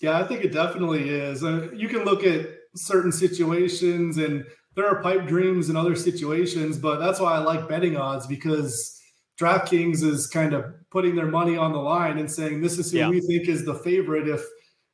Yeah, 0.00 0.18
I 0.18 0.24
think 0.24 0.44
it 0.44 0.52
definitely 0.52 1.08
is. 1.08 1.44
Uh, 1.44 1.70
you 1.72 1.88
can 1.88 2.04
look 2.04 2.24
at 2.24 2.46
certain 2.74 3.12
situations 3.12 4.18
and 4.18 4.44
there 4.74 4.88
are 4.88 5.00
pipe 5.02 5.26
dreams 5.26 5.70
in 5.70 5.76
other 5.76 5.94
situations, 5.94 6.78
but 6.78 6.98
that's 6.98 7.20
why 7.20 7.34
I 7.34 7.38
like 7.38 7.68
betting 7.68 7.96
odds 7.96 8.26
because 8.26 9.00
DraftKings 9.40 10.02
is 10.02 10.26
kind 10.26 10.52
of 10.52 10.64
putting 10.90 11.14
their 11.14 11.26
money 11.26 11.56
on 11.56 11.72
the 11.72 11.78
line 11.78 12.18
and 12.18 12.30
saying 12.30 12.60
this 12.60 12.78
is 12.78 12.90
who 12.90 12.98
yeah. 12.98 13.08
we 13.08 13.20
think 13.20 13.48
is 13.48 13.64
the 13.64 13.74
favorite. 13.74 14.28
If 14.28 14.42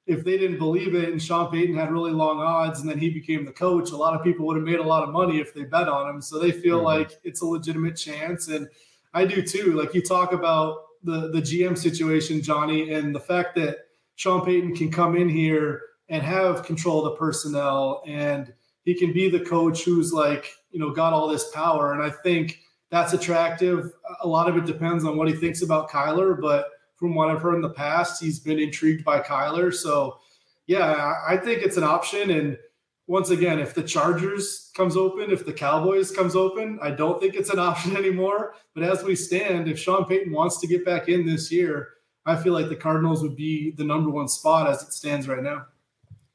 if 0.07 0.25
they 0.25 0.37
didn't 0.39 0.59
believe 0.59 0.95
it 0.95 1.11
and 1.11 1.23
Sean 1.23 1.51
Payton 1.51 1.77
had 1.77 1.93
really 1.93 2.11
long 2.11 2.41
odds 2.41 2.81
and 2.81 2.89
then 2.89 2.99
he 2.99 3.11
became 3.11 3.45
the 3.45 3.53
coach, 3.53 3.91
a 3.91 3.97
lot 3.97 4.15
of 4.15 4.25
people 4.25 4.47
would 4.47 4.57
have 4.57 4.65
made 4.65 4.81
a 4.81 4.83
lot 4.83 5.03
of 5.03 5.11
money 5.11 5.39
if 5.39 5.55
they 5.55 5.65
bet 5.65 5.89
on 5.89 6.09
him. 6.09 6.21
So 6.23 6.39
they 6.39 6.53
feel 6.53 6.79
mm-hmm. 6.79 6.87
like 6.87 7.21
it's 7.23 7.43
a 7.43 7.47
legitimate 7.47 7.97
chance. 7.97 8.49
And 8.49 8.69
I 9.15 9.25
do 9.25 9.43
too. 9.43 9.75
Like 9.75 9.95
you 9.95 10.03
talk 10.03 10.33
about 10.33 10.79
the 11.03 11.31
the 11.31 11.41
GM 11.41 11.77
situation, 11.79 12.43
Johnny, 12.43 12.93
and 12.93 13.15
the 13.15 13.21
fact 13.21 13.55
that 13.57 13.79
Sean 14.17 14.45
Payton 14.45 14.77
can 14.77 14.91
come 14.91 15.17
in 15.17 15.29
here 15.29 15.83
and 16.09 16.23
have 16.23 16.65
control 16.65 17.05
of 17.05 17.13
the 17.13 17.19
personnel 17.19 18.03
and 18.07 18.53
he 18.85 18.95
can 18.95 19.13
be 19.13 19.31
the 19.31 19.41
coach 19.41 19.85
who's 19.85 20.13
like, 20.13 20.53
you 20.71 20.81
know, 20.81 20.91
got 20.91 21.13
all 21.13 21.29
this 21.29 21.51
power. 21.51 21.93
And 21.93 22.03
I 22.03 22.11
think 22.11 22.61
that's 22.91 23.13
attractive. 23.13 23.93
A 24.23 24.27
lot 24.27 24.49
of 24.49 24.57
it 24.57 24.67
depends 24.67 25.05
on 25.05 25.17
what 25.17 25.29
he 25.29 25.35
thinks 25.35 25.63
about 25.63 25.91
Kyler, 25.91 26.41
but 26.41 26.67
from 27.01 27.15
what 27.15 27.31
I've 27.31 27.41
heard 27.41 27.55
in 27.55 27.63
the 27.63 27.71
past, 27.71 28.23
he's 28.23 28.39
been 28.39 28.59
intrigued 28.59 29.05
by 29.05 29.21
Kyler. 29.21 29.75
So, 29.75 30.19
yeah, 30.67 31.15
I 31.27 31.39
think 31.39 31.63
it's 31.63 31.79
an 31.79 31.83
option. 31.83 32.31
And 32.31 32.59
once 33.07 33.31
again, 33.31 33.59
if 33.59 33.75
the 33.75 33.83
Chargers 33.83 34.71
comes 34.77 34.99
open, 34.99 35.31
if 35.31 35.47
the 35.47 35.53
Cowboys 35.53 36.13
comes 36.13 36.37
open, 36.37 36.79
I 36.83 36.91
don't 36.91 37.19
think 37.19 37.35
it's 37.35 37.49
an 37.49 37.59
option 37.71 37.97
anymore. 37.97 38.55
But 38.75 38.85
as 38.85 39.03
we 39.03 39.17
stand, 39.17 39.67
if 39.67 39.79
Sean 39.79 40.05
Payton 40.05 40.31
wants 40.31 40.61
to 40.61 40.67
get 40.67 40.85
back 40.85 41.09
in 41.09 41.25
this 41.25 41.51
year, 41.51 41.89
I 42.27 42.37
feel 42.37 42.53
like 42.53 42.69
the 42.69 42.77
Cardinals 42.77 43.23
would 43.23 43.35
be 43.35 43.71
the 43.73 43.85
number 43.85 44.11
one 44.11 44.29
spot 44.29 44.69
as 44.69 44.83
it 44.83 44.93
stands 44.93 45.27
right 45.27 45.43
now. 45.43 45.67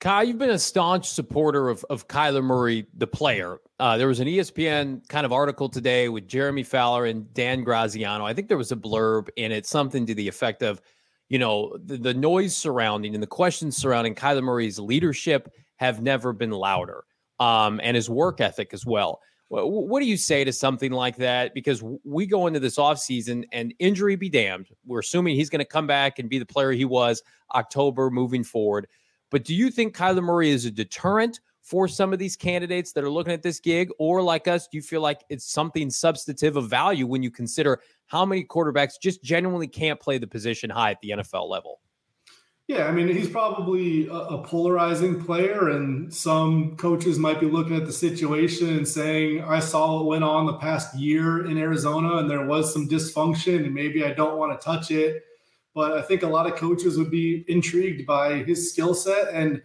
Kyle, 0.06 0.24
you've 0.24 0.38
been 0.38 0.52
a 0.52 0.60
staunch 0.60 1.10
supporter 1.10 1.68
of, 1.68 1.84
of 1.90 2.08
Kyler 2.08 2.44
Murray, 2.44 2.86
the 2.96 3.08
player. 3.08 3.58
Uh, 3.80 3.98
there 3.98 4.08
was 4.08 4.20
an 4.20 4.28
ESPN 4.28 5.02
kind 5.10 5.26
of 5.26 5.34
article 5.34 5.68
today 5.68 6.10
with 6.10 6.28
Jeremy 6.28 6.62
Fowler 6.62 7.06
and 7.06 7.34
Dan 7.34 7.64
Graziano. 7.64 8.24
I 8.24 8.32
think 8.32 8.48
there 8.48 8.56
was 8.56 8.72
a 8.72 8.76
blurb 8.76 9.30
in 9.36 9.52
it, 9.52 9.66
something 9.66 10.06
to 10.06 10.14
the 10.14 10.28
effect 10.28 10.62
of, 10.62 10.80
you 11.28 11.40
know, 11.40 11.76
the, 11.84 11.98
the 11.98 12.14
noise 12.14 12.56
surrounding 12.56 13.16
and 13.16 13.24
the 13.24 13.26
questions 13.26 13.78
surrounding 13.78 14.14
Kyler 14.14 14.44
Murray's 14.44 14.78
leadership 14.78 15.52
have 15.78 16.04
never 16.04 16.34
been 16.34 16.52
louder, 16.52 17.06
um, 17.40 17.82
and 17.82 17.96
his 17.96 18.08
work 18.08 18.40
ethic 18.42 18.76
as 18.76 18.86
well. 18.86 19.22
What, 19.48 19.72
what 19.72 20.02
do 20.02 20.06
you 20.06 20.18
say 20.18 20.44
to 20.44 20.54
something 20.54 20.92
like 20.92 21.16
that? 21.16 21.56
Because 21.56 21.84
we 22.04 22.28
go 22.28 22.46
into 22.46 22.60
this 22.60 22.78
offseason 22.78 23.46
and 23.52 23.74
injury 23.80 24.18
be 24.18 24.30
damned. 24.30 24.68
We're 24.86 25.00
assuming 25.00 25.36
he's 25.36 25.50
going 25.50 25.62
to 25.62 25.66
come 25.66 25.88
back 25.88 26.20
and 26.20 26.30
be 26.30 26.38
the 26.38 26.46
player 26.46 26.74
he 26.74 26.86
was 26.86 27.24
October 27.56 28.12
moving 28.12 28.44
forward. 28.44 28.86
But 29.32 29.44
do 29.44 29.56
you 29.56 29.70
think 29.70 29.96
Kyler 29.96 30.24
Murray 30.24 30.52
is 30.52 30.66
a 30.66 30.72
deterrent 30.72 31.40
for 31.62 31.88
some 31.88 32.14
of 32.14 32.20
these 32.20 32.36
candidates 32.36 32.92
that 32.94 33.04
are 33.04 33.10
looking 33.10 33.34
at 33.34 33.42
this 33.42 33.60
gig? 33.60 33.90
Or 33.98 34.22
like 34.22 34.48
us, 34.48 34.68
do 34.68 34.78
you 34.78 34.82
feel 34.82 35.02
like 35.02 35.24
it's 35.30 35.52
something 35.52 35.90
substantive 35.90 36.58
of 36.58 36.70
value 36.70 37.08
when 37.08 37.24
you 37.24 37.32
consider 37.32 37.82
how 38.08 38.26
many 38.26 38.46
quarterbacks 38.46 38.94
just 39.02 39.24
genuinely 39.24 39.68
can't 39.68 40.00
play 40.00 40.18
the 40.18 40.28
position 40.28 40.70
high 40.70 40.92
at 40.92 41.02
the 41.02 41.10
NFL 41.10 41.50
level? 41.50 41.82
Yeah, 42.68 42.86
I 42.88 42.92
mean, 42.92 43.08
he's 43.08 43.30
probably 43.30 44.08
a, 44.08 44.40
polarizing 44.40 45.24
player, 45.24 45.70
and 45.70 46.12
some 46.12 46.76
coaches 46.78 47.20
might 47.20 47.40
be 47.40 47.46
looking 47.46 47.76
at 47.76 47.86
the 47.86 47.94
situation 47.94 48.70
and 48.78 48.88
saying, 48.88 49.44
I 49.44 49.60
saw 49.60 49.98
what 49.98 50.06
went 50.06 50.24
on 50.24 50.48
the 50.48 50.58
past 50.58 50.96
year 50.96 51.46
in 51.46 51.60
Arizona, 51.60 52.18
and 52.18 52.30
there 52.30 52.48
was 52.48 52.74
some 52.74 52.90
dysfunction, 52.90 53.66
and 53.66 53.74
maybe 53.74 54.04
I 54.04 54.14
don't 54.14 54.40
want 54.40 54.60
to 54.60 54.66
touch 54.66 54.90
it 54.90 55.24
but 55.76 55.92
I 55.92 56.02
think 56.02 56.24
a 56.24 56.28
lot 56.28 56.48
of 56.48 56.56
coaches 56.56 56.98
would 56.98 57.12
be 57.12 57.44
intrigued 57.50 58.08
by 58.08 58.36
his 58.44 58.72
skill 58.72 58.96
set. 58.96 59.28
And 59.34 59.62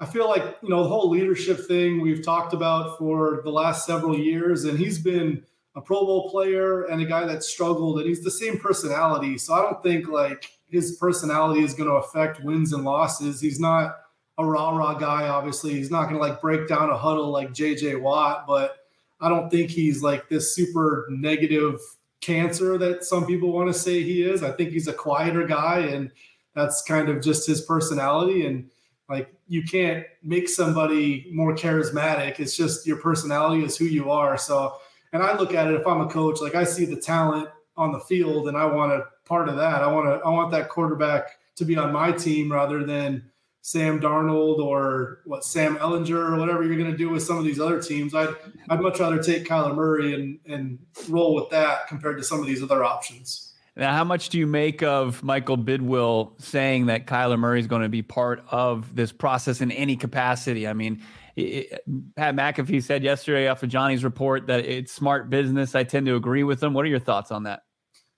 I 0.00 0.06
feel 0.06 0.28
like, 0.28 0.56
you 0.62 0.70
know, 0.70 0.82
the 0.82 0.88
whole 0.88 1.10
leadership 1.10 1.66
thing 1.68 2.00
we've 2.00 2.24
talked 2.24 2.54
about 2.54 2.98
for 2.98 3.42
the 3.44 3.50
last 3.50 3.86
several 3.86 4.18
years, 4.18 4.64
and 4.64 4.78
he's 4.78 4.98
been 4.98 5.44
a 5.76 5.80
Pro 5.80 6.04
Bowl 6.06 6.30
player 6.30 6.84
and 6.84 7.02
a 7.02 7.04
guy 7.04 7.26
that 7.26 7.44
struggled, 7.44 7.98
and 7.98 8.08
he's 8.08 8.24
the 8.24 8.30
same 8.30 8.58
personality. 8.58 9.36
So 9.36 9.52
I 9.52 9.62
don't 9.62 9.82
think 9.82 10.08
like 10.08 10.50
his 10.68 10.96
personality 10.96 11.62
is 11.62 11.74
going 11.74 11.88
to 11.88 11.96
affect 11.96 12.42
wins 12.42 12.72
and 12.72 12.82
losses. 12.82 13.40
He's 13.40 13.60
not 13.60 13.96
a 14.38 14.44
rah 14.44 14.70
rah 14.70 14.94
guy, 14.94 15.28
obviously. 15.28 15.74
He's 15.74 15.90
not 15.90 16.04
going 16.04 16.14
to 16.14 16.20
like 16.20 16.40
break 16.40 16.66
down 16.66 16.88
a 16.88 16.96
huddle 16.96 17.30
like 17.30 17.50
JJ 17.50 18.00
Watt, 18.00 18.46
but 18.46 18.78
I 19.20 19.28
don't 19.28 19.50
think 19.50 19.70
he's 19.70 20.02
like 20.02 20.30
this 20.30 20.54
super 20.54 21.06
negative 21.10 21.78
cancer 22.22 22.78
that 22.78 23.04
some 23.04 23.26
people 23.26 23.52
want 23.52 23.68
to 23.68 23.78
say 23.78 24.02
he 24.02 24.22
is. 24.22 24.42
I 24.42 24.52
think 24.52 24.70
he's 24.70 24.88
a 24.88 24.92
quieter 24.92 25.46
guy, 25.46 25.80
and 25.80 26.10
that's 26.54 26.82
kind 26.82 27.10
of 27.10 27.20
just 27.20 27.46
his 27.46 27.60
personality. 27.60 28.46
And 28.46 28.70
like, 29.08 29.34
you 29.46 29.62
can't 29.62 30.06
make 30.22 30.48
somebody 30.48 31.28
more 31.30 31.54
charismatic. 31.54 32.40
It's 32.40 32.56
just 32.56 32.86
your 32.86 32.96
personality 32.96 33.64
is 33.64 33.76
who 33.76 33.84
you 33.84 34.10
are. 34.10 34.38
So, 34.38 34.76
and 35.12 35.22
I 35.22 35.36
look 35.36 35.52
at 35.52 35.66
it 35.66 35.78
if 35.78 35.86
I'm 35.86 36.00
a 36.00 36.08
coach, 36.08 36.40
like 36.40 36.54
I 36.54 36.64
see 36.64 36.86
the 36.86 36.96
talent 36.96 37.50
on 37.76 37.92
the 37.92 38.00
field, 38.00 38.48
and 38.48 38.56
I 38.56 38.64
want 38.64 38.92
a 38.92 39.06
part 39.26 39.48
of 39.48 39.56
that. 39.56 39.82
I 39.82 39.92
want 39.92 40.06
to, 40.06 40.24
I 40.24 40.30
want 40.30 40.50
that 40.52 40.68
quarterback 40.68 41.38
to 41.56 41.64
be 41.64 41.76
on 41.76 41.92
my 41.92 42.12
team 42.12 42.50
rather 42.50 42.84
than 42.84 43.30
Sam 43.62 44.00
Darnold 44.00 44.58
or 44.58 45.20
what 45.24 45.44
Sam 45.44 45.76
Ehlinger 45.76 46.32
or 46.32 46.36
whatever 46.36 46.64
you're 46.64 46.76
going 46.76 46.90
to 46.90 46.96
do 46.96 47.08
with 47.08 47.22
some 47.22 47.38
of 47.38 47.44
these 47.44 47.60
other 47.60 47.80
teams. 47.80 48.14
I'd 48.14 48.34
I'd 48.68 48.80
much 48.80 48.98
rather 48.98 49.22
take 49.22 49.46
Kyler 49.46 49.74
Murray 49.74 50.14
and 50.14 50.38
and 50.46 50.78
roll 51.08 51.34
with 51.34 51.48
that 51.50 51.86
compared 51.86 52.18
to 52.18 52.24
some 52.24 52.40
of 52.40 52.46
these 52.46 52.62
other 52.62 52.84
options. 52.84 53.54
Now, 53.74 53.92
how 53.92 54.04
much 54.04 54.28
do 54.28 54.38
you 54.38 54.46
make 54.46 54.82
of 54.82 55.22
Michael 55.22 55.56
Bidwill 55.56 56.38
saying 56.42 56.86
that 56.86 57.06
Kyler 57.06 57.38
Murray 57.38 57.60
is 57.60 57.66
going 57.66 57.82
to 57.82 57.88
be 57.88 58.02
part 58.02 58.44
of 58.50 58.94
this 58.94 59.12
process 59.12 59.62
in 59.62 59.70
any 59.70 59.96
capacity? 59.96 60.68
I 60.68 60.74
mean, 60.74 61.02
it, 61.36 61.82
Pat 62.16 62.34
McAfee 62.34 62.82
said 62.82 63.02
yesterday 63.02 63.48
off 63.48 63.62
of 63.62 63.70
Johnny's 63.70 64.04
report 64.04 64.48
that 64.48 64.66
it's 64.66 64.92
smart 64.92 65.30
business. 65.30 65.74
I 65.74 65.84
tend 65.84 66.04
to 66.06 66.16
agree 66.16 66.42
with 66.42 66.62
him. 66.62 66.74
What 66.74 66.84
are 66.84 66.88
your 66.88 66.98
thoughts 66.98 67.30
on 67.30 67.44
that? 67.44 67.62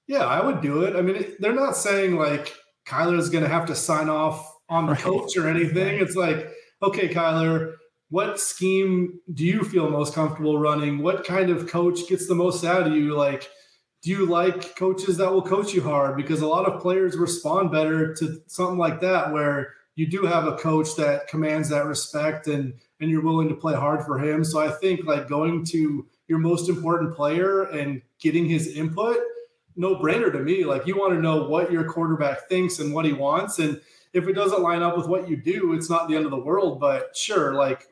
Yeah, 0.08 0.24
I 0.24 0.44
would 0.44 0.60
do 0.60 0.82
it. 0.82 0.96
I 0.96 1.02
mean, 1.02 1.36
they're 1.38 1.54
not 1.54 1.76
saying 1.76 2.16
like 2.16 2.52
Kyler 2.86 3.18
is 3.18 3.30
going 3.30 3.44
to 3.44 3.50
have 3.50 3.66
to 3.66 3.76
sign 3.76 4.08
off 4.08 4.53
on 4.68 4.86
the 4.86 4.92
right. 4.92 5.00
coach 5.00 5.36
or 5.36 5.48
anything. 5.48 6.00
It's 6.00 6.16
like, 6.16 6.50
okay, 6.82 7.08
Kyler, 7.08 7.74
what 8.10 8.40
scheme 8.40 9.20
do 9.32 9.44
you 9.44 9.62
feel 9.64 9.90
most 9.90 10.14
comfortable 10.14 10.58
running? 10.58 10.98
What 10.98 11.24
kind 11.24 11.50
of 11.50 11.68
coach 11.68 12.06
gets 12.08 12.28
the 12.28 12.34
most 12.34 12.64
out 12.64 12.86
of 12.86 12.94
you? 12.94 13.14
Like, 13.14 13.48
do 14.02 14.10
you 14.10 14.26
like 14.26 14.76
coaches 14.76 15.16
that 15.16 15.32
will 15.32 15.42
coach 15.42 15.72
you 15.72 15.82
hard? 15.82 16.16
Because 16.16 16.42
a 16.42 16.46
lot 16.46 16.66
of 16.66 16.80
players 16.80 17.16
respond 17.16 17.72
better 17.72 18.14
to 18.14 18.42
something 18.46 18.78
like 18.78 19.00
that, 19.00 19.32
where 19.32 19.74
you 19.96 20.06
do 20.06 20.22
have 20.26 20.46
a 20.46 20.56
coach 20.56 20.94
that 20.96 21.26
commands 21.28 21.68
that 21.70 21.86
respect 21.86 22.46
and 22.46 22.74
and 23.00 23.10
you're 23.10 23.22
willing 23.22 23.48
to 23.48 23.54
play 23.54 23.74
hard 23.74 24.04
for 24.04 24.18
him. 24.18 24.44
So 24.44 24.60
I 24.60 24.70
think 24.70 25.04
like 25.04 25.28
going 25.28 25.64
to 25.66 26.06
your 26.28 26.38
most 26.38 26.68
important 26.68 27.14
player 27.14 27.64
and 27.64 28.00
getting 28.18 28.46
his 28.46 28.68
input, 28.68 29.18
no 29.76 29.96
brainer 29.96 30.32
to 30.32 30.38
me. 30.38 30.64
Like 30.64 30.86
you 30.86 30.96
want 30.96 31.12
to 31.14 31.20
know 31.20 31.48
what 31.48 31.72
your 31.72 31.84
quarterback 31.84 32.48
thinks 32.48 32.78
and 32.78 32.94
what 32.94 33.04
he 33.04 33.12
wants. 33.12 33.58
And 33.58 33.80
if 34.14 34.28
it 34.28 34.32
doesn't 34.32 34.62
line 34.62 34.82
up 34.82 34.96
with 34.96 35.08
what 35.08 35.28
you 35.28 35.36
do, 35.36 35.74
it's 35.74 35.90
not 35.90 36.08
the 36.08 36.16
end 36.16 36.24
of 36.24 36.30
the 36.30 36.38
world. 36.38 36.80
But 36.80 37.16
sure, 37.16 37.54
like 37.54 37.86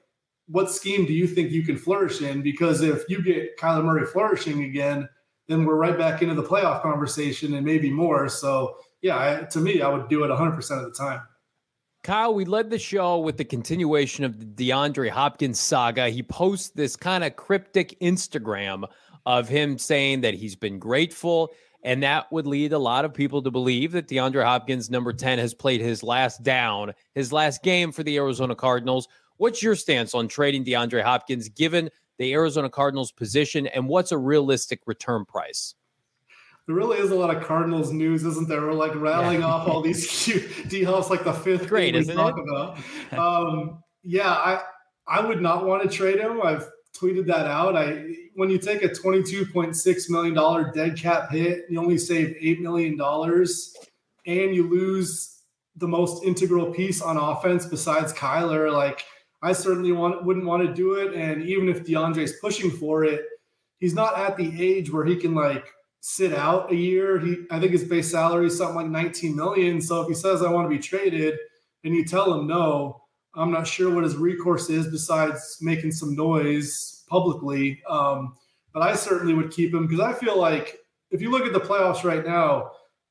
what 0.47 0.71
scheme 0.71 1.05
do 1.05 1.13
you 1.13 1.27
think 1.27 1.51
you 1.51 1.63
can 1.63 1.77
flourish 1.77 2.21
in? 2.21 2.43
Because 2.43 2.83
if 2.83 3.05
you 3.09 3.23
get 3.23 3.59
Kyler 3.59 3.85
Murray 3.85 4.07
flourishing 4.07 4.65
again, 4.65 5.09
then 5.49 5.65
we're 5.65 5.77
right 5.77 5.99
back 5.99 6.23
into 6.23 6.35
the 6.35 6.43
playoff 6.43 6.83
conversation 6.83 7.55
and 7.55 7.65
maybe 7.65 7.91
more. 7.91 8.29
So 8.29 8.77
yeah, 9.01 9.19
I, 9.19 9.45
to 9.45 9.59
me, 9.59 9.83
I 9.83 9.89
would 9.89 10.09
do 10.09 10.25
it 10.25 10.29
100% 10.29 10.57
of 10.57 10.85
the 10.85 10.95
time. 10.97 11.23
Kyle, 12.05 12.35
we 12.35 12.45
led 12.45 12.71
the 12.71 12.79
show 12.79 13.19
with 13.19 13.37
the 13.37 13.45
continuation 13.45 14.25
of 14.25 14.39
the 14.39 14.71
DeAndre 14.71 15.09
Hopkins 15.09 15.61
saga. 15.61 16.09
He 16.09 16.23
posts 16.23 16.71
this 16.71 16.97
kind 16.97 17.23
of 17.23 17.37
cryptic 17.37 17.99
Instagram 18.01 18.85
of 19.25 19.49
him 19.49 19.79
saying 19.79 20.23
that 20.23 20.35
he's 20.35 20.57
been 20.57 20.81
grateful 20.81 21.53
and 21.83 22.03
that 22.03 22.31
would 22.31 22.47
lead 22.47 22.73
a 22.73 22.79
lot 22.79 23.05
of 23.05 23.13
people 23.13 23.43
to 23.43 23.51
believe 23.51 23.93
that 23.93 24.09
DeAndre 24.09 24.45
Hopkins, 24.45 24.91
number 24.91 25.13
10, 25.13 25.39
has 25.39 25.55
played 25.55 25.81
his 25.81 26.03
last 26.03 26.43
down, 26.43 26.93
his 27.15 27.33
last 27.33 27.63
game 27.63 27.93
for 27.93 28.03
the 28.03 28.17
Arizona 28.17 28.55
Cardinals. 28.55 29.09
What's 29.37 29.63
your 29.63 29.75
stance 29.75 30.15
on 30.15 30.29
trading 30.29 30.65
DeAndre 30.65 31.03
Hopkins 31.03 31.49
given 31.49 31.91
the 32.19 32.33
Arizona 32.33 32.71
Cardinals 32.71 33.11
position 33.11 33.67
and 33.67 33.89
what's 33.89 34.13
a 34.13 34.19
realistic 34.19 34.81
return 34.87 35.25
price? 35.25 35.75
there 36.67 36.77
really 36.77 36.99
is 36.99 37.11
a 37.11 37.15
lot 37.15 37.35
of 37.35 37.43
Cardinals 37.43 37.93
news, 37.93 38.25
isn't 38.25 38.49
there? 38.49 38.63
We're 38.63 38.73
like 38.73 38.95
rattling 38.95 39.41
yeah. 39.41 39.47
off 39.47 39.69
all 39.69 39.81
these 39.81 40.07
cute 40.25 40.69
D 40.69 40.83
Hop's 40.85 41.11
like 41.11 41.25
the 41.25 41.33
fifth 41.33 41.69
Great, 41.69 41.95
thing 41.95 42.07
we 42.07 42.15
talk 42.15 42.37
it? 42.39 42.45
about. 42.49 42.79
Um, 43.19 43.83
yeah, 44.03 44.31
I 44.31 44.63
I 45.07 45.27
would 45.27 45.41
not 45.41 45.67
want 45.67 45.83
to 45.83 45.89
trade 45.89 46.21
him. 46.21 46.41
I've 46.43 46.69
tweeted 47.03 47.27
that 47.27 47.47
out. 47.47 47.77
I 47.77 48.15
when 48.35 48.49
you 48.49 48.59
take 48.59 48.83
a 48.83 48.89
$22.6 48.89 50.11
million 50.11 50.73
dead 50.73 50.97
cap 50.97 51.31
hit, 51.31 51.67
you 51.69 51.79
only 51.79 51.99
save 51.99 52.37
$8 52.43 52.61
million 52.61 52.99
and 54.27 54.55
you 54.55 54.71
lose 54.71 55.43
the 55.77 55.89
most 55.89 56.25
integral 56.25 56.73
piece 56.73 57.03
on 57.03 57.17
offense 57.17 57.67
besides 57.67 58.13
Kyler. 58.13 58.73
Like, 58.73 59.05
I 59.43 59.53
certainly 59.53 59.93
want, 59.93 60.25
wouldn't 60.25 60.47
want 60.47 60.67
to 60.67 60.73
do 60.73 60.95
it. 60.95 61.15
And 61.15 61.43
even 61.43 61.69
if 61.69 61.85
DeAndre's 61.85 62.35
pushing 62.41 62.71
for 62.71 63.05
it, 63.05 63.23
he's 63.81 63.95
not 63.95 64.19
at 64.19 64.37
the 64.37 64.63
age 64.63 64.91
where 64.91 65.05
he 65.05 65.17
can 65.17 65.35
like 65.35 65.67
sit 66.01 66.33
out 66.33 66.73
a 66.73 66.77
year. 66.77 67.19
He, 67.19 67.37
I 67.51 67.61
think 67.61 67.73
his 67.73 67.85
base 67.85 68.11
salary 68.11 68.47
is 68.47 68.57
something 68.57 68.77
like 68.77 68.89
19 68.89 69.37
million. 69.37 69.81
So 69.81 70.03
if 70.03 70.09
he 70.09 70.15
says 70.15 70.43
I 70.43 70.51
want 70.51 70.71
to 70.71 70.75
be 70.75 70.83
traded, 70.83 71.39
and 71.85 71.95
you 71.95 72.05
tell 72.05 72.33
him 72.33 72.47
no, 72.47 73.03
I'm 73.35 73.51
not 73.51 73.67
sure 73.67 73.93
what 73.93 74.05
his 74.05 74.17
recourse 74.17 74.71
is 74.71 74.87
besides 74.89 75.59
making 75.61 75.93
some 75.93 76.15
noise 76.15 76.92
publicly. 77.13 77.83
Um, 77.87 78.35
but 78.73 78.83
I 78.83 78.95
certainly 78.95 79.35
would 79.35 79.51
keep 79.51 79.75
him 79.75 79.87
because 79.87 80.01
I 80.01 80.15
feel 80.15 80.39
like 80.39 80.79
if 81.11 81.21
you 81.21 81.31
look 81.31 81.47
at 81.47 81.53
the 81.53 81.61
playoffs 81.61 82.05
right 82.05 82.27
now, 82.27 82.71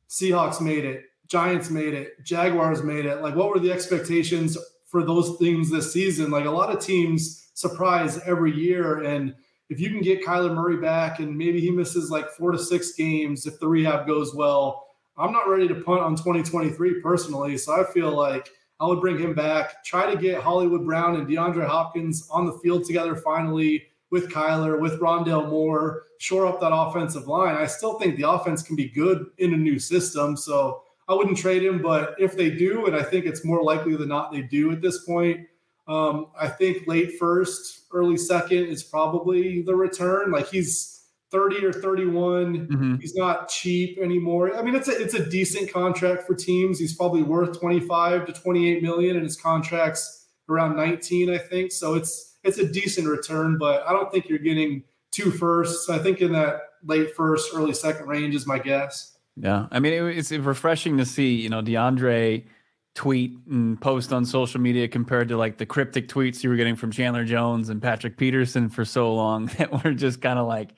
Seahawks 0.09 0.59
made 0.59 0.83
it, 0.83 1.05
Giants 1.27 1.69
made 1.69 1.93
it, 1.93 2.21
Jaguars 2.23 2.81
made 2.81 3.05
it. 3.05 3.21
Like, 3.21 3.35
what 3.35 3.49
were 3.49 3.59
the 3.59 3.71
expectations 3.71 4.57
for 4.87 5.03
those 5.03 5.37
teams 5.37 5.69
this 5.69 5.93
season? 5.93 6.31
Like, 6.31 6.45
a 6.45 6.51
lot 6.51 6.75
of 6.75 6.83
teams 6.83 7.51
surprise 7.53 8.19
every 8.25 8.53
year. 8.53 9.03
And 9.03 9.35
if 9.69 9.79
you 9.79 9.89
can 9.89 10.01
get 10.01 10.25
Kyler 10.25 10.53
Murray 10.53 10.77
back 10.77 11.19
and 11.19 11.37
maybe 11.37 11.61
he 11.61 11.69
misses 11.69 12.09
like 12.09 12.27
four 12.31 12.51
to 12.51 12.57
six 12.57 12.93
games 12.93 13.45
if 13.45 13.59
the 13.59 13.67
rehab 13.67 14.07
goes 14.07 14.33
well, 14.33 14.87
I'm 15.15 15.31
not 15.31 15.47
ready 15.47 15.67
to 15.67 15.75
punt 15.75 16.01
on 16.01 16.15
2023 16.15 17.01
personally. 17.01 17.55
So 17.55 17.79
I 17.79 17.89
feel 17.93 18.11
like 18.11 18.49
I 18.79 18.87
would 18.87 18.99
bring 18.99 19.19
him 19.19 19.35
back, 19.35 19.85
try 19.85 20.11
to 20.11 20.19
get 20.19 20.41
Hollywood 20.41 20.85
Brown 20.85 21.15
and 21.15 21.27
DeAndre 21.27 21.67
Hopkins 21.67 22.27
on 22.31 22.47
the 22.47 22.57
field 22.63 22.83
together 22.83 23.15
finally 23.15 23.90
with 24.11 24.29
Kyler, 24.29 24.79
with 24.79 24.99
Rondale 24.99 25.49
Moore, 25.49 26.03
shore 26.19 26.45
up 26.45 26.59
that 26.59 26.73
offensive 26.73 27.27
line. 27.27 27.55
I 27.55 27.65
still 27.65 27.97
think 27.97 28.17
the 28.17 28.29
offense 28.29 28.61
can 28.61 28.75
be 28.75 28.89
good 28.89 29.25
in 29.37 29.53
a 29.53 29.57
new 29.57 29.79
system. 29.79 30.37
So 30.37 30.83
I 31.07 31.15
wouldn't 31.15 31.37
trade 31.37 31.63
him, 31.63 31.81
but 31.81 32.15
if 32.19 32.37
they 32.37 32.51
do, 32.51 32.85
and 32.85 32.95
I 32.95 33.03
think 33.03 33.25
it's 33.25 33.43
more 33.43 33.63
likely 33.63 33.95
than 33.95 34.09
not 34.09 34.31
they 34.31 34.41
do 34.41 34.71
at 34.71 34.81
this 34.81 35.03
point, 35.05 35.47
um, 35.87 36.27
I 36.39 36.47
think 36.47 36.87
late 36.87 37.17
first, 37.17 37.85
early 37.91 38.17
second 38.17 38.65
is 38.67 38.83
probably 38.83 39.61
the 39.61 39.75
return. 39.75 40.31
Like 40.31 40.47
he's 40.49 41.01
30 41.31 41.65
or 41.65 41.73
31. 41.73 42.67
Mm-hmm. 42.67 42.95
He's 42.97 43.15
not 43.15 43.49
cheap 43.49 43.97
anymore. 43.97 44.55
I 44.55 44.61
mean, 44.61 44.75
it's 44.75 44.87
a 44.87 45.01
it's 45.01 45.13
a 45.13 45.29
decent 45.29 45.71
contract 45.71 46.23
for 46.23 46.35
teams. 46.35 46.77
He's 46.77 46.95
probably 46.95 47.23
worth 47.23 47.59
25 47.59 48.27
to 48.27 48.33
28 48.33 48.83
million, 48.83 49.15
and 49.15 49.23
his 49.23 49.37
contract's 49.37 50.27
around 50.49 50.75
19, 50.75 51.29
I 51.29 51.37
think. 51.37 51.71
So 51.71 51.95
it's 51.95 52.30
it's 52.43 52.57
a 52.57 52.67
decent 52.67 53.07
return, 53.07 53.57
but 53.57 53.83
I 53.87 53.93
don't 53.93 54.11
think 54.11 54.27
you're 54.29 54.39
getting 54.39 54.83
two 55.11 55.31
firsts. 55.31 55.89
I 55.89 55.99
think 55.99 56.21
in 56.21 56.31
that 56.33 56.61
late 56.83 57.15
first, 57.15 57.51
early 57.53 57.73
second 57.73 58.07
range 58.07 58.35
is 58.35 58.47
my 58.47 58.59
guess. 58.59 59.17
Yeah, 59.37 59.67
I 59.71 59.79
mean 59.79 59.93
it, 59.93 60.17
it's 60.17 60.31
refreshing 60.31 60.97
to 60.97 61.05
see 61.05 61.35
you 61.35 61.49
know 61.49 61.61
DeAndre 61.61 62.45
tweet 62.93 63.37
and 63.49 63.79
post 63.79 64.11
on 64.11 64.25
social 64.25 64.59
media 64.59 64.87
compared 64.87 65.29
to 65.29 65.37
like 65.37 65.57
the 65.57 65.65
cryptic 65.65 66.09
tweets 66.09 66.43
you 66.43 66.49
were 66.49 66.57
getting 66.57 66.75
from 66.75 66.91
Chandler 66.91 67.23
Jones 67.23 67.69
and 67.69 67.81
Patrick 67.81 68.17
Peterson 68.17 68.69
for 68.69 68.83
so 68.83 69.13
long 69.13 69.45
that 69.57 69.83
were 69.83 69.93
just 69.93 70.21
kind 70.21 70.37
of 70.37 70.47
like 70.47 70.71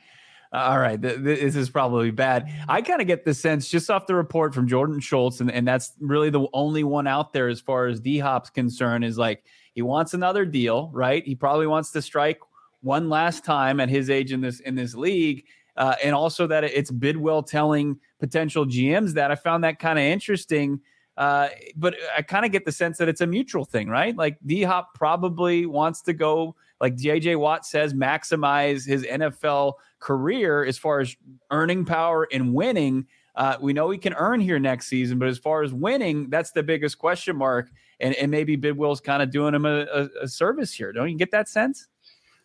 uh, 0.54 0.70
all 0.70 0.80
right, 0.80 1.02
th- 1.02 1.24
th- 1.24 1.40
this 1.40 1.56
is 1.56 1.70
probably 1.72 2.12
bad. 2.12 2.48
I 2.70 2.84
kind 2.84 3.02
of 3.02 3.08
get 3.08 3.26
the 3.26 3.34
sense 3.34 3.68
just 3.68 3.90
off 3.90 4.06
the 4.06 4.14
report 4.14 4.54
from 4.54 4.68
Jordan 4.68 5.00
Schultz, 5.00 5.42
and, 5.42 5.52
and 5.52 5.68
that's 5.68 5.94
really 6.00 6.30
the 6.30 6.48
only 6.54 6.84
one 6.84 7.08
out 7.08 7.34
there 7.34 7.48
as 7.48 7.60
far 7.60 7.88
as 7.88 8.00
D 8.00 8.20
Hop's 8.20 8.52
concerned, 8.52 9.04
is 9.04 9.18
like 9.18 9.44
he 9.74 9.82
wants 9.82 10.14
another 10.14 10.46
deal, 10.46 10.90
right? 10.94 11.26
He 11.26 11.36
probably 11.36 11.68
wants 11.68 11.92
to 11.92 12.02
strike 12.02 12.40
one 12.82 13.10
last 13.10 13.44
time 13.44 13.80
at 13.80 13.90
his 13.90 14.10
age 14.10 14.32
in 14.32 14.42
this 14.42 14.60
in 14.60 14.76
this 14.76 14.94
league. 14.94 15.46
Uh, 15.76 15.96
and 16.04 16.14
also 16.14 16.46
that 16.46 16.64
it's 16.64 16.92
Bidwill 16.92 17.46
telling 17.46 18.00
potential 18.20 18.66
GMs 18.66 19.14
that 19.14 19.32
I 19.32 19.36
found 19.36 19.64
that 19.64 19.80
kind 19.80 19.98
of 19.98 20.06
interesting. 20.06 20.80
Uh, 21.18 21.50
but 21.76 21.96
I 22.16 22.22
kind 22.22 22.46
of 22.46 22.52
get 22.52 22.66
the 22.66 22.72
sense 22.72 22.98
that 22.98 23.10
it's 23.10 23.22
a 23.22 23.28
mutual 23.28 23.66
thing, 23.66 23.88
right? 23.90 24.16
Like 24.16 24.38
D 24.46 24.64
Hop 24.64 24.94
probably 24.94 25.66
wants 25.66 26.02
to 26.04 26.14
go, 26.14 26.56
like 26.80 26.96
JJ 26.96 27.38
Watt 27.38 27.66
says, 27.66 27.94
maximize 27.94 28.86
his 28.86 29.04
NFL 29.04 29.74
career 30.00 30.64
as 30.64 30.78
far 30.78 31.00
as 31.00 31.16
earning 31.52 31.86
power 31.86 32.28
and 32.32 32.54
winning. 32.54 33.08
Uh, 33.36 33.58
we 33.60 33.74
know 33.74 33.90
he 33.90 33.98
can 33.98 34.14
earn 34.14 34.40
here 34.40 34.60
next 34.60 34.88
season, 34.88 35.18
but 35.18 35.28
as 35.28 35.40
far 35.40 35.64
as 35.64 35.74
winning, 35.74 36.30
that's 36.30 36.52
the 36.52 36.62
biggest 36.62 37.00
question 37.00 37.36
mark. 37.36 37.70
And, 38.04 38.14
and 38.16 38.30
maybe 38.30 38.58
Bidwill's 38.58 39.00
kind 39.00 39.24
of 39.24 39.32
doing 39.32 39.56
him 39.56 39.66
a, 39.66 39.86
a, 39.86 40.10
a 40.24 40.28
service 40.28 40.74
here. 40.74 40.92
Don't 40.92 41.10
you 41.10 41.18
get 41.18 41.32
that 41.32 41.48
sense? 41.48 41.88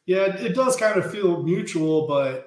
Yeah, 0.06 0.34
it 0.36 0.54
does 0.54 0.76
kind 0.76 0.98
of 0.98 1.10
feel 1.10 1.42
mutual, 1.42 2.06
but 2.06 2.46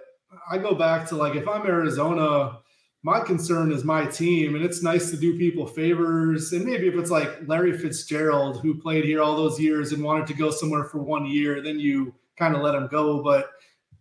I 0.50 0.58
go 0.58 0.74
back 0.74 1.08
to 1.10 1.16
like 1.16 1.36
if 1.36 1.48
I'm 1.48 1.68
Arizona, 1.68 2.60
my 3.04 3.20
concern 3.20 3.72
is 3.72 3.84
my 3.84 4.06
team, 4.06 4.56
and 4.56 4.64
it's 4.64 4.82
nice 4.82 5.12
to 5.12 5.18
do 5.18 5.38
people 5.38 5.68
favors. 5.68 6.54
And 6.54 6.66
maybe 6.66 6.88
if 6.88 6.96
it's 6.96 7.12
like 7.12 7.48
Larry 7.48 7.78
Fitzgerald, 7.78 8.62
who 8.62 8.80
played 8.80 9.04
here 9.04 9.22
all 9.22 9.36
those 9.36 9.60
years 9.60 9.92
and 9.92 10.04
wanted 10.04 10.26
to 10.28 10.34
go 10.34 10.50
somewhere 10.50 10.86
for 10.86 11.00
one 11.00 11.26
year, 11.26 11.62
then 11.62 11.80
you 11.80 12.14
kind 12.38 12.56
of 12.56 12.62
let 12.62 12.76
him 12.76 12.88
go. 12.88 13.22
But 13.22 13.50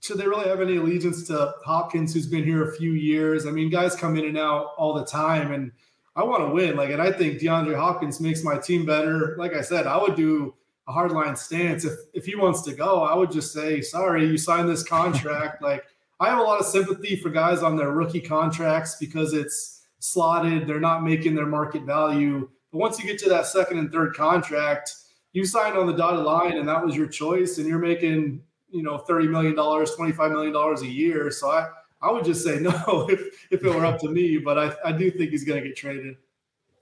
should 0.00 0.18
they 0.18 0.26
really 0.28 0.48
have 0.48 0.60
any 0.60 0.76
allegiance 0.76 1.26
to 1.26 1.52
Hopkins, 1.64 2.14
who's 2.14 2.26
been 2.26 2.44
here 2.44 2.68
a 2.68 2.76
few 2.76 2.92
years? 2.92 3.46
I 3.46 3.50
mean, 3.50 3.70
guys 3.70 3.96
come 3.96 4.16
in 4.16 4.24
and 4.24 4.38
out 4.38 4.68
all 4.78 4.94
the 4.94 5.04
time, 5.04 5.52
and 5.52 5.72
I 6.16 6.24
want 6.24 6.42
to 6.42 6.52
win. 6.52 6.76
Like, 6.76 6.90
and 6.90 7.00
I 7.00 7.12
think 7.12 7.40
DeAndre 7.40 7.76
Hopkins 7.76 8.20
makes 8.20 8.42
my 8.42 8.58
team 8.58 8.84
better. 8.84 9.36
Like 9.38 9.54
I 9.54 9.60
said, 9.60 9.86
I 9.86 9.96
would 9.96 10.16
do 10.16 10.54
a 10.88 10.92
hardline 10.92 11.38
stance 11.38 11.84
if 11.84 11.92
if 12.14 12.26
he 12.26 12.34
wants 12.34 12.62
to 12.62 12.72
go. 12.72 13.02
I 13.02 13.14
would 13.14 13.30
just 13.30 13.52
say, 13.52 13.80
sorry, 13.80 14.26
you 14.26 14.36
signed 14.36 14.68
this 14.68 14.82
contract. 14.82 15.62
like, 15.62 15.84
I 16.18 16.28
have 16.28 16.38
a 16.38 16.42
lot 16.42 16.60
of 16.60 16.66
sympathy 16.66 17.16
for 17.16 17.30
guys 17.30 17.62
on 17.62 17.76
their 17.76 17.92
rookie 17.92 18.20
contracts 18.20 18.96
because 18.98 19.32
it's 19.32 19.82
slotted. 20.00 20.66
They're 20.66 20.80
not 20.80 21.04
making 21.04 21.34
their 21.34 21.46
market 21.46 21.82
value. 21.82 22.48
But 22.72 22.78
once 22.78 22.98
you 22.98 23.06
get 23.06 23.18
to 23.20 23.28
that 23.30 23.46
second 23.46 23.78
and 23.78 23.92
third 23.92 24.14
contract, 24.14 24.94
you 25.32 25.44
signed 25.44 25.76
on 25.76 25.86
the 25.86 25.92
dotted 25.92 26.24
line, 26.24 26.58
and 26.58 26.68
that 26.68 26.84
was 26.84 26.96
your 26.96 27.06
choice, 27.06 27.58
and 27.58 27.66
you're 27.66 27.78
making 27.78 28.42
you 28.70 28.82
know, 28.82 29.04
$30 29.08 29.28
million, 29.28 29.54
$25 29.54 30.30
million 30.30 30.54
a 30.54 30.86
year. 30.86 31.30
So 31.30 31.50
I, 31.50 31.68
I 32.02 32.10
would 32.10 32.24
just 32.24 32.42
say 32.44 32.58
no 32.58 33.06
if, 33.10 33.46
if 33.50 33.64
it 33.64 33.74
were 33.74 33.84
up 33.84 34.00
to 34.00 34.08
me, 34.08 34.38
but 34.38 34.58
I, 34.58 34.74
I 34.86 34.92
do 34.92 35.10
think 35.10 35.30
he's 35.30 35.44
going 35.44 35.62
to 35.62 35.68
get 35.68 35.76
traded. 35.76 36.16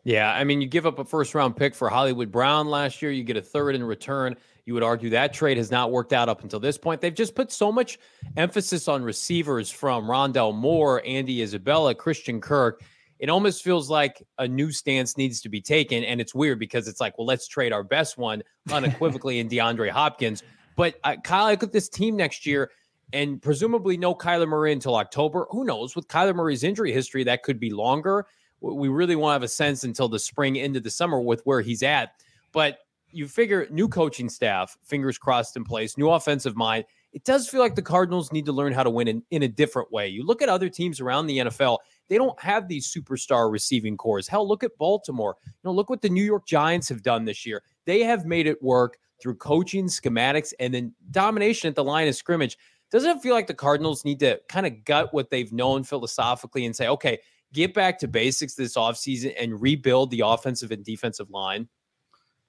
Yeah. 0.05 0.33
I 0.33 0.45
mean, 0.45 0.61
you 0.61 0.69
give 0.69 0.87
up 0.87 0.99
a 0.99 1.05
first 1.05 1.35
round 1.35 1.57
pick 1.57 1.75
for 1.75 1.89
Hollywood 1.89 2.31
Brown 2.31 2.69
last 2.69 3.03
year, 3.03 3.11
you 3.11 3.25
get 3.25 3.37
a 3.37 3.43
third 3.43 3.75
in 3.75 3.83
return. 3.83 4.37
You 4.65 4.75
would 4.75 4.83
argue 4.83 5.11
that 5.11 5.33
trade 5.33 5.57
has 5.57 5.71
not 5.71 5.91
worked 5.91 6.13
out 6.13 6.29
up 6.29 6.43
until 6.43 6.61
this 6.61 6.77
point. 6.77 7.01
They've 7.01 7.15
just 7.15 7.35
put 7.35 7.51
so 7.51 7.73
much 7.73 7.99
emphasis 8.37 8.87
on 8.87 9.03
receivers 9.03 9.71
from 9.71 10.05
Rondale 10.05 10.55
Moore, 10.55 11.03
Andy 11.07 11.43
Isabella, 11.43 11.95
Christian 11.95 12.41
Kirk. 12.41 12.83
It 13.19 13.31
almost 13.31 13.65
feels 13.65 13.91
like 13.91 14.23
a 14.39 14.47
new 14.47 14.71
stance 14.71 15.17
needs 15.17 15.41
to 15.41 15.49
be 15.49 15.61
taken. 15.61 16.05
And 16.05 16.21
it's 16.21 16.35
weird 16.35 16.59
because 16.59 16.87
it's 16.87 17.01
like, 17.01 17.17
well, 17.17 17.27
let's 17.27 17.49
trade 17.49 17.73
our 17.73 17.83
best 17.83 18.19
one 18.19 18.43
unequivocally 18.71 19.41
in 19.41 19.49
DeAndre 19.51 19.91
Hopkins. 19.91 20.43
But 20.77 20.97
uh, 21.03 21.17
Kyle, 21.25 21.47
I 21.47 21.53
look 21.53 21.63
at 21.63 21.73
this 21.73 21.89
team 21.89 22.15
next 22.15 22.47
year 22.47 22.71
and 23.13 23.41
presumably 23.41 23.97
no 23.97 24.15
Kyler 24.15 24.49
Murray 24.49 24.73
until 24.73 24.97
October. 24.97 25.47
Who 25.51 25.65
knows? 25.65 25.97
With 25.97 26.09
Kyler 26.09 26.35
Murray's 26.35 26.65
injury 26.65 26.93
history, 26.93 27.25
that 27.25 27.43
could 27.43 27.59
be 27.59 27.71
longer. 27.71 28.27
We 28.61 28.89
really 28.89 29.17
won't 29.17 29.33
have 29.33 29.43
a 29.43 29.49
sense 29.49 29.85
until 29.85 30.09
the 30.09 30.19
spring 30.19 30.57
into 30.57 30.81
the 30.81 30.91
summer 30.91 31.21
with 31.21 31.43
where 31.45 31.61
he's 31.61 31.83
at. 31.83 32.13
But 32.53 32.79
you 33.11 33.29
figure 33.29 33.67
new 33.71 33.89
coaching 33.89 34.29
staff, 34.29 34.77
fingers 34.83 35.17
crossed 35.17 35.57
in 35.57 35.65
place, 35.65 35.97
new 35.97 36.11
offensive 36.11 36.57
mind. 36.57 36.85
It 37.13 37.25
does 37.25 37.49
feel 37.49 37.61
like 37.61 37.75
the 37.75 37.83
Cardinals 37.83 38.33
need 38.33 38.45
to 38.47 38.53
learn 38.53 38.73
how 38.73 38.83
to 38.83 38.91
win 38.91 39.09
in, 39.09 39.23
in 39.31 39.43
a 39.43 39.49
different 39.49 39.91
way. 39.91 40.09
You 40.09 40.27
look 40.27 40.43
at 40.43 40.49
other 40.49 40.69
teams 40.69 41.01
around 41.01 41.27
the 41.27 41.39
NFL, 41.39 41.79
they 42.09 42.19
don't 42.19 42.39
have 42.41 42.69
these 42.69 42.93
superstar 42.93 43.51
receiving 43.51 43.97
cores. 43.97 44.29
Hell, 44.29 44.47
look 44.47 44.63
at 44.63 44.77
Baltimore. 44.77 45.37
You 45.47 45.53
know, 45.65 45.73
look 45.73 45.89
what 45.89 46.03
the 46.03 46.11
New 46.11 46.23
York 46.23 46.47
Giants 46.47 46.89
have 46.91 47.03
done 47.03 47.25
this 47.25 47.47
year. 47.47 47.63
They 47.87 48.03
have 48.03 48.27
made 48.27 48.47
it 48.47 48.63
work 48.63 48.99
through 49.21 49.37
coaching, 49.37 49.87
schematics, 49.87 50.53
and 50.61 50.73
then 50.73 50.95
domination 51.11 51.69
at 51.69 51.75
the 51.75 51.85
line 51.85 52.09
of 52.09 52.15
scrimmage. 52.15 52.59
Doesn't 52.91 53.19
it 53.19 53.23
feel 53.23 53.35
like 53.35 53.47
the 53.47 53.55
Cardinals 53.55 54.05
need 54.05 54.21
to 54.21 54.41
kind 54.49 54.67
of 54.67 54.85
gut 54.85 55.13
what 55.13 55.31
they've 55.31 55.53
known 55.53 55.85
philosophically 55.85 56.65
and 56.65 56.75
say, 56.75 56.89
okay, 56.89 57.19
get 57.53 57.75
back 57.75 57.99
to 57.99 58.09
basics 58.09 58.55
this 58.55 58.77
offseason 58.77 59.35
and 59.39 59.61
rebuild 59.61 60.11
the 60.11 60.23
offensive 60.25 60.71
and 60.71 60.85
defensive 60.85 61.31
line? 61.31 61.69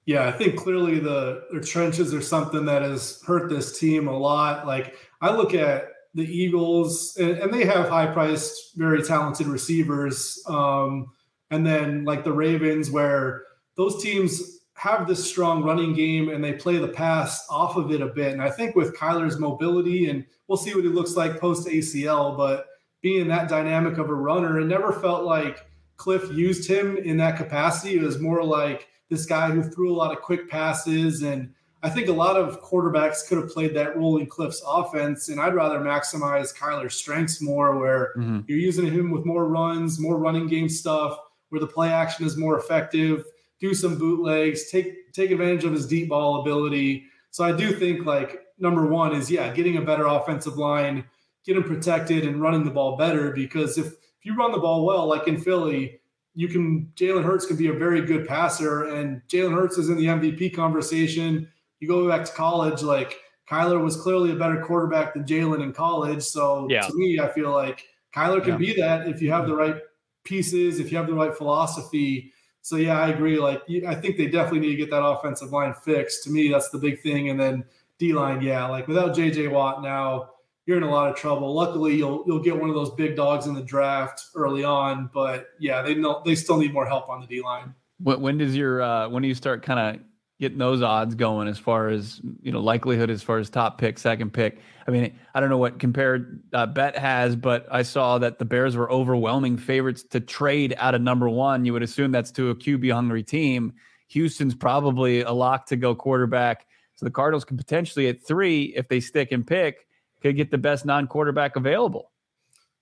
Yeah, 0.06 0.26
I 0.26 0.32
think 0.32 0.58
clearly 0.58 0.98
the 0.98 1.44
trenches 1.64 2.14
are 2.14 2.22
something 2.22 2.64
that 2.64 2.82
has 2.82 3.22
hurt 3.26 3.50
this 3.50 3.78
team 3.78 4.08
a 4.08 4.16
lot. 4.16 4.66
Like 4.66 4.96
I 5.20 5.34
look 5.34 5.54
at 5.54 5.88
the 6.14 6.24
Eagles, 6.24 7.16
and, 7.18 7.38
and 7.38 7.54
they 7.54 7.64
have 7.64 7.88
high 7.88 8.06
priced, 8.06 8.76
very 8.76 9.02
talented 9.02 9.46
receivers. 9.46 10.42
Um, 10.48 11.12
and 11.50 11.66
then 11.66 12.04
like 12.04 12.24
the 12.24 12.32
Ravens, 12.32 12.90
where 12.90 13.44
those 13.76 14.02
teams 14.02 14.59
have 14.80 15.06
this 15.06 15.22
strong 15.28 15.62
running 15.62 15.92
game 15.92 16.30
and 16.30 16.42
they 16.42 16.54
play 16.54 16.78
the 16.78 16.88
pass 16.88 17.46
off 17.50 17.76
of 17.76 17.92
it 17.92 18.00
a 18.00 18.06
bit. 18.06 18.32
And 18.32 18.40
I 18.40 18.50
think 18.50 18.74
with 18.74 18.96
Kyler's 18.96 19.38
mobility, 19.38 20.08
and 20.08 20.24
we'll 20.48 20.56
see 20.56 20.74
what 20.74 20.84
he 20.84 20.88
looks 20.88 21.16
like 21.16 21.38
post 21.38 21.68
ACL, 21.68 22.34
but 22.34 22.66
being 23.02 23.28
that 23.28 23.50
dynamic 23.50 23.98
of 23.98 24.08
a 24.08 24.14
runner. 24.14 24.58
It 24.58 24.66
never 24.66 24.90
felt 24.90 25.24
like 25.24 25.66
Kliff 25.98 26.34
used 26.34 26.66
him 26.66 26.96
in 26.96 27.18
that 27.18 27.36
capacity. 27.36 27.96
It 27.96 28.02
was 28.02 28.20
more 28.20 28.42
like 28.42 28.88
this 29.10 29.26
guy 29.26 29.50
who 29.50 29.62
threw 29.62 29.92
a 29.92 29.96
lot 29.96 30.16
of 30.16 30.22
quick 30.22 30.48
passes. 30.48 31.22
And 31.22 31.52
I 31.82 31.90
think 31.90 32.08
a 32.08 32.12
lot 32.12 32.36
of 32.36 32.62
quarterbacks 32.62 33.28
could 33.28 33.36
have 33.36 33.50
played 33.50 33.74
that 33.74 33.98
role 33.98 34.16
in 34.16 34.26
Kliff's 34.26 34.62
offense. 34.66 35.28
And 35.28 35.38
I'd 35.38 35.54
rather 35.54 35.78
maximize 35.78 36.56
Kyler's 36.56 36.94
strengths 36.94 37.42
more, 37.42 37.78
where 37.78 38.14
mm-hmm. 38.16 38.40
you're 38.46 38.58
using 38.58 38.90
him 38.90 39.10
with 39.10 39.26
more 39.26 39.46
runs, 39.46 39.98
more 39.98 40.18
running 40.18 40.46
game 40.46 40.70
stuff, 40.70 41.18
where 41.50 41.60
the 41.60 41.66
play 41.66 41.90
action 41.90 42.24
is 42.24 42.38
more 42.38 42.58
effective. 42.58 43.24
Do 43.60 43.74
some 43.74 43.98
bootlegs, 43.98 44.70
take 44.70 45.12
take 45.12 45.30
advantage 45.30 45.64
of 45.64 45.72
his 45.72 45.86
deep 45.86 46.08
ball 46.08 46.40
ability. 46.40 47.04
So 47.30 47.44
I 47.44 47.52
do 47.52 47.72
think 47.72 48.06
like 48.06 48.42
number 48.58 48.86
one 48.86 49.14
is 49.14 49.30
yeah, 49.30 49.52
getting 49.52 49.76
a 49.76 49.82
better 49.82 50.06
offensive 50.06 50.56
line, 50.56 51.04
get 51.44 51.56
him 51.56 51.64
protected 51.64 52.26
and 52.26 52.40
running 52.40 52.64
the 52.64 52.70
ball 52.70 52.96
better. 52.96 53.32
Because 53.32 53.78
if 53.78 53.86
if 53.86 54.26
you 54.26 54.36
run 54.36 54.52
the 54.52 54.58
ball 54.58 54.84
well, 54.84 55.06
like 55.06 55.28
in 55.28 55.40
Philly, 55.40 56.00
you 56.34 56.48
can 56.48 56.92
Jalen 56.94 57.24
Hurts 57.24 57.46
can 57.46 57.56
be 57.56 57.68
a 57.68 57.72
very 57.72 58.02
good 58.02 58.26
passer, 58.26 58.84
and 58.84 59.22
Jalen 59.28 59.54
Hurts 59.54 59.78
is 59.78 59.88
in 59.88 59.96
the 59.96 60.06
MVP 60.06 60.54
conversation. 60.54 61.48
You 61.80 61.88
go 61.88 62.06
back 62.08 62.24
to 62.26 62.32
college, 62.32 62.82
like 62.82 63.18
Kyler 63.48 63.82
was 63.82 63.96
clearly 63.96 64.30
a 64.30 64.36
better 64.36 64.62
quarterback 64.62 65.14
than 65.14 65.24
Jalen 65.24 65.62
in 65.62 65.72
college. 65.72 66.22
So 66.22 66.66
yeah. 66.70 66.82
to 66.82 66.94
me, 66.94 67.18
I 67.18 67.28
feel 67.28 67.50
like 67.50 67.84
Kyler 68.14 68.42
can 68.42 68.52
yeah. 68.52 68.56
be 68.58 68.80
that 68.80 69.08
if 69.08 69.20
you 69.20 69.30
have 69.32 69.46
the 69.46 69.54
right 69.54 69.76
pieces, 70.24 70.78
if 70.78 70.92
you 70.92 70.98
have 70.98 71.06
the 71.06 71.14
right 71.14 71.34
philosophy. 71.34 72.32
So 72.62 72.76
yeah, 72.76 73.00
I 73.00 73.08
agree. 73.08 73.38
Like 73.38 73.62
I 73.86 73.94
think 73.94 74.16
they 74.16 74.26
definitely 74.26 74.60
need 74.60 74.70
to 74.70 74.76
get 74.76 74.90
that 74.90 75.04
offensive 75.04 75.50
line 75.50 75.74
fixed. 75.74 76.24
To 76.24 76.30
me, 76.30 76.48
that's 76.48 76.70
the 76.70 76.78
big 76.78 77.00
thing. 77.00 77.30
And 77.30 77.40
then 77.40 77.64
D 77.98 78.12
line, 78.12 78.42
yeah, 78.42 78.66
like 78.66 78.88
without 78.88 79.14
JJ 79.14 79.50
Watt 79.50 79.82
now, 79.82 80.30
you're 80.66 80.76
in 80.76 80.82
a 80.82 80.90
lot 80.90 81.10
of 81.10 81.16
trouble. 81.16 81.52
Luckily, 81.54 81.96
you'll 81.96 82.22
you'll 82.26 82.42
get 82.42 82.58
one 82.58 82.68
of 82.68 82.74
those 82.74 82.90
big 82.90 83.16
dogs 83.16 83.46
in 83.46 83.54
the 83.54 83.62
draft 83.62 84.26
early 84.34 84.64
on, 84.64 85.10
but 85.12 85.48
yeah, 85.58 85.82
they 85.82 85.94
know 85.94 86.22
they 86.24 86.34
still 86.34 86.58
need 86.58 86.72
more 86.72 86.86
help 86.86 87.08
on 87.08 87.20
the 87.20 87.26
D 87.26 87.42
line. 87.42 87.74
When, 87.98 88.20
when 88.20 88.38
does 88.38 88.56
your 88.56 88.82
uh, 88.82 89.08
when 89.08 89.22
do 89.22 89.28
you 89.28 89.34
start 89.34 89.62
kind 89.62 89.80
of 89.80 90.02
getting 90.40 90.58
those 90.58 90.82
odds 90.82 91.14
going 91.14 91.46
as 91.46 91.58
far 91.58 91.88
as 91.88 92.20
you 92.42 92.50
know 92.50 92.60
likelihood 92.60 93.10
as 93.10 93.22
far 93.22 93.38
as 93.38 93.50
top 93.50 93.78
pick, 93.78 93.98
second 93.98 94.32
pick? 94.32 94.58
I 94.88 94.90
mean, 94.90 95.16
I 95.34 95.40
don't 95.40 95.50
know 95.50 95.58
what 95.58 95.78
compared 95.78 96.42
uh, 96.52 96.66
bet 96.66 96.96
has, 96.96 97.36
but 97.36 97.66
I 97.70 97.82
saw 97.82 98.18
that 98.18 98.38
the 98.38 98.44
Bears 98.44 98.74
were 98.74 98.90
overwhelming 98.90 99.56
favorites 99.56 100.02
to 100.10 100.20
trade 100.20 100.74
out 100.78 100.94
of 100.94 101.02
number 101.02 101.28
one. 101.28 101.64
You 101.64 101.74
would 101.74 101.82
assume 101.82 102.10
that's 102.10 102.32
to 102.32 102.50
a 102.50 102.54
QB 102.56 102.92
hungry 102.92 103.22
team. 103.22 103.74
Houston's 104.08 104.54
probably 104.54 105.20
a 105.20 105.30
lock 105.30 105.66
to 105.66 105.76
go 105.76 105.94
quarterback. 105.94 106.66
So 106.96 107.06
the 107.06 107.12
Cardinals 107.12 107.44
can 107.44 107.56
potentially 107.56 108.08
at 108.08 108.22
three, 108.22 108.74
if 108.76 108.88
they 108.88 109.00
stick 109.00 109.30
and 109.30 109.46
pick, 109.46 109.86
could 110.20 110.36
get 110.36 110.50
the 110.50 110.58
best 110.58 110.84
non-quarterback 110.84 111.56
available. 111.56 112.10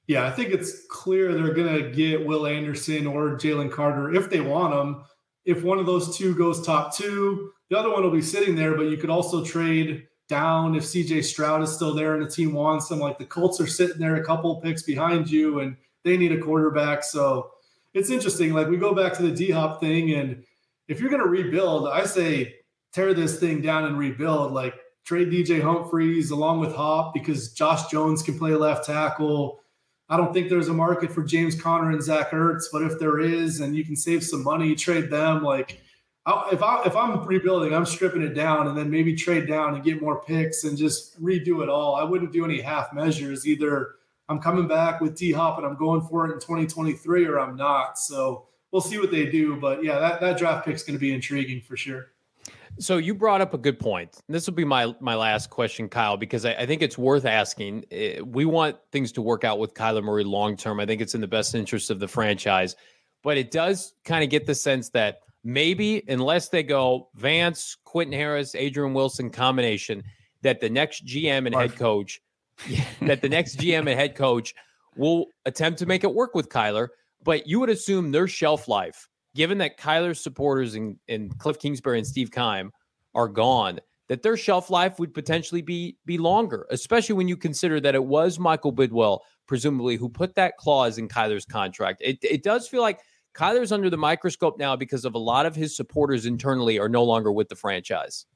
Yeah, 0.07 0.27
I 0.27 0.31
think 0.31 0.51
it's 0.51 0.87
clear 0.89 1.35
they're 1.35 1.53
going 1.53 1.83
to 1.83 1.91
get 1.91 2.25
Will 2.25 2.47
Anderson 2.47 3.07
or 3.07 3.37
Jalen 3.37 3.71
Carter 3.71 4.15
if 4.15 4.31
they 4.31 4.41
want 4.41 4.73
them. 4.73 5.05
If 5.49 5.65
one 5.65 5.79
of 5.79 5.87
those 5.87 6.17
two 6.17 6.35
goes 6.35 6.65
top 6.65 6.95
two, 6.95 7.53
the 7.71 7.79
other 7.79 7.91
one 7.91 8.03
will 8.03 8.11
be 8.11 8.21
sitting 8.21 8.55
there. 8.55 8.77
But 8.77 8.91
you 8.91 8.99
could 8.99 9.09
also 9.09 9.43
trade 9.43 10.07
down 10.29 10.75
if 10.75 10.85
CJ 10.85 11.25
Stroud 11.25 11.63
is 11.63 11.73
still 11.73 11.95
there 11.95 12.15
and 12.15 12.23
the 12.23 12.31
team 12.31 12.53
wants 12.53 12.91
him. 12.91 12.99
Like 12.99 13.17
the 13.17 13.25
Colts 13.25 13.59
are 13.59 13.67
sitting 13.67 13.99
there 13.99 14.17
a 14.17 14.25
couple 14.25 14.61
picks 14.61 14.83
behind 14.83 15.31
you, 15.31 15.61
and 15.61 15.75
they 16.05 16.19
need 16.19 16.33
a 16.33 16.39
quarterback. 16.39 17.03
So 17.03 17.51
it's 17.95 18.11
interesting. 18.11 18.53
Like 18.53 18.69
we 18.69 18.77
go 18.77 18.95
back 18.95 19.15
to 19.15 19.23
the 19.23 19.33
D 19.33 19.51
Hop 19.51 19.81
thing, 19.81 20.13
and 20.13 20.45
if 20.87 21.01
you're 21.01 21.11
going 21.11 21.23
to 21.23 21.29
rebuild, 21.29 21.89
I 21.89 22.05
say 22.05 22.57
tear 22.93 23.15
this 23.15 23.41
thing 23.41 23.63
down 23.63 23.87
and 23.87 23.99
rebuild. 23.99 24.53
Like 24.53 24.75
trade 25.07 25.31
DJ 25.31 25.63
Humphries 25.63 26.31
along 26.31 26.61
with 26.61 26.75
Hop 26.75 27.15
because 27.15 27.55
Josh 27.55 27.91
Jones 27.91 28.23
can 28.23 28.39
play 28.39 28.53
left 28.53 28.85
tackle. 28.85 29.61
I 30.09 30.17
don't 30.17 30.33
think 30.33 30.49
there's 30.49 30.69
a 30.69 30.75
market 30.75 31.13
for 31.13 31.23
James 31.23 31.61
Conner 31.61 31.91
and 31.91 32.03
Zach 32.03 32.31
Ertz, 32.31 32.65
but 32.73 32.83
if 32.83 32.99
there 32.99 33.21
is, 33.21 33.61
and 33.61 33.77
you 33.77 33.85
can 33.85 33.95
save 33.95 34.25
some 34.25 34.43
money, 34.43 34.75
trade 34.75 35.11
them. 35.11 35.43
Like 35.43 35.81
if 36.51 36.63
I 36.63 36.83
if 36.85 36.97
I'm 36.97 37.25
rebuilding, 37.25 37.75
I'm 37.75 37.87
stripping 37.87 38.23
it 38.23 38.35
down 38.35 38.69
and 38.69 38.77
then 38.77 38.91
maybe 38.91 39.15
trade 39.15 39.47
down 39.47 39.75
and 39.75 39.85
get 39.85 40.01
more 40.01 40.23
picks 40.23 40.65
and 40.65 40.77
just 40.77 41.23
redo 41.23 41.63
it 41.63 41.69
all. 41.69 41.95
I 41.95 42.05
wouldn't 42.05 42.33
do 42.33 42.45
any 42.45 42.61
half 42.61 42.93
measures. 42.93 43.47
Either 43.47 43.97
I'm 44.29 44.41
coming 44.41 44.67
back 44.69 45.01
with 45.01 45.17
D 45.17 45.33
Hop 45.33 45.59
and 45.59 45.67
I'm 45.67 45.77
going 45.77 46.03
for 46.03 46.27
it 46.27 46.33
in 46.33 46.41
2023, 46.41 47.27
or 47.27 47.39
I'm 47.39 47.57
not. 47.57 47.99
So 47.99 48.47
we'll 48.71 48.83
see 48.83 48.99
what 48.99 49.11
they 49.11 49.27
do. 49.27 49.57
But 49.57 49.83
yeah, 49.85 49.99
that 49.99 50.21
that 50.21 50.39
draft 50.39 50.67
pick's 50.67 50.83
going 50.83 50.97
to 50.97 51.01
be 51.01 51.13
intriguing 51.13 51.61
for 51.61 51.77
sure. 51.77 52.13
So 52.79 52.99
you 52.99 53.15
brought 53.15 53.41
up 53.41 53.55
a 53.55 53.59
good 53.59 53.79
point. 53.79 54.17
This 54.29 54.47
will 54.47 54.55
be 54.55 54.65
my 54.65 54.95
my 55.01 55.15
last 55.15 55.51
question, 55.51 55.89
Kyle, 55.89 56.17
because 56.17 56.45
I, 56.45 56.55
I, 56.55 56.67
think 56.67 56.83
it's 56.83 56.97
worth 56.97 57.25
asking. 57.25 57.85
Eh, 57.91 58.21
we 58.21 58.45
want 58.45 58.77
things 58.93 59.11
to 59.13 59.23
work 59.23 59.45
out 59.45 59.59
with 59.59 59.75
Kyler 59.75 60.03
Murray 60.03 60.25
long 60.25 60.57
term. 60.57 60.79
I 60.79 60.87
think 60.87 61.01
it's 61.01 61.15
in 61.15 61.21
the 61.21 61.29
best 61.29 61.55
interest 61.55 61.91
of 61.91 61.99
the 61.99 62.09
franchise, 62.09 62.77
but 63.23 63.37
it 63.37 63.51
does 63.51 63.95
kind 64.05 64.23
of 64.23 64.31
get 64.31 64.47
the 64.47 64.55
sense 64.55 64.91
that 64.91 65.21
maybe 65.43 66.03
unless 66.09 66.51
they 66.51 66.63
go 66.63 67.09
Vance, 67.15 67.77
Quentin 67.85 68.13
Harris, 68.13 68.55
Adrian 68.55 68.95
Wilson 68.95 69.31
combination, 69.31 70.05
that 70.43 70.61
the 70.61 70.71
next 70.71 71.05
GM 71.05 71.47
and 71.47 71.55
head 71.55 71.77
coach, 71.77 72.21
that 73.03 73.23
the 73.23 73.29
next 73.29 73.59
GM 73.59 73.81
and 73.81 73.99
head 74.01 74.15
coach 74.15 74.55
will 74.97 75.27
attempt 75.47 75.79
to 75.81 75.87
make 75.87 76.05
it 76.05 76.15
work 76.15 76.35
with 76.35 76.49
Kyler. 76.49 76.89
But 77.25 77.49
you 77.49 77.59
would 77.59 77.71
assume 77.71 78.13
their 78.13 78.29
shelf 78.29 78.69
life 78.69 79.09
given 79.35 79.59
that 79.59 79.79
Kyler's 79.79 80.21
supporters 80.21 80.75
and, 80.75 80.97
and 81.09 81.37
Kliff 81.39 81.59
Kingsbury 81.59 81.99
and 81.99 82.07
Steve 82.07 82.31
Keim 82.31 82.73
are 83.15 83.29
gone, 83.29 83.81
that 84.09 84.23
their 84.23 84.37
shelf 84.37 84.71
life 84.71 84.99
would 84.99 85.13
potentially 85.15 85.63
be 85.63 85.97
be 86.07 86.19
longer, 86.19 86.67
especially 86.71 87.15
when 87.15 87.29
you 87.29 87.37
consider 87.37 87.81
that 87.81 87.95
it 87.95 88.05
was 88.05 88.39
Michael 88.39 88.73
Bidwill, 88.73 89.21
presumably, 89.47 89.97
who 89.97 90.09
put 90.09 90.35
that 90.35 90.57
clause 90.57 90.99
in 90.99 91.09
Kyler's 91.09 91.45
contract. 91.45 92.01
It, 92.03 92.19
it 92.23 92.43
does 92.43 92.67
feel 92.69 92.81
like 92.81 93.01
Kyler's 93.35 93.71
under 93.71 93.91
the 93.91 93.99
microscope 93.99 94.59
now 94.59 94.77
because 94.77 95.05
of 95.05 95.15
a 95.15 95.19
lot 95.19 95.47
of 95.47 95.55
his 95.55 95.77
supporters 95.77 96.27
internally 96.27 96.79
are 96.79 96.89
no 96.89 97.05
longer 97.05 97.31
with 97.31 97.49
the 97.49 97.57
franchise. 97.57 98.27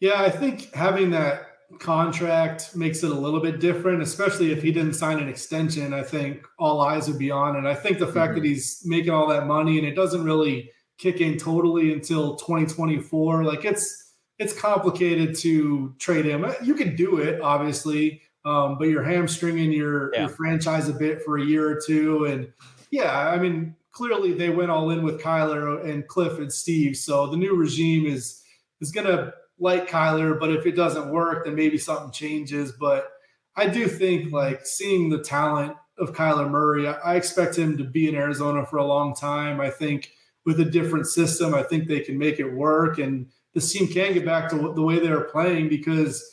Yeah, 0.00 0.22
I 0.22 0.30
think 0.30 0.72
having 0.72 1.10
that 1.10 1.57
contract 1.78 2.74
makes 2.74 3.02
it 3.02 3.10
a 3.10 3.14
little 3.14 3.40
bit 3.40 3.60
different, 3.60 4.02
especially 4.02 4.52
if 4.52 4.62
he 4.62 4.72
didn't 4.72 4.94
sign 4.94 5.18
an 5.18 5.28
extension. 5.28 5.92
I 5.92 6.02
think 6.02 6.46
all 6.58 6.80
eyes 6.80 7.08
would 7.08 7.18
be 7.18 7.30
on. 7.30 7.56
And 7.56 7.68
I 7.68 7.74
think 7.74 7.98
the 7.98 8.06
fact 8.06 8.32
mm-hmm. 8.32 8.42
that 8.42 8.48
he's 8.48 8.82
making 8.84 9.10
all 9.10 9.26
that 9.28 9.46
money 9.46 9.78
and 9.78 9.86
it 9.86 9.94
doesn't 9.94 10.24
really 10.24 10.70
kick 10.96 11.20
in 11.20 11.36
totally 11.36 11.92
until 11.92 12.36
2024, 12.36 13.44
like 13.44 13.64
it's 13.64 14.14
it's 14.38 14.58
complicated 14.58 15.36
to 15.36 15.94
trade 15.98 16.24
him. 16.24 16.46
You 16.62 16.74
can 16.74 16.94
do 16.94 17.18
it, 17.18 17.40
obviously, 17.40 18.22
um, 18.44 18.78
but 18.78 18.84
you're 18.84 19.02
hamstringing 19.02 19.72
your, 19.72 20.14
yeah. 20.14 20.20
your 20.20 20.28
franchise 20.28 20.88
a 20.88 20.92
bit 20.92 21.22
for 21.22 21.38
a 21.38 21.44
year 21.44 21.68
or 21.68 21.80
two. 21.84 22.24
And 22.26 22.52
yeah, 22.92 23.28
I 23.28 23.36
mean, 23.36 23.74
clearly 23.90 24.34
they 24.34 24.50
went 24.50 24.70
all 24.70 24.90
in 24.90 25.02
with 25.02 25.20
Kyler 25.20 25.84
and 25.84 26.06
Kliff 26.08 26.38
and 26.38 26.52
Steve. 26.52 26.96
So 26.96 27.26
the 27.26 27.36
new 27.36 27.56
regime 27.56 28.06
is 28.06 28.42
is 28.80 28.92
going 28.92 29.08
to 29.08 29.34
like 29.60 29.88
Kyler, 29.88 30.38
but 30.38 30.50
if 30.50 30.66
it 30.66 30.76
doesn't 30.76 31.10
work, 31.10 31.44
then 31.44 31.54
maybe 31.54 31.78
something 31.78 32.12
changes. 32.12 32.72
But 32.72 33.10
I 33.56 33.68
do 33.68 33.88
think 33.88 34.32
like 34.32 34.64
seeing 34.64 35.08
the 35.08 35.22
talent 35.22 35.74
of 35.98 36.12
Kyler 36.12 36.48
Murray, 36.48 36.86
I, 36.86 37.16
expect 37.16 37.58
him 37.58 37.76
to 37.76 37.84
be 37.84 38.08
in 38.08 38.14
Arizona 38.14 38.64
for 38.64 38.76
a 38.76 38.84
long 38.84 39.14
time. 39.14 39.60
I 39.60 39.68
think 39.68 40.12
with 40.44 40.60
a 40.60 40.64
different 40.64 41.06
system, 41.06 41.54
I 41.54 41.62
think 41.62 41.88
they 41.88 42.00
can 42.00 42.16
make 42.16 42.38
it 42.38 42.52
work, 42.52 42.98
and 42.98 43.26
this 43.54 43.72
team 43.72 43.88
can 43.88 44.14
get 44.14 44.24
back 44.24 44.48
to 44.50 44.72
the 44.74 44.82
way 44.82 45.00
they 45.00 45.08
are 45.08 45.24
playing 45.24 45.68
because 45.68 46.24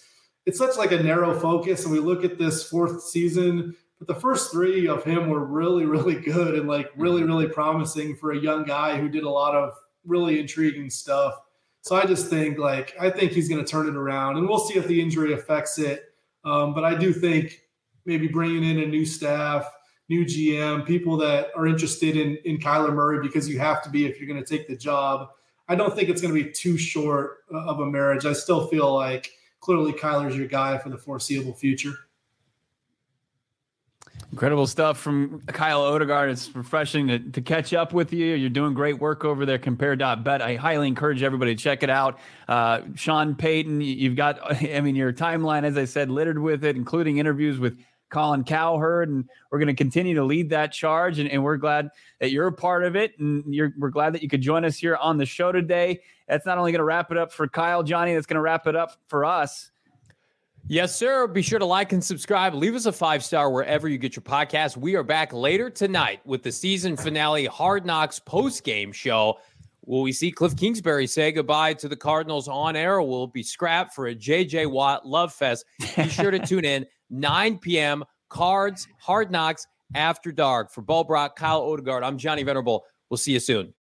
it's 0.45 0.59
such 0.59 0.77
like 0.77 0.91
a 0.91 1.01
narrow 1.01 1.37
focus. 1.39 1.83
And 1.83 1.91
we 1.91 1.99
look 1.99 2.23
at 2.23 2.37
this 2.37 2.63
fourth 2.63 3.03
season, 3.03 3.75
but 3.97 4.07
the 4.07 4.15
first 4.21 4.51
three 4.51 4.87
of 4.87 5.03
him 5.03 5.29
were 5.29 5.43
really, 5.43 5.85
really 5.85 6.15
good 6.19 6.55
and 6.55 6.67
like 6.67 6.91
really, 6.95 7.21
mm-hmm. 7.21 7.31
really 7.31 7.47
promising 7.47 8.15
for 8.15 8.31
a 8.31 8.39
young 8.39 8.63
guy 8.63 8.97
who 8.97 9.09
did 9.09 9.23
a 9.23 9.29
lot 9.29 9.55
of 9.55 9.73
really 10.05 10.39
intriguing 10.39 10.89
stuff. 10.89 11.33
So 11.85 11.95
I 11.95 12.07
just 12.07 12.31
think 12.31 12.57
like 12.57 12.95
I 12.99 13.11
think 13.11 13.31
he's 13.31 13.47
going 13.47 13.63
to 13.63 13.71
turn 13.71 13.87
it 13.87 13.95
around, 13.95 14.37
and 14.37 14.49
we'll 14.49 14.57
see 14.57 14.73
if 14.73 14.87
the 14.87 14.99
injury 14.99 15.33
affects 15.33 15.77
it. 15.77 16.15
Um, 16.43 16.73
but 16.73 16.83
I 16.83 16.95
do 16.95 17.13
think 17.13 17.61
maybe 18.05 18.27
bringing 18.27 18.63
in 18.63 18.79
a 18.79 18.87
new 18.87 19.05
staff, 19.05 19.71
new 20.09 20.25
GM, 20.25 20.83
people 20.83 21.15
that 21.17 21.49
are 21.55 21.67
interested 21.67 22.17
in 22.17 22.37
in 22.37 22.57
Kyler 22.57 22.91
Murray 22.91 23.19
because 23.21 23.47
you 23.47 23.59
have 23.59 23.83
to 23.83 23.91
be 23.91 24.07
if 24.07 24.19
you're 24.19 24.27
going 24.27 24.43
to 24.43 24.57
take 24.57 24.67
the 24.67 24.75
job. 24.75 25.29
I 25.67 25.75
don't 25.75 25.95
think 25.95 26.09
it's 26.09 26.23
going 26.23 26.33
to 26.33 26.43
be 26.43 26.51
too 26.51 26.75
short 26.75 27.43
of 27.53 27.79
a 27.79 27.85
marriage. 27.85 28.25
I 28.25 28.33
still 28.33 28.65
feel 28.65 28.91
like 28.91 29.31
clearly 29.59 29.93
Kyler's 29.93 30.35
your 30.35 30.47
guy 30.47 30.79
for 30.79 30.89
the 30.89 30.97
foreseeable 30.97 31.53
future. 31.53 31.93
Incredible 34.31 34.67
stuff 34.67 34.97
from 34.97 35.41
Kyle 35.47 35.83
Odegard. 35.83 36.29
It's 36.29 36.53
refreshing 36.53 37.07
to, 37.07 37.19
to 37.19 37.41
catch 37.41 37.73
up 37.73 37.93
with 37.93 38.11
you. 38.11 38.35
You're 38.35 38.49
doing 38.49 38.73
great 38.73 38.99
work 38.99 39.23
over 39.23 39.45
there, 39.45 39.57
compare.bet. 39.57 40.41
I 40.41 40.55
highly 40.55 40.87
encourage 40.87 41.23
everybody 41.23 41.55
to 41.55 41.63
check 41.63 41.83
it 41.83 41.89
out. 41.89 42.19
Uh, 42.47 42.81
Sean 42.95 43.35
Payton, 43.35 43.79
you've 43.79 44.17
got, 44.17 44.39
I 44.61 44.81
mean, 44.81 44.95
your 44.95 45.13
timeline, 45.13 45.63
as 45.63 45.77
I 45.77 45.85
said, 45.85 46.09
littered 46.09 46.37
with 46.37 46.65
it, 46.65 46.75
including 46.75 47.17
interviews 47.17 47.59
with 47.59 47.79
Colin 48.09 48.43
Cowherd. 48.43 49.09
And 49.09 49.29
we're 49.51 49.59
going 49.59 49.67
to 49.67 49.73
continue 49.73 50.15
to 50.15 50.23
lead 50.23 50.49
that 50.49 50.73
charge. 50.73 51.19
And, 51.19 51.29
and, 51.29 51.43
we're 51.43 51.57
glad 51.57 51.89
that 52.19 52.31
you're 52.31 52.47
a 52.47 52.53
part 52.53 52.83
of 52.83 52.95
it. 52.95 53.17
And 53.19 53.43
we're 53.77 53.89
glad 53.89 54.13
that 54.13 54.23
you 54.23 54.27
could 54.27 54.41
join 54.41 54.65
us 54.65 54.77
here 54.77 54.97
on 54.97 55.17
the 55.17 55.25
show 55.25 55.51
today. 55.51 56.01
That's 56.27 56.45
not 56.45 56.57
only 56.57 56.71
going 56.71 56.79
to 56.79 56.85
wrap 56.85 57.11
it 57.11 57.17
up 57.17 57.31
for 57.31 57.47
Kyle, 57.47 57.83
Johnny, 57.83 58.13
that's 58.13 58.25
going 58.25 58.35
to 58.35 58.41
wrap 58.41 58.67
it 58.67 58.75
up 58.75 58.97
for 59.07 59.23
us. 59.23 59.71
Yes, 60.67 60.95
sir. 60.95 61.27
Be 61.27 61.43
sure 61.43 61.59
to 61.59 61.65
like 61.65 61.93
and 61.93 62.03
subscribe. 62.03 62.55
Leave 62.55 62.73
us 62.73 62.87
a 62.87 62.91
five 62.91 63.23
star 63.23 63.51
wherever 63.51 63.87
you 63.87 63.99
get 63.99 64.15
your 64.15 64.23
podcast. 64.23 64.77
We 64.77 64.95
are 64.95 65.03
back 65.03 65.31
later 65.31 65.69
tonight 65.69 66.21
with 66.25 66.41
the 66.41 66.51
season 66.51 66.97
finale 66.97 67.45
Hard 67.45 67.85
Knocks 67.85 68.19
post 68.19 68.63
game 68.63 68.91
show. 68.91 69.37
Will 69.85 70.01
we 70.01 70.11
see 70.11 70.31
Kliff 70.31 70.57
Kingsbury 70.57 71.05
say 71.05 71.31
goodbye 71.31 71.75
to 71.75 71.87
the 71.87 71.95
Cardinals 71.95 72.47
on 72.47 72.75
air? 72.75 72.99
Will 72.99 73.27
be 73.27 73.43
scrapped 73.43 73.93
for 73.93 74.07
a 74.07 74.15
JJ 74.15 74.71
Watt 74.71 75.05
love 75.05 75.31
fest? 75.31 75.65
Be 75.95 76.09
sure 76.09 76.31
to 76.31 76.39
tune 76.39 76.65
in 76.65 76.87
9 77.11 77.59
p.m. 77.59 78.03
Cards, 78.29 78.87
Hard 78.99 79.29
Knocks 79.29 79.67
after 79.93 80.31
dark. 80.31 80.71
For 80.71 80.81
Bo 80.81 81.03
Brock, 81.03 81.35
Kyle 81.35 81.61
Odegard, 81.61 82.03
I'm 82.03 82.17
Johnny 82.17 82.41
Venerable. 82.41 82.85
We'll 83.11 83.19
see 83.19 83.33
you 83.33 83.39
soon. 83.39 83.71